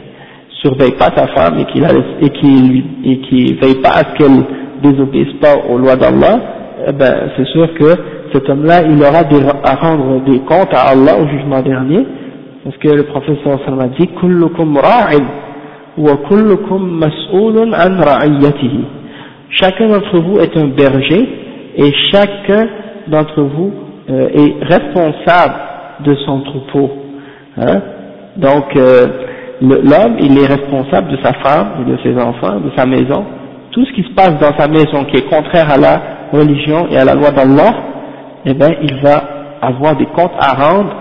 surveille 0.61 0.93
pas 0.97 1.09
sa 1.15 1.27
femme 1.27 1.59
et 1.59 1.65
qu'il 1.65 1.83
et 2.21 2.29
qu'il 2.29 2.83
et 3.05 3.17
qui 3.19 3.53
veille 3.61 3.81
pas 3.81 3.89
à 3.89 3.99
ce 3.99 4.17
qu'elle 4.17 4.43
désobéisse 4.81 5.33
pas 5.41 5.55
aux 5.69 5.77
lois 5.77 5.95
d'Allah, 5.95 6.39
eh 6.87 6.91
ben, 6.91 7.29
c'est 7.35 7.47
sûr 7.47 7.73
que 7.75 7.93
cet 8.33 8.49
homme-là, 8.49 8.81
il 8.83 9.01
aura 9.01 9.23
à 9.63 9.75
rendre 9.75 10.21
des 10.25 10.39
comptes 10.39 10.73
à 10.73 10.89
Allah 10.91 11.17
au 11.19 11.27
jugement 11.27 11.61
dernier, 11.61 12.05
parce 12.63 12.77
que 12.77 12.89
le 12.89 13.03
prophète 13.03 13.37
sallallahu 13.43 13.81
a 13.81 13.87
dit 13.99 14.07
«Kullukum 14.19 14.77
ra'in 14.77 15.25
wa 15.97 16.17
kullukum 16.27 16.99
mas'ulun 16.99 17.73
an 17.73 18.01
ra'iyatihi» 18.01 18.85
Chacun 19.51 19.87
d'entre 19.87 20.19
vous 20.19 20.39
est 20.39 20.55
un 20.57 20.67
berger, 20.67 21.27
et 21.75 21.91
chacun 22.11 22.67
d'entre 23.07 23.41
vous 23.41 23.71
euh, 24.09 24.29
est 24.33 24.63
responsable 24.63 25.55
de 26.05 26.15
son 26.25 26.41
troupeau. 26.41 26.91
Hein. 27.57 27.81
Donc, 28.37 28.75
euh, 28.75 29.07
l'homme, 29.61 30.17
il 30.19 30.37
est 30.37 30.45
responsable 30.45 31.11
de 31.11 31.17
sa 31.23 31.33
femme, 31.33 31.85
de 31.87 31.97
ses 32.03 32.15
enfants, 32.17 32.59
de 32.59 32.71
sa 32.77 32.85
maison, 32.85 33.25
tout 33.79 33.85
ce 33.85 33.93
qui 33.93 34.03
se 34.03 34.13
passe 34.13 34.37
dans 34.39 34.57
sa 34.57 34.67
maison 34.67 35.05
qui 35.05 35.15
est 35.17 35.29
contraire 35.29 35.71
à 35.71 35.77
la 35.77 36.01
religion 36.33 36.89
et 36.89 36.97
à 36.97 37.05
la 37.05 37.13
loi 37.13 37.31
d'Allah, 37.31 37.73
eh 38.45 38.53
bien, 38.53 38.71
il 38.81 38.93
va 39.01 39.23
avoir 39.61 39.95
des 39.95 40.05
comptes 40.07 40.33
à 40.37 40.53
rendre 40.53 40.93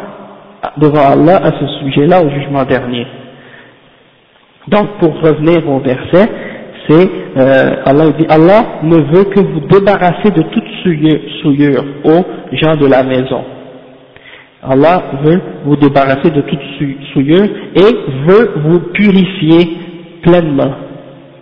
devant 0.76 1.11
Allah 1.11 1.41
à 1.43 1.51
ce 1.59 1.66
sujet-là 1.81 2.22
au 2.22 2.31
jugement 2.31 2.62
dernier. 2.64 3.05
Donc, 4.68 4.91
pour 5.01 5.12
revenir 5.20 5.68
au 5.68 5.81
verset, 5.81 6.31
c'est 6.89 7.11
euh, 7.37 7.83
Allah 7.85 8.11
dit 8.16 8.26
Allah 8.29 8.62
ne 8.85 8.97
veut 8.97 9.24
que 9.24 9.41
vous 9.41 9.61
débarrasser 9.68 10.31
de 10.31 10.43
toute 10.43 10.68
souillure 11.43 11.85
aux 12.05 12.57
gens 12.57 12.76
de 12.76 12.87
la 12.87 13.03
maison. 13.03 13.43
Allah 14.62 15.03
veut 15.24 15.41
vous 15.64 15.76
débarrasser 15.76 16.31
de 16.31 16.43
toute 16.43 16.61
souillure 17.12 17.49
et 17.74 18.26
veut 18.26 18.53
vous 18.66 18.81
purifier 18.93 19.79
pleinement. 20.22 20.74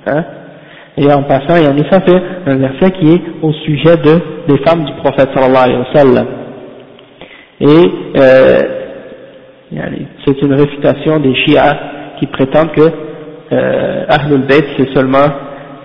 Hein? 0.06 0.24
Et 0.98 1.12
en 1.12 1.22
passant, 1.24 1.56
il 1.56 1.64
y 1.64 1.66
a 1.66 1.90
ça 1.90 2.00
fait 2.00 2.22
un 2.46 2.56
verset 2.56 2.90
qui 2.92 3.12
est 3.12 3.22
au 3.42 3.52
sujet 3.52 3.96
de, 3.98 4.18
des 4.48 4.58
femmes 4.64 4.84
du 4.84 4.92
prophète 4.94 5.28
sallallahu 5.34 5.64
alayhi 5.64 5.78
wa 5.78 5.94
sallam. 5.94 6.26
Et 7.60 7.66
euh, 8.16 8.58
c'est 10.24 10.40
une 10.42 10.54
réfutation 10.54 11.18
des 11.20 11.34
Shia 11.34 11.78
qui 12.18 12.26
prétendent 12.28 12.72
que 12.72 12.88
euh, 13.52 14.04
Ahlul 14.08 14.46
Bayt 14.46 14.64
c'est 14.78 14.88
seulement 14.94 15.26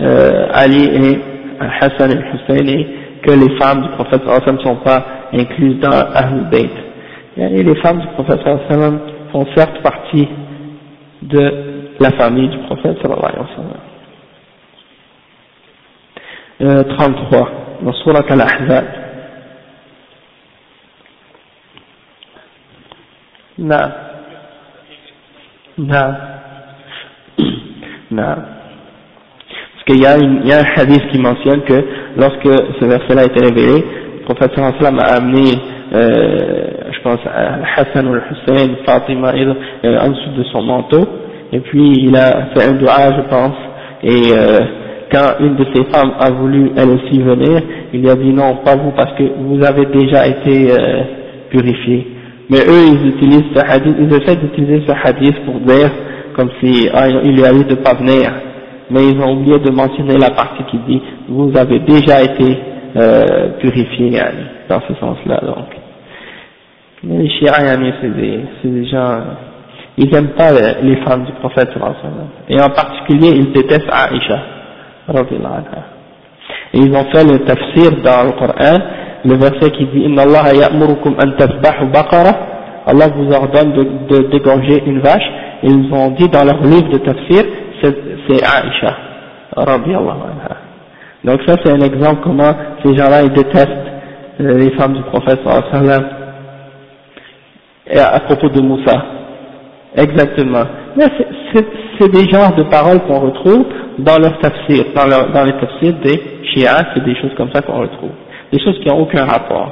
euh, 0.01 0.47
Ali 0.53 0.85
et 0.85 1.19
Hassan 1.59 2.11
et 2.11 2.15
Hussein 2.15 2.65
et 2.65 2.87
que 3.21 3.31
les 3.31 3.57
femmes 3.59 3.81
du 3.81 3.89
prophète 3.89 4.21
sallallahu 4.21 4.43
alayhi 4.43 4.45
wa 4.45 4.45
sallam 4.45 4.55
ne 4.55 4.63
sont 4.63 4.75
pas 4.77 5.05
incluses 5.33 5.79
dans 5.81 5.91
Ahlul 5.91 6.49
Bayt. 6.49 6.71
Et 7.37 7.63
les 7.63 7.75
femmes 7.81 7.99
du 7.99 8.07
prophète 8.15 8.39
sallallahu 8.43 8.65
alayhi 8.65 8.69
wa 8.69 8.75
sallam 8.75 8.99
font 9.33 9.45
certes 9.57 9.81
partie 9.83 10.27
de 11.21 11.51
la 11.99 12.11
famille 12.11 12.47
du 12.47 12.57
prophète 12.59 12.95
sallallahu 13.01 13.25
alayhi 13.25 13.39
wa 13.39 13.55
sallam. 13.57 13.90
33 16.61 17.49
dans 17.81 17.93
Surat 17.93 18.23
Al-Ahzab. 18.29 18.85
Non. 23.57 23.91
Non. 25.77 26.15
Non. 28.11 28.35
Parce 29.73 29.83
qu'il 29.85 30.01
y, 30.01 30.05
a 30.05 30.13
un 30.13 30.81
hadith 30.81 31.07
qui 31.11 31.19
mentionne 31.19 31.61
que 31.61 31.83
lorsque 32.17 32.47
ce 32.79 32.85
verset-là 32.85 33.21
a 33.21 33.25
été 33.25 33.39
révélé, 33.39 33.83
le 34.19 34.23
prophète 34.25 34.51
sallam 34.55 34.99
a 34.99 35.17
amené, 35.17 35.57
euh, 35.93 36.91
je 36.91 37.01
pense, 37.01 37.19
Hassan 37.75 38.07
ou 38.07 38.15
Hussein, 38.15 38.75
Fatima, 38.85 39.33
euh, 39.33 39.97
en 39.99 40.09
dessous 40.09 40.31
de 40.37 40.43
son 40.51 40.61
manteau, 40.61 41.07
et 41.51 41.59
puis 41.61 41.93
il 41.97 42.15
a 42.15 42.47
fait 42.53 42.69
un 42.69 42.73
dua, 42.73 43.13
je 43.15 43.21
pense, 43.29 43.55
et 44.03 44.33
euh, 44.33 44.59
quand 45.11 45.39
une 45.39 45.55
de 45.55 45.65
ces 45.73 45.83
femmes 45.91 46.13
a 46.19 46.31
voulu 46.31 46.71
elle 46.77 46.89
aussi 46.89 47.21
venir, 47.21 47.61
il 47.93 48.01
lui 48.01 48.09
a 48.09 48.15
dit 48.15 48.31
non, 48.33 48.57
pas 48.63 48.75
vous 48.75 48.91
parce 48.91 49.13
que 49.17 49.23
vous 49.23 49.63
avez 49.63 49.85
déjà 49.87 50.25
été 50.27 50.71
euh, 50.71 51.01
purifié. 51.49 52.07
Mais 52.49 52.59
eux, 52.59 52.85
ils 52.93 53.07
utilisent 53.09 53.51
ce 53.55 53.65
hadith, 53.65 53.95
ils 53.99 54.13
essaient 54.13 54.37
d'utiliser 54.37 54.83
ce 54.87 54.93
hadith 54.93 55.35
pour 55.45 55.59
dire 55.59 55.91
comme 56.35 56.49
si 56.61 56.89
ah, 56.93 57.09
il 57.09 57.35
lui 57.35 57.45
a 57.45 57.51
dit 57.51 57.65
de 57.65 57.75
pas 57.75 57.93
venir. 57.93 58.31
Mais 58.89 59.03
ils 59.03 59.19
ont 59.21 59.33
oublié 59.33 59.59
de 59.59 59.71
mentionner 59.71 60.17
la 60.17 60.29
partie 60.31 60.63
qui 60.69 60.77
dit 60.87 61.01
vous 61.29 61.51
avez 61.57 61.79
déjà 61.79 62.21
été 62.23 62.57
euh, 62.95 63.49
purifié 63.59 64.19
dans 64.69 64.81
ce 64.87 64.93
sens-là. 64.95 65.41
Donc, 65.45 65.67
les 67.03 67.29
chiens, 67.29 67.53
c'est 68.01 68.15
des, 68.15 68.39
des 68.63 68.85
gens, 68.85 69.19
ils 69.97 70.09
n'aiment 70.11 70.35
pas 70.37 70.51
les 70.81 70.95
femmes 70.97 71.25
du 71.25 71.31
prophète 71.33 71.69
et 72.49 72.61
en 72.61 72.69
particulier 72.69 73.29
ils 73.35 73.51
détestent 73.51 73.89
Aïcha. 73.91 74.60
Ils 76.73 76.91
ont 76.95 77.05
fait 77.11 77.23
le 77.23 77.39
tafsir 77.45 77.91
dans 78.03 78.23
le 78.23 78.31
Coran, 78.31 78.77
le 79.25 79.35
verset 79.35 79.71
qui 79.71 79.85
dit 79.87 80.15
Allah 80.17 80.53
ya'murukum 80.53 81.15
an 81.15 81.87
baqara 81.91 82.31
Allah 82.87 83.07
vous 83.15 83.31
ordonne 83.31 83.73
de, 83.73 84.29
dégorger 84.31 84.83
une 84.85 84.99
vache. 84.99 85.29
Ils 85.63 85.93
ont 85.93 86.11
dit 86.11 86.27
dans 86.29 86.43
leur 86.43 86.61
livre 86.63 86.89
de 86.89 86.97
tafsir, 86.97 87.43
c'est 87.81 88.43
Aïcha. 88.43 88.97
Donc 91.23 91.39
ça 91.45 91.55
c'est 91.63 91.71
un 91.71 91.81
exemple 91.81 92.21
comment 92.23 92.53
ces 92.83 92.95
gens-là 92.95 93.23
ils 93.23 93.33
détestent 93.33 93.69
euh, 94.39 94.57
les 94.57 94.71
femmes 94.71 94.93
du 94.93 95.03
prophète 95.03 95.39
et 97.87 97.99
à, 97.99 98.19
propos 98.21 98.49
de 98.49 98.61
Moussa. 98.61 99.03
Exactement. 99.95 100.63
Mais 100.95 101.05
c'est 101.99 102.09
des 102.09 102.29
genres 102.29 102.55
de 102.55 102.63
paroles 102.63 103.01
qu'on 103.01 103.19
retrouve 103.19 103.65
dans 103.99 104.17
leur 104.17 104.39
tafsir, 104.39 104.85
dans, 104.95 105.43
les 105.43 105.53
tafsirs 105.53 105.93
des 106.03 106.21
chiites, 106.53 106.67
c'est 106.93 107.03
des 107.03 107.15
choses 107.15 107.33
comme 107.35 107.51
ça 107.53 107.61
qu'on 107.61 107.79
retrouve. 107.79 108.11
Des 108.51 108.59
choses 108.59 108.79
qui 108.79 108.87
n'ont 108.87 109.01
aucun 109.01 109.25
rapport. 109.25 109.71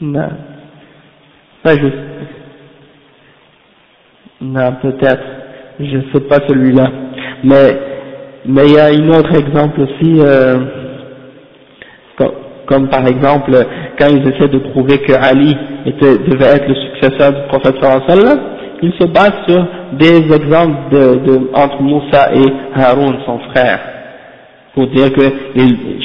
Non. 0.00 0.28
Pas 1.62 1.76
juste. 1.76 1.96
Non, 4.40 4.72
peut-être. 4.82 5.22
Je 5.80 5.96
ne 5.96 6.02
sais 6.12 6.20
pas 6.20 6.38
celui-là. 6.46 6.90
Mais, 7.44 7.78
il 8.46 8.72
y 8.72 8.78
a 8.78 8.86
un 8.86 9.08
autre 9.08 9.34
exemple 9.36 9.80
aussi, 9.80 10.20
euh, 10.20 10.58
comme, 12.66 12.88
par 12.88 13.06
exemple, 13.06 13.52
quand 13.98 14.08
ils 14.08 14.26
essaient 14.28 14.48
de 14.48 14.58
prouver 14.70 14.98
que 14.98 15.12
Ali 15.12 15.56
devait 15.86 16.56
être 16.56 16.68
le 16.68 16.74
successeur 16.74 17.32
du 17.32 17.48
prophète 17.48 17.76
sallallahu 17.80 18.55
ils 18.82 18.92
se 18.98 19.04
basent 19.06 19.44
sur 19.46 19.66
des 19.92 20.18
exemples 20.34 20.90
de, 20.90 21.14
de, 21.16 21.50
entre 21.54 21.80
Moussa 21.82 22.34
et 22.34 22.44
Haroun, 22.74 23.16
son 23.24 23.38
frère, 23.50 23.80
pour 24.74 24.86
dire 24.88 25.12
que 25.12 25.22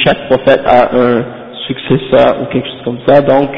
chaque 0.04 0.28
prophète 0.30 0.62
a 0.66 0.96
un 0.96 1.24
successeur 1.68 2.42
ou 2.42 2.46
quelque 2.52 2.68
chose 2.68 2.82
comme 2.86 3.00
ça, 3.08 3.22
donc, 3.22 3.50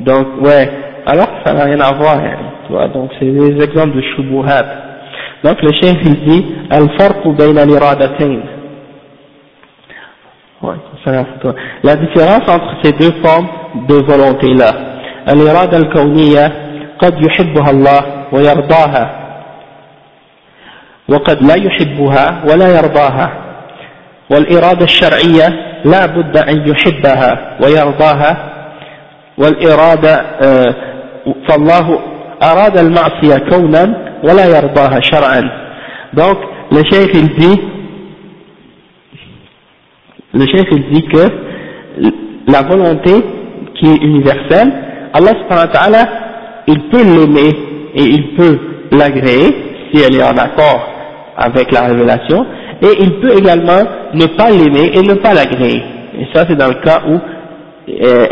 donc 0.00 0.26
ouais, 0.42 0.70
alors 1.06 1.28
ça 1.44 1.52
n'a 1.52 1.64
rien 1.64 1.80
à 1.80 1.92
voir, 1.94 2.16
hein, 2.16 2.36
tu 2.66 2.72
vois, 2.72 2.88
donc 2.88 3.10
c'est 3.18 3.30
des 3.30 3.62
exemples 3.62 3.96
de 3.96 4.02
shubuhat. 4.02 4.64
Donc 5.42 5.60
le 5.60 5.72
chef 5.80 5.96
il 6.04 6.24
dit, 6.24 6.46
al-farqu 6.70 7.28
bayna 7.36 7.64
l'iradatain. 7.64 8.38
Ouais, 10.62 10.76
la 11.82 11.96
différence 11.96 12.48
entre 12.48 12.76
ces 12.84 12.92
deux 12.92 13.12
formes 13.24 13.48
de 13.88 13.94
volonté-là, 13.94 14.70
al-irada 15.26 15.76
al-kawniyya, 15.78 16.48
قد 17.02 17.14
يحبها 17.26 17.70
الله 17.70 18.00
ويرضاها. 18.32 19.04
وقد 21.08 21.42
لا 21.42 21.54
يحبها 21.66 22.42
ولا 22.48 22.68
يرضاها. 22.78 23.32
والإرادة 24.30 24.84
الشرعية 24.84 25.48
لا 25.84 26.06
بد 26.06 26.36
أن 26.36 26.68
يحبها 26.68 27.58
ويرضاها. 27.62 28.52
والإرادة 29.38 30.14
آه، 30.42 30.74
فالله 31.48 31.98
أراد 32.42 32.78
المعصية 32.78 33.36
كونا 33.50 33.84
ولا 34.24 34.46
يرضاها 34.58 35.00
شرعا. 35.00 35.42
donc 36.14 36.36
le 36.70 36.82
cheikh 36.90 37.10
il 37.14 37.28
dit 37.40 37.60
le 40.34 40.46
cheikh 40.46 40.68
il 40.72 40.84
dit 40.92 41.04
que 41.08 41.24
la 42.52 42.62
volonté 42.62 43.14
qui 43.76 43.86
est 43.92 43.96
universelle 44.10 44.70
Allah 45.14 45.32
subhanahu 45.40 45.66
wa 45.68 45.72
ta'ala 45.72 46.02
il 46.66 46.88
peut 46.88 47.02
l'aimer 47.02 47.50
et 47.94 48.02
il 48.02 48.34
peut 48.34 48.58
l'agréer 48.92 49.54
si 49.92 50.02
elle 50.02 50.16
est 50.16 50.22
en 50.22 50.36
accord 50.36 50.88
avec 51.36 51.72
la 51.72 51.82
révélation 51.88 52.46
et 52.82 52.88
il 53.00 53.20
peut 53.20 53.36
également 53.38 53.82
ne 54.14 54.26
pas 54.36 54.50
l'aimer 54.50 54.92
et 54.94 55.02
ne 55.02 55.14
pas 55.14 55.34
l'agréer 55.34 55.82
et 56.18 56.26
ça 56.34 56.44
c'est 56.48 56.56
dans 56.56 56.68
le 56.68 56.82
cas 56.82 57.02
où 57.08 57.14
euh, 57.14 58.26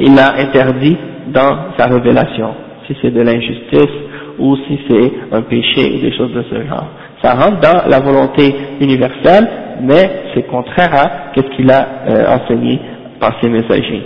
il 0.00 0.18
a 0.18 0.34
interdit 0.40 0.96
dans 1.28 1.74
sa 1.78 1.86
révélation 1.86 2.54
si 2.86 2.96
c'est 3.02 3.10
de 3.10 3.20
l'injustice 3.20 3.92
ou 4.38 4.56
si 4.68 4.78
c'est 4.88 5.12
un 5.32 5.42
péché 5.42 5.92
ou 5.94 6.00
des 6.00 6.16
choses 6.16 6.32
de 6.32 6.44
ce 6.50 6.66
genre. 6.66 6.86
Ça 7.22 7.34
rentre 7.34 7.60
dans 7.60 7.88
la 7.88 8.00
volonté 8.00 8.54
universelle, 8.80 9.48
mais 9.82 10.10
c'est 10.34 10.46
contraire 10.46 10.94
à 10.94 11.10
ce 11.34 11.40
qu'il 11.56 11.70
a 11.70 11.86
euh, 12.08 12.36
enseigné 12.36 12.78
par 13.18 13.32
ses 13.40 13.48
messagers. 13.48 14.02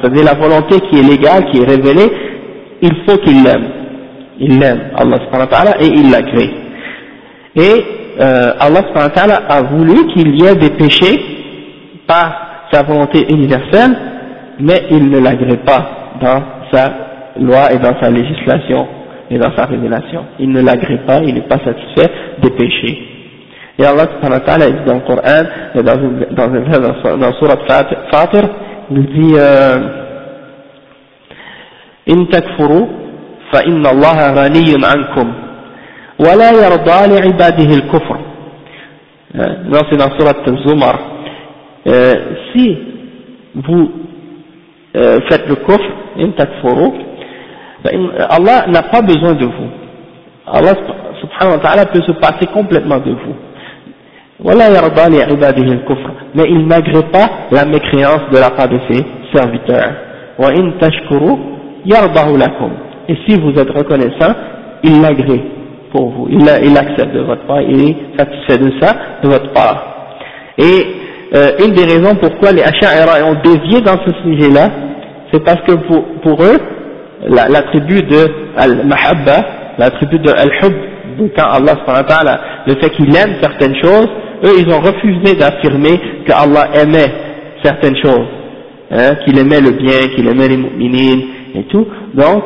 C'est-à-dire 0.00 0.24
la 0.24 0.34
volonté 0.34 0.80
qui 0.88 0.98
est 0.98 1.02
légale, 1.02 1.46
qui 1.50 1.60
est 1.60 1.66
révélée, 1.66 2.10
il 2.82 2.94
faut 3.06 3.18
qu'il 3.18 3.42
l'aime. 3.42 3.68
Il 4.38 4.58
l'aime, 4.58 4.80
Allah 4.96 5.18
subhanahu 5.18 5.48
wa 5.50 5.56
ta'ala, 5.56 5.82
et 5.82 5.86
il 5.86 6.10
l'agrée. 6.10 6.50
Et 7.56 7.84
euh, 8.20 8.52
Allah 8.58 8.82
subhanahu 8.88 9.08
wa 9.08 9.10
ta'ala 9.10 9.36
a 9.48 9.62
voulu 9.62 10.06
qu'il 10.14 10.40
y 10.40 10.46
ait 10.46 10.54
des 10.56 10.70
péchés 10.70 11.20
par 12.06 12.66
sa 12.72 12.82
volonté 12.82 13.26
universelle, 13.30 13.96
mais 14.60 14.84
il 14.90 15.10
ne 15.10 15.18
l'agrée 15.18 15.58
pas 15.58 15.90
dans 16.20 16.42
sa 16.72 16.92
loi 17.38 17.72
et 17.72 17.78
dans 17.78 17.98
sa 18.00 18.10
législation 18.10 18.86
et 19.30 19.38
dans 19.38 19.54
sa 19.56 19.66
révélation. 19.66 20.24
Il 20.38 20.50
ne 20.50 20.62
l'agrée 20.62 20.98
pas, 21.06 21.20
il 21.22 21.34
n'est 21.34 21.48
pas 21.48 21.58
satisfait 21.64 22.10
des 22.42 22.50
péchés. 22.50 23.09
Et 23.80 23.84
Allah 23.86 24.06
subhanahu 24.12 24.40
wa 24.40 24.46
ta'ala 24.46 24.66
dit 24.70 24.84
dans 24.84 24.94
le 24.94 25.00
Coran, 25.00 25.44
et 25.74 25.82
dans, 25.82 25.96
dans, 26.36 26.48
dans, 26.48 27.16
dans 27.16 27.32
Surat 27.38 27.56
Fatir, 28.10 28.42
il 28.90 29.06
dit 29.06 29.36
إن 32.08 32.28
تكفروا 32.28 32.86
فإن 33.52 33.86
الله 33.86 34.18
غني 34.34 34.72
عنكم 34.84 35.32
ولا 36.18 36.50
يرضى 36.50 36.98
لعباده 37.12 37.74
الكفر. 37.74 38.18
c'est 39.90 39.96
dans 39.96 40.10
Surat 40.18 40.42
Zumar. 40.66 40.98
Si 42.52 42.78
vous 43.54 43.90
euh, 44.96 45.20
faites 45.28 45.46
le 45.48 45.54
kufr, 45.54 45.90
Allah 48.28 48.66
n'a 48.68 48.82
pas 48.82 49.02
besoin 49.02 49.32
de 49.34 49.44
vous. 49.46 49.70
Allah 50.46 50.74
subhanahu 51.20 51.56
wa 51.56 51.62
ta'ala 51.62 51.86
peut 51.86 52.02
se 52.02 52.12
passer 52.12 52.46
complètement 52.52 52.98
de 52.98 53.10
vous. 53.12 53.36
Mais 56.34 56.44
il 56.48 56.66
n'agrée 56.66 57.02
pas 57.12 57.28
la 57.50 57.64
mécréance 57.64 58.22
de 58.32 58.38
la 58.38 58.50
part 58.50 58.68
de 58.68 58.78
ses 58.88 59.04
serviteurs. 59.34 59.92
Et 63.08 63.16
si 63.26 63.40
vous 63.40 63.50
êtes 63.58 63.70
reconnaissant, 63.70 64.34
il 64.82 65.00
l'agrée 65.02 65.42
pour 65.92 66.10
vous. 66.10 66.28
Il, 66.30 66.40
il 66.40 66.78
accepte 66.78 67.12
de 67.14 67.20
votre 67.20 67.46
part, 67.46 67.60
il 67.62 67.90
est 67.90 67.96
satisfait 68.16 68.58
de 68.58 68.72
ça 68.80 68.94
de 69.22 69.28
votre 69.28 69.52
part. 69.52 69.84
Et 70.58 70.86
euh, 71.34 71.64
une 71.64 71.72
des 71.72 71.84
raisons 71.84 72.16
pourquoi 72.16 72.52
les 72.52 72.62
Asha'ira 72.62 73.24
ont 73.24 73.36
dévié 73.44 73.80
dans 73.82 73.98
ce 74.04 74.12
sujet-là, 74.22 74.68
c'est 75.32 75.44
parce 75.44 75.60
que 75.62 75.72
pour, 76.22 76.42
eux, 76.42 76.58
l'attribut 77.28 78.02
de 78.02 78.26
Al-Mahabba, 78.56 79.46
l'attribut 79.78 80.18
de 80.18 80.30
Al-Hub, 80.30 80.74
quand 81.36 81.46
Allah 81.46 81.76
le 82.66 82.74
fait 82.76 82.90
qu'il 82.90 83.14
aime 83.16 83.36
certaines 83.40 83.76
choses, 83.82 84.08
eux 84.44 84.52
ils 84.58 84.72
ont 84.72 84.80
refusé 84.80 85.36
d'affirmer 85.36 86.00
que 86.26 86.32
Allah 86.32 86.68
aimait 86.74 87.12
certaines 87.62 87.96
choses, 87.96 88.28
hein, 88.90 89.14
qu'il 89.24 89.38
aimait 89.38 89.60
le 89.60 89.72
bien, 89.72 90.08
qu'il 90.14 90.28
aimait 90.28 90.48
les 90.48 90.56
mu'minines 90.56 91.22
et 91.54 91.64
tout, 91.64 91.86
donc 92.14 92.44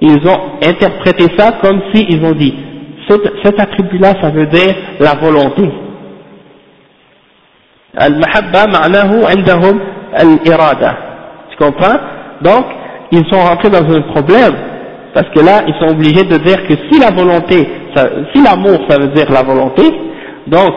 ils 0.00 0.28
ont 0.28 0.40
interprété 0.64 1.24
ça 1.36 1.52
comme 1.60 1.80
si 1.92 2.06
ils 2.08 2.24
ont 2.24 2.34
dit, 2.34 2.54
cet, 3.08 3.20
cet 3.44 3.60
attribut-là 3.60 4.14
ça 4.20 4.30
veut 4.30 4.46
dire 4.46 4.74
la 5.00 5.14
volonté, 5.14 5.68
Al-Mahabba 7.96 8.66
ma'nahu 8.66 9.24
indahum 9.26 9.80
al-irada. 10.14 10.96
Tu 11.50 11.56
comprends? 11.56 11.98
Donc, 12.42 12.66
ils 13.10 13.26
sont 13.28 13.40
rentrés 13.40 13.70
dans 13.70 13.82
un 13.82 14.02
problème, 14.12 14.54
parce 15.18 15.30
que 15.30 15.40
là, 15.40 15.62
ils 15.66 15.74
sont 15.80 15.92
obligés 15.92 16.22
de 16.22 16.36
dire 16.36 16.64
que 16.68 16.74
si 16.88 17.00
la 17.00 17.10
volonté, 17.10 17.68
si 18.32 18.40
l'amour 18.40 18.78
ça 18.88 19.00
veut 19.00 19.08
dire 19.08 19.28
la 19.32 19.42
volonté, 19.42 19.82
donc 20.46 20.70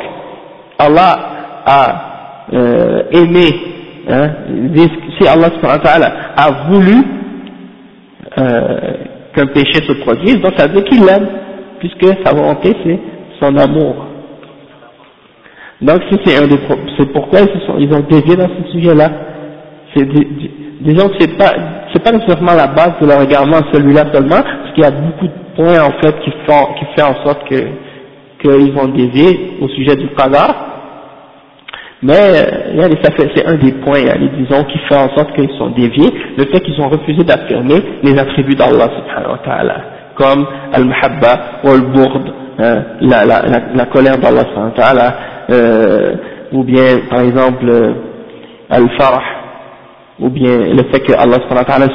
Allah 0.79 1.19
a 1.63 2.45
euh, 2.51 3.03
aimé, 3.11 3.51
hein, 4.09 4.29
si 5.19 5.27
Allah 5.27 5.49
a 6.35 6.69
voulu 6.71 7.03
euh, 8.39 8.93
qu'un 9.35 9.45
péché 9.45 9.75
se 9.87 9.93
produise, 10.01 10.41
donc 10.41 10.53
ça 10.57 10.65
veut 10.65 10.81
dire 10.81 10.85
qu'il 10.85 11.05
l'aime, 11.05 11.27
puisque 11.77 12.07
sa 12.25 12.33
volonté 12.33 12.75
c'est 12.83 12.99
son 13.39 13.55
amour. 13.57 14.07
Donc 15.83 15.99
c'est 16.09 17.13
pourquoi 17.13 17.41
ils, 17.41 17.61
sont, 17.67 17.75
ils 17.77 17.93
ont 17.93 18.03
dévié 18.09 18.35
dans 18.37 18.49
ce 18.49 18.71
sujet-là. 18.71 19.11
Disons 20.81 21.09
que 21.09 21.15
c'est 21.19 21.37
pas 21.37 21.53
c'est 21.93 22.03
pas 22.03 22.11
nécessairement 22.11 22.53
la 22.55 22.67
base 22.67 22.93
de 23.01 23.07
leur 23.07 23.19
regardement 23.19 23.59
celui-là 23.73 24.05
seulement, 24.13 24.41
parce 24.41 24.73
qu'il 24.73 24.83
y 24.83 24.87
a 24.87 24.91
beaucoup 24.91 25.27
de 25.27 25.55
points 25.55 25.83
en 25.83 25.91
fait 26.01 26.19
qui 26.23 26.31
font 26.47 26.73
qui 26.77 26.85
fait 26.95 27.03
en 27.03 27.15
sorte 27.25 27.47
que 27.49 27.55
qu'ils 28.41 28.73
vont 28.73 28.87
dévier 28.87 29.57
au 29.61 29.67
sujet 29.69 29.95
du 29.95 30.07
qadar. 30.09 30.67
Mais 32.03 32.13
euh, 32.15 32.89
c'est 33.35 33.45
un 33.45 33.57
des 33.57 33.73
points, 33.73 34.01
disons, 34.35 34.63
qui 34.63 34.79
fait 34.89 34.95
en 34.95 35.09
sorte 35.15 35.35
qu'ils 35.35 35.51
sont 35.59 35.69
déviés, 35.69 36.09
le 36.35 36.45
fait 36.45 36.59
qu'ils 36.61 36.81
ont 36.81 36.89
refusé 36.89 37.23
d'affirmer 37.23 37.79
les 38.01 38.17
attributs 38.17 38.55
d'Allah 38.55 38.89
subhanahu 38.89 39.33
wa 39.33 39.37
ta'ala, 39.45 39.75
comme 40.15 40.47
al-mahabba 40.73 41.39
ou 41.63 41.69
al-bourd, 41.69 42.21
hein, 42.57 42.83
la, 43.01 43.23
la, 43.23 43.41
la, 43.43 43.59
la 43.75 43.85
colère 43.85 44.17
d'Allah 44.17 44.41
subhanahu 44.49 44.71
wa 44.75 44.83
ta'ala, 44.83 45.15
euh, 45.51 46.15
ou 46.53 46.63
bien 46.63 47.01
par 47.07 47.19
exemple 47.21 47.69
euh, 47.69 47.93
al-farah, 48.71 49.21
ou 50.21 50.29
bien 50.29 50.57
le 50.57 50.83
fait 50.91 50.99
que 51.01 51.13
Allah 51.13 51.37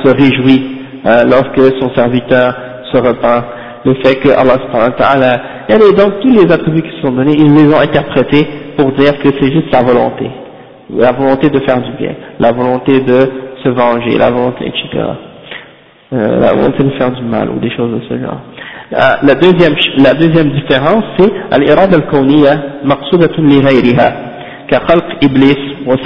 se 0.04 0.10
réjouit 0.10 0.62
hein, 1.04 1.24
lorsque 1.24 1.78
son 1.80 1.94
serviteur 1.94 2.54
se 2.92 2.98
repent, 2.98 3.44
le 3.84 3.94
fait 4.02 4.16
que 4.16 4.30
Allah 4.30 4.56
et 5.68 5.74
donc 5.96 6.20
tous 6.20 6.28
les 6.30 6.52
attributs 6.52 6.82
qui 6.82 7.00
sont 7.00 7.12
donnés, 7.12 7.34
ils 7.38 7.52
les 7.54 7.72
ont 7.72 7.80
interprétés 7.80 8.46
pour 8.76 8.92
dire 8.92 9.18
que 9.18 9.28
c'est 9.40 9.52
juste 9.52 9.72
sa 9.72 9.82
volonté, 9.82 10.30
la 10.90 11.12
volonté 11.12 11.48
de 11.50 11.60
faire 11.60 11.80
du 11.80 11.92
bien, 11.92 12.14
la 12.38 12.52
volonté 12.52 13.00
de 13.00 13.18
se 13.64 13.68
venger, 13.70 14.18
la 14.18 14.30
volonté, 14.30 14.66
etc. 14.66 15.04
Euh, 16.12 16.40
la 16.40 16.52
volonté 16.52 16.84
de 16.84 16.90
faire 16.90 17.10
du 17.10 17.22
mal 17.24 17.48
ou 17.50 17.58
des 17.58 17.70
choses 17.70 17.92
de 17.92 18.00
ce 18.08 18.18
genre. 18.18 18.40
Euh, 18.92 18.96
la, 19.22 19.34
deuxième, 19.34 19.74
la 19.98 20.14
deuxième 20.14 20.50
différence, 20.50 21.02
c'est 21.18 21.32
al-irad 21.50 21.92
al-kawniya 21.92 22.54
maqsudatun 22.84 23.42
li 23.42 23.60
ghayriha, 23.60 24.12
ka 24.68 24.80
khalq 24.86 25.22
iblis 25.22 25.56
wa 25.84 25.96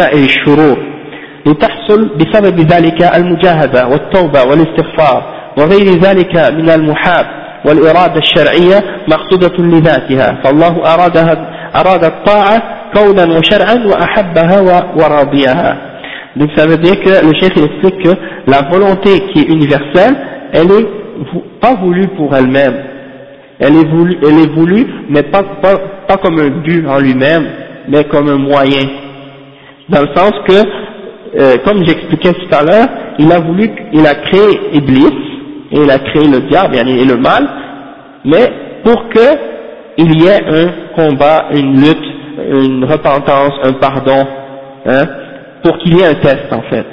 لتحصل 1.47 2.09
بسبب 2.16 2.61
ذلك 2.61 3.16
المجاهدة 3.16 3.86
والتوبة 3.86 4.43
والاستغفار 4.43 5.41
وغير 5.59 5.99
ذلك 6.01 6.36
من 6.53 6.70
المحاب 6.70 7.26
والإرادة 7.64 8.18
الشرعية 8.18 8.84
مقصودة 9.09 9.64
لذاتها 9.64 10.41
فالله 10.45 10.95
أرادها 10.95 11.51
أراد 11.76 12.05
الطاعة 12.05 12.62
كونا 12.95 13.38
وشرعا 13.38 13.74
وأحبها 13.86 14.61
ورضيها 14.97 15.91
Donc 16.36 16.49
ça 16.55 16.64
veut 16.64 16.76
dire 16.76 17.01
que 17.01 17.26
le 17.26 17.34
chef 17.41 17.51
explique 17.57 18.05
que 18.05 18.11
la 18.47 18.62
volonté 18.70 19.18
qui 19.32 19.41
est 19.41 19.49
universelle, 19.49 20.14
elle 20.53 20.70
est 20.70 20.86
pas 21.61 21.74
voulue 21.74 22.07
pour 22.16 22.34
elle-même. 22.36 22.76
Elle 23.59 23.74
est 23.76 23.88
voulue, 23.88 24.16
elle 24.22 24.38
est 24.38 24.55
voulue, 24.55 24.86
mais 25.09 25.24
pas, 25.24 25.43
pas, 25.43 25.74
pas 26.07 26.16
comme 26.18 26.38
un 26.38 26.49
but 26.62 26.86
en 26.86 26.99
lui-même, 26.99 27.47
mais 27.88 28.05
comme 28.05 28.28
un 28.28 28.38
moyen. 28.38 28.86
Dans 29.88 30.03
le 30.03 30.09
sens 30.14 30.32
que, 30.47 30.55
euh, 31.39 31.57
comme 31.64 31.85
j'expliquais 31.85 32.33
tout 32.33 32.55
à 32.55 32.62
l'heure, 32.62 32.89
il 33.18 33.31
a 33.31 33.41
voulu, 33.41 33.70
il 33.93 34.07
a 34.07 34.14
créé 34.14 34.74
Iblis, 34.74 35.31
et 35.72 35.78
il 35.83 35.91
a 35.91 35.99
créé 35.99 36.26
le 36.26 36.41
diable 36.49 36.76
et 36.76 37.05
le 37.05 37.16
mal, 37.16 37.49
mais 38.24 38.51
pour 38.83 39.09
que 39.09 39.51
il 39.99 40.22
y 40.22 40.26
ait 40.26 40.43
un 40.49 40.68
combat, 40.97 41.47
une 41.53 41.76
lutte, 41.76 42.05
une 42.53 42.85
repentance, 42.85 43.53
un 43.64 43.72
pardon, 43.74 44.26
hein, 44.87 45.03
pour 45.62 45.78
qu'il 45.78 45.97
y 45.97 46.01
ait 46.01 46.07
un 46.07 46.14
test 46.14 46.53
en 46.53 46.62
fait. 46.62 46.87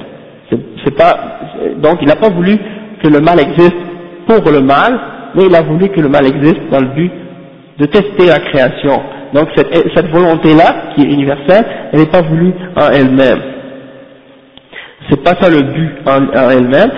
C'est 0.83 0.95
pas, 0.95 1.39
donc 1.77 1.97
il 2.01 2.07
n'a 2.07 2.15
pas 2.15 2.29
voulu 2.29 2.57
que 3.01 3.07
le 3.07 3.19
mal 3.19 3.39
existe 3.39 3.75
pour 4.27 4.51
le 4.51 4.61
mal, 4.61 4.99
mais 5.35 5.45
il 5.45 5.55
a 5.55 5.61
voulu 5.61 5.89
que 5.89 5.99
le 6.01 6.09
mal 6.09 6.25
existe 6.25 6.69
dans 6.71 6.79
le 6.79 6.87
but 6.87 7.11
de 7.79 7.85
tester 7.85 8.25
la 8.25 8.39
création, 8.39 9.01
Donc 9.33 9.49
cette, 9.55 9.71
cette 9.95 10.09
volonté-là, 10.09 10.93
qui 10.95 11.01
est 11.03 11.13
universelle, 11.13 11.65
elle 11.91 11.99
n'est 11.99 12.05
pas 12.07 12.21
voulue 12.21 12.53
en 12.75 12.89
elle-même. 12.89 13.56
C'est 15.10 15.22
pas 15.22 15.34
ça 15.40 15.50
le 15.50 15.62
but 15.62 15.90
en, 16.06 16.50
elle-même. 16.50 16.90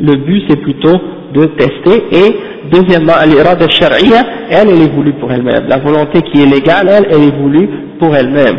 Le 0.00 0.16
but 0.16 0.44
c'est 0.48 0.60
plutôt 0.60 0.98
de 1.34 1.44
tester. 1.46 2.04
Et 2.12 2.36
deuxièmement, 2.70 3.14
l'irada 3.26 3.68
sharia, 3.68 4.24
elle, 4.50 4.68
elle 4.68 4.82
est 4.82 4.92
voulue 4.92 5.12
pour 5.14 5.32
elle-même. 5.32 5.66
La 5.68 5.78
volonté 5.78 6.22
qui 6.22 6.42
est 6.42 6.46
légale, 6.46 6.88
elle, 6.88 7.06
elle 7.10 7.28
est 7.28 7.36
voulue 7.36 7.68
pour 7.98 8.14
elle-même. 8.14 8.58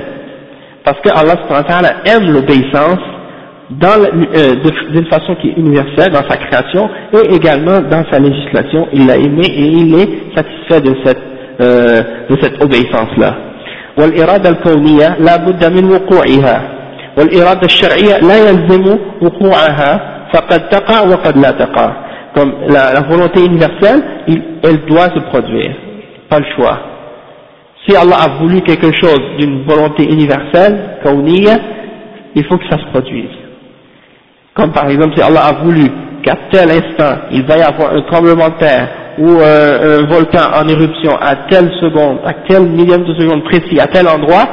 Parce 0.84 1.00
que 1.02 1.10
Allah 1.10 1.36
aime 2.06 2.32
l'obéissance 2.32 3.00
euh, 3.84 4.54
d'une 4.94 5.06
façon 5.08 5.36
qui 5.42 5.50
est 5.50 5.58
universelle 5.58 6.14
dans 6.14 6.24
sa 6.30 6.38
création 6.38 6.90
et 7.14 7.36
également 7.36 7.82
dans 7.82 8.04
sa 8.10 8.20
législation. 8.20 8.88
Il 8.94 9.06
l'a 9.08 9.18
aimé 9.18 9.44
et 9.46 9.66
il 9.66 9.94
est 9.96 10.36
satisfait 10.36 10.82
de 10.82 10.96
cette, 11.04 11.22
euh, 11.60 12.02
de 12.30 12.38
cette 12.42 12.64
obéissance-là. 12.64 13.36
والإرادة 13.98 14.50
الكونية 14.50 15.18
لا 15.20 15.38
بد 15.38 15.66
من 15.66 15.92
وقوعها 15.92 16.62
والإرادة 17.18 17.66
الشرعية 17.66 18.18
لا 18.18 18.50
يلزم 18.50 18.98
وقوعها 19.22 20.18
فقد 20.34 20.70
تقع 20.70 21.02
وقد 21.02 21.38
لا 21.38 21.52
تقع 21.52 21.92
comme 22.36 22.54
la, 22.68 22.94
la 22.94 23.02
volonté 23.02 23.40
universelle 23.44 24.04
il, 24.28 24.42
elle 24.64 24.86
doit 24.86 25.10
se 25.16 25.20
produire 25.32 25.74
pas 26.30 26.40
le 26.40 26.46
choix 26.56 26.78
si 27.88 27.96
Allah 27.96 28.18
a 28.26 28.30
voulu 28.40 28.62
quelque 28.62 28.92
chose 29.02 29.22
d'une 29.40 29.64
volonté 29.64 30.04
universelle 30.04 31.00
kawniyya 31.04 31.56
il 32.36 32.44
faut 32.46 32.58
que 32.58 32.70
ça 32.70 32.78
se 32.78 32.86
produise 32.92 33.36
comme 34.54 34.72
par 34.72 34.88
exemple 34.90 35.16
si 35.16 35.24
Allah 35.24 35.46
a 35.46 35.54
voulu 35.64 35.90
qu'à 36.22 36.36
tel 36.52 36.70
instant 36.70 37.22
il 37.32 37.44
va 37.44 37.58
y 37.58 37.62
avoir 37.62 37.94
un 37.94 38.02
tremblement 38.02 38.50
de 38.50 38.58
terre 38.60 38.88
ou 39.18 39.30
euh, 39.40 40.00
un 40.00 40.06
volcan 40.14 40.46
en 40.54 40.68
éruption 40.68 41.12
à 41.20 41.36
telle 41.50 41.72
seconde, 41.82 42.20
à 42.24 42.34
tel 42.48 42.64
millième 42.68 43.04
de 43.04 43.16
seconde 43.16 43.44
précis, 43.46 43.80
à 43.80 43.88
tel 43.88 44.08
endroit, 44.08 44.46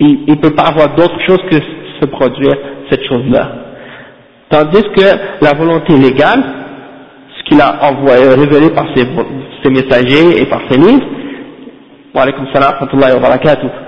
il 0.00 0.24
ne 0.28 0.34
peut 0.34 0.54
pas 0.54 0.64
avoir 0.64 0.94
d'autre 0.94 1.18
chose 1.26 1.40
que 1.50 1.56
se 2.00 2.06
produire 2.06 2.56
cette 2.90 3.04
chose-là. 3.04 3.48
Tandis 4.48 4.82
que 4.96 5.44
la 5.44 5.52
volonté 5.56 5.94
légale, 5.96 6.42
ce 7.38 7.44
qu'il 7.44 7.60
a 7.60 7.84
envoyé, 7.84 8.28
révélé 8.30 8.70
par 8.70 8.86
ses, 8.94 9.04
messagers 9.70 10.40
et 10.40 10.46
par 10.46 10.62
ses 10.68 10.78
livres, 10.78 11.06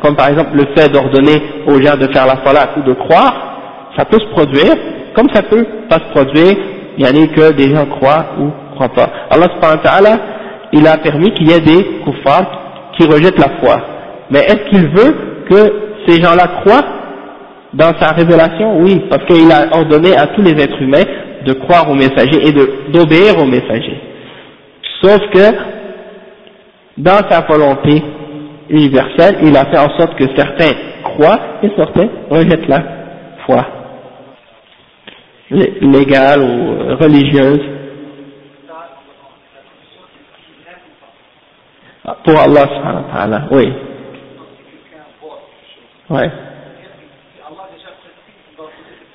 comme 0.03 0.15
par 0.15 0.29
exemple 0.29 0.51
le 0.55 0.67
fait 0.77 0.89
d'ordonner 0.89 1.43
aux 1.67 1.81
gens 1.81 1.97
de 1.97 2.13
faire 2.13 2.27
la 2.27 2.45
salat 2.45 2.71
ou 2.77 2.83
de 2.83 2.93
croire, 2.93 3.91
ça 3.97 4.05
peut 4.05 4.21
se 4.21 4.27
produire, 4.27 4.73
comme 5.15 5.29
ça 5.33 5.43
peut 5.43 5.67
pas 5.89 5.97
se 5.97 6.13
produire, 6.13 6.57
il 6.97 7.05
y 7.05 7.09
en 7.09 7.23
a 7.23 7.27
que 7.27 7.53
des 7.53 7.75
gens 7.75 7.87
croient 7.87 8.27
ou 8.39 8.51
croient 8.75 8.91
pas. 8.91 9.11
Allah 9.31 9.49
subhanahu 9.55 10.19
il 10.73 10.87
a 10.87 10.97
permis 10.99 11.33
qu'il 11.35 11.51
y 11.51 11.53
ait 11.53 11.61
des 11.61 11.85
kuffars 12.05 12.93
qui 12.97 13.07
rejettent 13.07 13.39
la 13.39 13.59
foi. 13.61 13.77
Mais 14.31 14.41
est-ce 14.41 14.71
qu'il 14.71 14.89
veut 14.89 15.15
que 15.51 15.92
ces 16.07 16.21
gens-là 16.23 16.63
croient 16.65 16.85
dans 17.73 17.93
sa 17.99 18.15
révélation 18.15 18.79
Oui, 18.81 19.03
parce 19.11 19.25
qu'il 19.27 19.51
a 19.51 19.75
ordonné 19.77 20.15
à 20.17 20.27
tous 20.29 20.43
les 20.43 20.53
êtres 20.63 20.81
humains 20.81 21.05
de 21.45 21.53
croire 21.55 21.91
aux 21.91 21.95
messagers 21.95 22.47
et 22.47 22.53
d'obéir 22.93 23.39
aux 23.39 23.47
messagers. 23.47 24.01
Sauf 25.03 25.19
que, 25.33 25.57
dans 26.99 27.29
sa 27.29 27.41
volonté 27.41 28.03
universelle, 28.69 29.39
il 29.43 29.57
a 29.57 29.65
fait 29.67 29.79
en 29.79 29.91
sorte 29.99 30.15
que 30.17 30.25
certains 30.37 30.73
croient 31.03 31.41
et 31.63 31.71
certains 31.77 32.09
rejettent 32.31 32.69
la 32.69 32.83
foi 33.47 33.67
légale 35.51 36.41
ou 36.41 36.97
religieuse 36.97 37.61
pour 42.25 42.39
Allah 42.41 43.49
oui. 43.51 43.73
Ouais. 46.13 46.31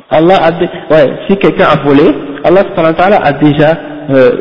Allah 0.10 0.36
a 0.42 0.52
ouais, 0.94 1.14
si 1.28 1.38
quelqu'un 1.38 1.66
a 1.66 1.84
volé, 1.84 2.04
Allah 2.44 2.64
a 3.24 3.34
déjà 3.34 3.78
euh, 4.10 4.32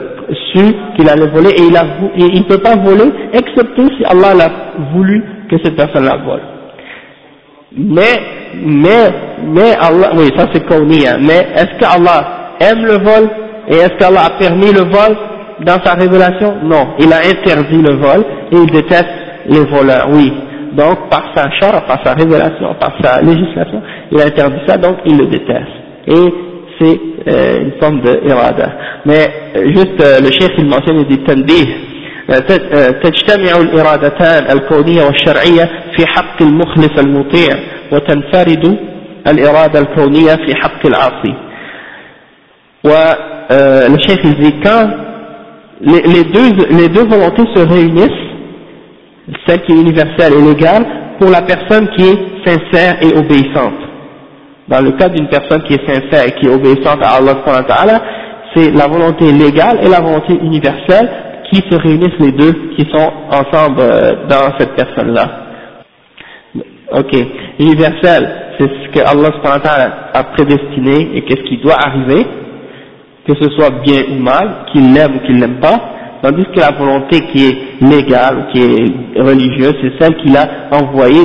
su 0.53 0.65
qu'il 0.97 1.09
allait 1.09 1.27
voler 1.27 1.51
et 1.51 1.63
il 1.63 2.39
ne 2.41 2.45
peut 2.45 2.59
pas 2.63 2.77
voler 2.77 3.13
excepté 3.35 3.83
si 3.99 4.05
Allah 4.07 4.47
a 4.47 4.83
voulu 4.95 5.23
que 5.51 5.57
cette 5.63 5.77
personne 5.77 6.05
la 6.05 6.17
vole. 6.17 6.41
Mais, 7.77 8.21
mais, 8.55 9.11
mais 9.45 9.73
Allah, 9.79 10.13
oui, 10.17 10.31
ça 10.37 10.47
c'est 10.55 10.65
Kawniya, 10.67 11.19
mais 11.19 11.49
est-ce 11.57 11.79
qu'Allah 11.79 12.55
aime 12.61 12.87
le 12.87 12.99
vol 13.05 13.29
et 13.69 13.75
est-ce 13.75 13.99
qu'Allah 13.99 14.27
a 14.27 14.39
permis 14.39 14.73
le 14.73 14.85
vol 14.85 15.17
dans 15.61 15.83
sa 15.85 15.95
révélation? 15.95 16.55
Non, 16.63 16.95
il 17.01 17.13
a 17.13 17.19
interdit 17.19 17.83
le 17.83 17.97
vol 17.97 18.25
et 18.53 18.57
il 18.57 18.71
déteste 18.71 19.05
les 19.49 19.65
voleurs, 19.65 20.09
oui. 20.11 20.33
Donc 20.76 21.10
par 21.10 21.32
sa 21.36 21.50
char, 21.60 21.86
par 21.86 22.00
sa 22.04 22.14
révélation, 22.14 22.74
par 22.80 22.94
sa 23.02 23.22
législation, 23.22 23.82
il 24.12 24.22
a 24.22 24.26
interdit 24.26 24.60
ça, 24.68 24.78
donc 24.78 24.98
il 25.06 25.18
le 25.18 25.26
déteste. 25.26 25.68
Et 26.08 26.34
c'est 26.80 27.00
euh, 27.28 27.64
une 27.66 27.72
forme 27.80 28.02
de 28.02 28.22
irada. 28.28 28.72
Mais 29.06 29.28
euh, 29.56 29.66
juste 29.68 30.02
euh, 30.04 30.20
le 30.20 30.32
chef 30.32 30.52
il 30.58 30.66
mentionne, 30.66 30.98
il 30.98 31.08
dit 31.08 31.68
تجتمع 33.04 33.52
الإرادتان 33.62 34.58
الكونية 34.58 35.04
والشرعية 35.04 35.70
في 35.98 36.08
حق 36.08 36.42
المخلص 36.42 37.00
المطيع 37.00 37.50
وتنفرد 37.92 38.78
الإرادة 39.28 39.80
الكونية 39.80 40.36
في 40.36 40.56
حق 40.56 40.86
العاصي 40.86 41.36
والشيخ 42.84 44.20
dit 44.40 44.56
quand 44.64 44.90
les 45.82 46.24
deux, 46.24 46.50
les 46.72 46.88
deux 46.90 47.06
volontés 47.06 47.44
se 47.56 47.60
réunissent 47.60 48.25
celle 49.47 49.63
qui 49.63 49.73
est 49.73 49.81
universelle 49.81 50.33
et 50.39 50.43
légale 50.43 50.87
pour 51.19 51.31
la 51.31 51.43
personne 51.43 51.89
qui 51.97 52.03
est 52.03 52.47
sincère 52.47 52.97
et 53.03 53.17
obéissante. 53.17 53.75
Dans 54.69 54.81
le 54.83 54.93
cas 54.93 55.09
d'une 55.09 55.29
personne 55.29 55.63
qui 55.63 55.75
est 55.75 55.87
sincère 55.87 56.27
et 56.27 56.33
qui 56.33 56.47
est 56.47 56.55
obéissante 56.55 56.99
à 57.03 57.17
Allah 57.17 58.01
c'est 58.55 58.71
la 58.73 58.87
volonté 58.87 59.31
légale 59.33 59.81
et 59.83 59.89
la 59.89 60.01
volonté 60.01 60.35
universelle 60.35 61.11
qui 61.51 61.57
se 61.71 61.77
réunissent 61.77 62.19
les 62.19 62.33
deux, 62.33 62.53
qui 62.77 62.89
sont 62.91 63.13
ensemble 63.31 63.81
euh, 63.81 64.27
dans 64.29 64.59
cette 64.59 64.75
personne-là. 64.75 65.43
Ok, 66.93 67.13
universel, 67.59 68.29
c'est 68.59 68.69
ce 68.69 68.89
que 68.91 69.01
Allah 69.01 69.31
a 70.15 70.25
prédestiné 70.25 71.17
et 71.17 71.23
qu'est-ce 71.23 71.43
qui 71.43 71.59
doit 71.59 71.77
arriver, 71.85 72.27
que 73.27 73.35
ce 73.41 73.51
soit 73.51 73.71
bien 73.85 74.03
ou 74.13 74.23
mal, 74.23 74.67
qu'il 74.73 74.93
l'aime 74.93 75.17
ou 75.17 75.27
qu'il 75.27 75.39
l'aime 75.41 75.61
pas, 75.61 75.81
tandis 76.27 76.45
que 76.47 76.59
la 76.59 76.73
volonté 76.77 77.21
qui 77.33 77.47
est 77.47 77.81
légale 77.81 78.49
qui 78.53 78.61
est 78.61 79.21
religieuse, 79.21 79.75
c'est 79.81 79.93
celle 80.03 80.17
qu'il 80.17 80.37
a 80.37 80.69
envoyée 80.73 81.25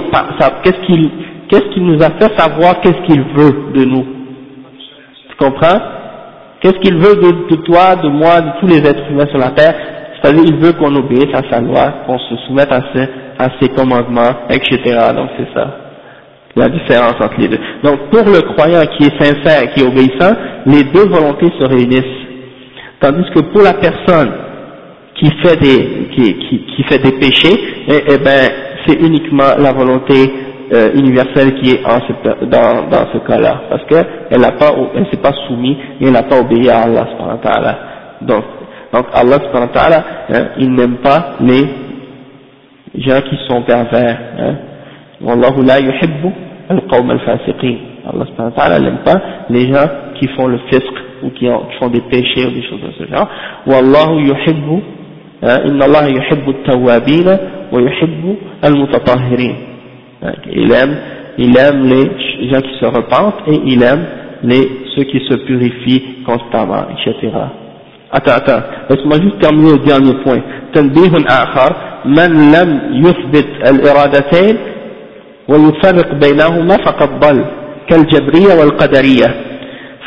qu'est-ce 0.64 0.86
qu'il 0.86 1.10
qu'est-ce 1.50 1.74
qu'il 1.74 1.86
nous 1.86 2.02
a 2.04 2.12
fait 2.20 2.38
savoir 2.38 2.80
qu'est-ce 2.82 3.02
qu'il 3.08 3.22
veut 3.22 3.74
de 3.74 3.86
nous? 3.86 4.06
Tu 5.30 5.36
comprends? 5.38 5.80
Qu'est-ce 6.62 6.78
qu'il 6.82 6.96
veut 6.96 7.16
de, 7.16 7.50
de, 7.50 7.56
toi, 7.64 7.96
de 7.96 8.08
moi, 8.10 8.40
de 8.42 8.52
tous 8.60 8.68
les 8.68 8.88
êtres 8.88 9.10
humains 9.10 9.26
sur 9.28 9.40
la 9.40 9.50
terre? 9.50 9.74
C'est-à-dire, 10.22 10.44
il 10.46 10.56
veut 10.58 10.74
qu'on 10.74 10.96
obéisse 10.96 11.34
à 11.34 11.42
sa 11.50 11.60
loi, 11.60 11.92
qu'on 12.06 12.20
se 12.20 12.36
soumette 12.46 12.72
à 12.72 12.82
ses, 12.94 13.10
à 13.40 13.48
ses 13.60 13.70
commandements, 13.70 14.30
etc. 14.52 14.78
Donc 15.16 15.30
c'est 15.36 15.52
ça, 15.56 15.68
la 16.56 16.70
différence 16.70 17.16
entre 17.16 17.40
les 17.40 17.48
deux. 17.48 17.60
Donc 17.84 18.12
pour 18.12 18.24
le 18.26 18.42
croyant 18.54 18.82
qui 18.96 19.06
est 19.08 19.20
sincère, 19.20 19.74
qui 19.74 19.82
est 19.82 19.88
obéissant, 19.88 20.36
les 20.68 20.84
deux 20.84 21.08
volontés 21.08 21.52
se 21.60 21.66
réunissent. 21.66 22.20
Tandis 23.00 23.28
que 23.34 23.42
pour 23.52 23.64
la 23.64 23.74
personne 23.74 24.32
qui 25.22 25.30
fait 25.44 25.56
des, 25.62 26.08
qui, 26.16 26.34
qui, 26.34 26.66
qui 26.66 26.84
fait 26.84 26.98
des 26.98 27.12
péchés, 27.20 27.56
eh, 27.88 28.04
eh 28.10 28.18
ben, 28.18 28.50
c'est 28.88 29.00
uniquement 29.00 29.54
la 29.60 29.72
volonté 29.72 30.16
euh, 30.74 30.90
universelle 30.96 31.54
qui 31.62 31.72
est 31.76 31.86
en 31.86 32.00
ce, 32.00 32.46
dans, 32.46 32.90
dans 32.90 33.06
ce 33.14 33.20
cas-là, 33.28 33.62
parce 33.70 33.86
qu'elle 33.86 34.42
n'a 34.42 34.54
pas, 34.54 34.74
elle 34.96 35.06
s'est 35.12 35.22
pas 35.22 35.34
soumise 35.48 35.78
et 36.00 36.06
elle 36.08 36.14
n'a 36.14 36.24
pas 36.24 36.40
obéi 36.40 36.70
à 36.70 36.82
Allah. 36.82 37.08
Donc 38.22 38.44
donc 38.94 39.06
Allah 39.14 39.38
subhanahu 39.46 39.70
wa 39.74 40.04
hein, 40.34 40.46
il 40.58 40.74
n'aime 40.74 40.98
pas 40.98 41.36
les 41.40 41.64
gens 43.02 43.22
qui 43.22 43.38
sont 43.48 43.62
pervers. 43.62 44.18
Hein. 44.38 44.56
Wallahu 45.22 45.64
la 45.66 45.80
yuhibbu 45.80 46.30
al-qawm 46.70 47.10
al-fasiqin. 47.12 47.76
Allah 48.12 48.26
subhanahu 48.26 48.54
wa 48.58 48.64
ta'ala 48.64 48.80
n'aime 48.80 49.00
pas 49.06 49.22
les 49.50 49.72
gens 49.72 49.88
qui 50.20 50.28
font 50.30 50.48
le 50.48 50.58
fisq 50.70 50.94
ou 51.24 51.30
qui 51.30 51.48
font 51.80 51.88
des 51.88 52.02
péchés 52.02 52.46
ou 52.46 52.52
des 52.52 52.64
choses 52.64 52.82
de 52.82 52.92
ce 52.98 53.10
genre. 53.10 53.30
Wallahu 53.66 54.20
yuhibbu, 54.26 54.82
yuhibbu 55.42 56.52
al-tawwabin 56.52 57.28
wa 57.72 57.82
yuhibbu 57.82 58.38
al-mutatahhirin. 58.62 59.56
Hein, 60.24 60.34
il 60.52 60.72
aime, 60.72 60.98
il 61.38 61.58
aime 61.58 61.84
les 61.90 62.50
gens 62.52 62.62
qui 62.62 62.80
se 62.80 62.86
repentent 62.86 63.42
et 63.48 63.60
il 63.66 63.82
aime 63.84 64.06
les, 64.44 64.70
ceux 64.96 65.04
qui 65.04 65.20
se 65.30 65.36
purifient 65.46 66.24
constamment, 66.26 66.86
etc. 66.92 67.30
attends 68.12 68.32
attends 68.34 68.64
laisse-moi 68.90 69.18
juste 69.22 69.40
terminer 69.40 69.72
le 69.74 69.86
dernier 69.86 70.14
point 70.24 70.42
تنبيه 70.74 71.14
آخر 71.28 71.76
من 72.06 72.52
لم 72.52 72.70
يثبت 73.06 73.48
الإرادتين 73.72 74.58
ويفرق 75.48 76.14
بينهما 76.14 76.78
فقد 76.78 77.20
ضل 77.20 77.46
كالجبرية 77.90 78.54
والقدرية 78.60 79.36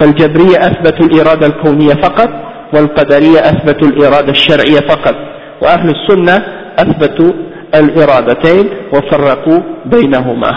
فالجبرية 0.01 0.57
أثبتوا 0.59 1.07
الإرادة 1.07 1.47
الكونية 1.47 1.95
فقط 1.95 2.31
والقدرية 2.74 3.40
أثبتوا 3.40 3.88
الإرادة 3.88 4.32
الشرعية 4.32 4.80
فقط 4.80 5.16
وأهل 5.62 5.90
السنة 5.90 6.46
أثبتوا 6.80 7.32
الإرادتين 7.76 8.66
وفرقوا 8.94 9.60
بينهما 9.86 10.52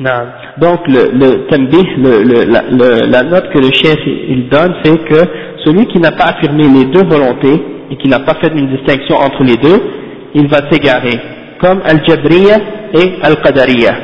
نعم 0.00 0.26
donc 0.58 0.80
le, 0.88 1.10
le 1.12 1.46
tambih, 1.48 1.86
le, 1.98 2.22
le, 2.22 2.44
la, 2.44 2.62
le, 2.70 3.10
la 3.10 3.22
note 3.22 3.48
que 3.52 3.58
le 3.58 3.72
chef 3.72 3.98
il 4.06 4.48
donne 4.48 4.74
c'est 4.84 4.98
que 5.04 5.20
celui 5.64 5.86
qui 5.86 5.98
n'a 5.98 6.12
pas 6.12 6.24
affirmé 6.26 6.64
les 6.68 6.84
deux 6.86 7.04
volontés 7.04 7.62
et 7.90 7.96
qui 7.96 8.08
n'a 8.08 8.20
pas 8.20 8.34
fait 8.34 8.52
une 8.54 8.68
distinction 8.76 9.16
entre 9.16 9.42
les 9.44 9.56
deux 9.56 9.80
il 10.34 10.48
va 10.48 10.58
s'égarer 10.70 11.18
comme 11.60 11.80
Al-Jabriya 11.84 12.56
et 12.92 13.12
Al-Qadariya 13.22 13.94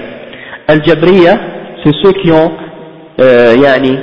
Al-Jabriya 0.69 1.35
c'est 1.85 1.95
ceux 2.03 2.13
qui 2.13 2.31
ont 2.31 2.53
euh, 3.21 3.55
yani, 3.61 3.99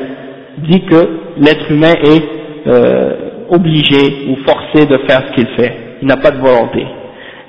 dit 0.57 0.81
que 0.85 1.07
l'être 1.37 1.71
humain 1.71 1.93
est 2.03 2.23
euh, 2.67 3.11
obligé 3.52 4.28
ou 4.28 4.36
forcé 4.46 4.86
de 4.86 4.98
faire 5.08 5.22
ce 5.28 5.34
qu'il 5.34 5.48
fait 5.56 5.98
il 6.02 6.08
n'a 6.08 6.16
pas 6.16 6.30
de 6.30 6.38
volonté 6.38 6.84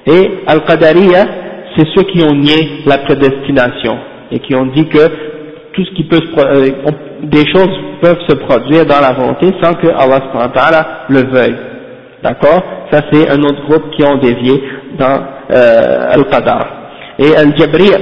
et 0.05 0.31
Al-Qadariya 0.47 1.25
c'est 1.75 1.87
ceux 1.95 2.03
qui 2.03 2.23
ont 2.23 2.35
nié 2.35 2.83
la 2.85 2.99
prédestination 2.99 3.97
et 4.31 4.39
qui 4.39 4.55
ont 4.55 4.67
dit 4.67 4.87
que 4.87 5.07
tout 5.73 5.83
ce 5.85 5.91
qui 5.95 6.03
peut 6.03 6.17
se, 6.17 6.39
euh, 6.39 6.91
des 7.23 7.45
choses 7.51 7.79
peuvent 8.01 8.21
se 8.27 8.35
produire 8.35 8.85
dans 8.85 8.99
la 8.99 9.13
volonté 9.13 9.47
sans 9.61 9.73
que 9.73 9.87
Allah 9.87 11.05
le 11.09 11.23
veuille. 11.31 11.55
D'accord? 12.21 12.61
Ça 12.91 13.01
c'est 13.11 13.29
un 13.29 13.41
autre 13.41 13.65
groupe 13.67 13.89
qui 13.95 14.03
ont 14.03 14.17
dévié 14.17 14.61
dans 14.97 15.19
euh, 15.51 16.11
Al-Qadar. 16.11 16.67
Et 17.19 17.35
al 17.35 17.53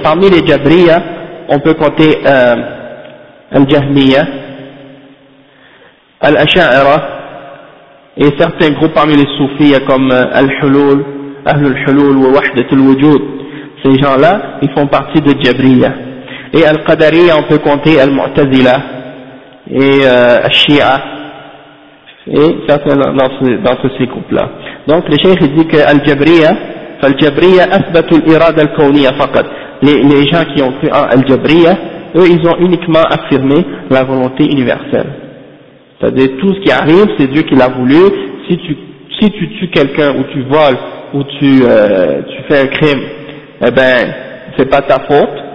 parmi 0.04 0.30
les 0.30 0.46
Jabriya, 0.46 1.02
on 1.50 1.60
peut 1.60 1.74
compter 1.74 2.20
euh, 2.26 2.56
Al-Jahmiya, 3.52 4.24
Al-Asha'ira, 6.22 7.21
et 8.18 8.28
certains 8.38 8.72
groupes 8.72 8.94
parmi 8.94 9.16
les 9.16 9.28
soufis 9.38 9.74
comme 9.88 10.12
euh, 10.12 10.26
Al-Hulul, 10.34 11.04
Ahlul-Hulul 11.46 12.18
wa 12.18 12.30
Wahdat 12.30 12.68
al-Wujud. 12.72 13.22
Ces 13.84 13.98
gens-là, 14.00 14.60
ils 14.62 14.70
font 14.72 14.88
partie 14.88 15.22
de 15.22 15.34
Jabriya. 15.42 15.94
Et 16.54 16.66
Al-Qadari, 16.66 17.30
on 17.38 17.44
peut 17.44 17.60
compter 17.60 18.00
Al-Mu'tazila 18.00 18.82
et 19.70 20.06
euh, 20.06 20.44
Al-Shia 20.44 21.02
et 22.28 22.58
certains 22.68 22.96
d'entre 22.96 23.90
ces 23.98 24.06
groupes-là. 24.06 24.50
Donc 24.88 25.06
le 25.10 25.18
cheikh 25.18 25.42
dit 25.56 25.66
que 25.66 25.78
Al-Jabriya, 25.78 26.52
Al-Jabriya 27.02 27.64
asbatu 27.72 28.16
al-irad 28.16 28.60
al-kawniya 28.60 29.14
faqat. 29.14 29.46
Les, 29.82 30.04
les 30.04 30.28
gens 30.30 30.44
qui 30.54 30.62
ont 30.62 30.74
cru 30.74 30.90
en 30.92 31.08
Al-Jabriya, 31.10 31.72
eux 32.16 32.28
ils 32.30 32.48
ont 32.48 32.58
uniquement 32.60 33.02
affirmé 33.10 33.66
la 33.90 34.04
volonté 34.04 34.44
universelle. 34.46 35.31
C'est-à-dire 36.02 36.38
tout 36.40 36.54
ce 36.56 36.60
qui 36.62 36.72
arrive, 36.72 37.06
c'est 37.18 37.28
Dieu 37.28 37.44
qui 37.44 37.56
l'a 37.56 37.70
voulu. 37.70 37.96
Si 38.50 38.58
tu, 38.58 38.76
si 39.20 39.32
tu 39.32 39.50
tues 39.60 39.70
quelqu'un 39.70 40.16
ou 40.18 40.24
tu 40.34 40.42
voles 40.42 40.78
ou 41.14 41.24
tu, 41.24 41.62
euh, 41.64 42.22
tu 42.28 42.44
fais 42.50 42.62
un 42.64 42.68
crime, 42.68 43.02
eh 43.66 43.72
ben 43.72 44.14
c'est 44.58 44.70
pas 44.70 44.82
ta 44.82 45.00
faute 45.02 45.52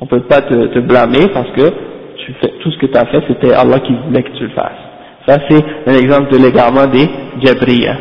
on 0.00 0.06
peut 0.06 0.20
pas 0.20 0.40
te, 0.40 0.54
te, 0.66 0.78
blâmer 0.78 1.28
parce 1.32 1.50
que 1.50 1.70
tu 2.16 2.32
fais, 2.40 2.48
tout 2.60 2.70
ce 2.70 2.78
que 2.78 2.86
tu 2.86 2.96
as 2.96 3.04
fait, 3.06 3.22
c'était 3.28 3.52
Allah 3.52 3.78
qui 3.80 3.94
voulait 4.06 4.22
que 4.22 4.36
tu 4.36 4.44
le 4.44 4.50
fasses. 4.50 4.72
Ça, 5.28 5.36
c'est 5.48 5.62
un 5.86 5.94
exemple 5.94 6.32
de 6.32 6.38
l'égarement 6.38 6.86
des 6.86 7.08
Jabriya. 7.42 7.96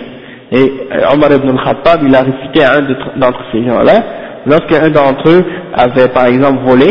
Et 0.52 0.74
euh, 0.94 1.14
Omar 1.14 1.32
ibn 1.34 1.50
al-Khattab, 1.50 2.02
il 2.04 2.16
a 2.16 2.22
récité 2.22 2.64
à 2.64 2.78
un 2.78 3.20
d'entre 3.20 3.44
ces 3.52 3.64
gens-là, 3.66 4.04
lorsqu'un 4.46 4.90
d'entre 4.90 5.30
eux 5.30 5.46
avait 5.74 6.08
par 6.08 6.28
exemple 6.28 6.60
volé, 6.66 6.88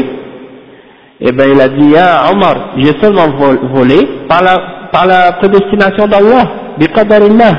eh 1.21 1.33
ben 1.33 1.51
il 1.53 1.61
a 1.61 1.69
dit, 1.69 1.95
ah 1.97 2.31
Omar, 2.33 2.75
j'ai 2.77 2.93
seulement 3.01 3.29
volé 3.75 3.97
par 4.29 4.43
la, 4.43 4.89
par 4.93 5.07
la 5.07 5.33
prédestination 5.33 6.07
d'Allah, 6.07 6.49
biqadarillah. 6.79 7.53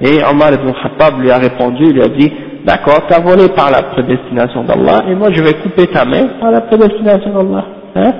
Et 0.00 0.22
Omar 0.24 0.52
ibn 0.52 0.68
al-Khattab 0.68 1.20
lui 1.20 1.30
a 1.30 1.38
répondu, 1.38 1.84
il 1.84 1.92
lui 1.94 2.02
a 2.02 2.08
dit, 2.08 2.30
D'accord, 2.64 3.06
tu 3.06 3.14
as 3.14 3.20
volé 3.20 3.48
par 3.54 3.70
la 3.70 3.82
prédestination 3.82 4.64
d'Allah, 4.64 5.04
et 5.08 5.14
moi 5.14 5.28
je 5.32 5.42
vais 5.42 5.52
couper 5.54 5.86
ta 5.88 6.04
main 6.04 6.28
par 6.40 6.50
la 6.50 6.62
prédestination 6.62 7.30
d'Allah. 7.30 7.64
Hein 7.94 8.12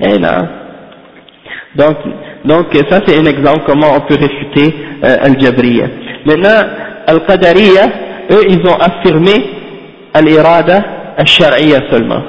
Et 0.00 0.18
là. 0.18 0.38
Donc, 1.76 1.96
donc 2.44 2.66
ça 2.90 3.00
c'est 3.06 3.18
un 3.18 3.24
exemple 3.24 3.60
comment 3.66 3.88
on 3.96 4.00
peut 4.00 4.16
réfuter 4.20 4.74
euh, 5.04 5.16
Al-Jabriya. 5.22 5.86
Maintenant, 6.26 6.68
Al-Qadariya, 7.06 7.84
eux 8.32 8.44
ils 8.48 8.66
ont 8.66 8.76
affirmé 8.76 9.32
Al-Irada 10.12 10.82
Al-Shar'iyya 11.16 11.90
seulement. 11.90 12.22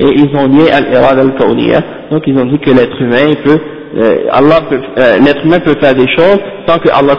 Et 0.00 0.08
ils 0.16 0.34
ont 0.34 0.48
nié 0.48 0.70
Al-Irada 0.72 1.20
Al-Kawniya. 1.20 1.80
Donc 2.10 2.22
ils 2.26 2.36
ont 2.38 2.46
dit 2.46 2.58
que 2.58 2.70
l'être 2.70 3.00
humain 3.00 3.34
peut, 3.44 3.60
euh, 3.98 4.16
Allah 4.32 4.60
peut, 4.68 4.80
euh, 4.98 5.18
l'être 5.18 5.44
humain 5.44 5.60
peut 5.60 5.76
faire 5.80 5.94
des 5.94 6.08
choses 6.16 6.40
sans 6.66 6.78
que 6.78 6.88
Allah 6.88 7.14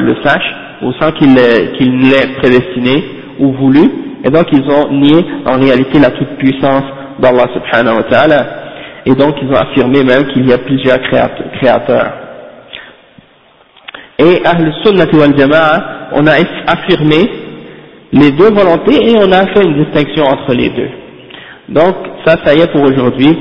le 0.00 0.14
sache 0.24 0.54
ou 0.82 0.92
sans 1.00 1.12
qu'il 1.12 1.34
l'ait 1.34 2.34
prédestiné 2.38 3.04
ou 3.38 3.52
voulu, 3.52 3.80
et 4.24 4.30
donc 4.30 4.46
ils 4.52 4.68
ont 4.70 4.90
nié 4.92 5.24
en 5.46 5.58
réalité 5.58 5.98
la 5.98 6.10
toute-puissance 6.10 6.84
d'Allah 7.20 7.46
subhanahu 7.54 7.96
wa 7.96 8.02
ta'ala, 8.04 8.46
et 9.06 9.14
donc 9.14 9.36
ils 9.42 9.48
ont 9.48 9.56
affirmé 9.56 10.02
même 10.02 10.26
qu'il 10.32 10.48
y 10.48 10.52
a 10.52 10.58
plusieurs 10.58 10.98
créateurs. 11.00 12.12
Et 14.18 14.42
Ahl 14.44 14.72
Sunnati 14.84 15.16
wal 15.16 15.36
Jama'a, 15.36 16.10
on 16.12 16.26
a 16.26 16.32
affirmé 16.66 17.30
les 18.12 18.30
deux 18.32 18.50
volontés 18.50 19.10
et 19.10 19.16
on 19.18 19.32
a 19.32 19.46
fait 19.46 19.64
une 19.64 19.84
distinction 19.84 20.24
entre 20.24 20.52
les 20.52 20.68
deux. 20.68 21.01
Donc 21.69 21.95
ça, 22.25 22.35
ça 22.43 22.53
y 22.53 22.59
est 22.61 22.71
pour 22.71 22.83
aujourd'hui. 22.83 23.37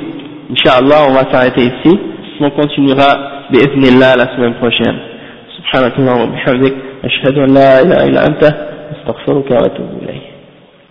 Inch'Allah, 0.51 1.07
on 1.09 1.13
va 1.13 1.31
s'arrêter 1.33 1.63
ici. 1.63 1.99
On 2.41 2.51
continuera, 2.51 3.47
bi'ithnillah, 3.51 4.17
la 4.17 4.37
semaine 4.37 4.55
prochaine. 4.55 4.99
Subhanahu 5.57 6.05
wa 6.05 6.27
ta'ala, 6.45 6.71
أشهد 7.07 7.39
أن 7.39 7.55
لا 7.55 7.83
إله 7.83 8.05
إلا 8.05 8.27
أنت 8.27 8.43
أستغفرك 8.93 9.51
وأتوب 9.51 9.91
إليك 10.03 10.30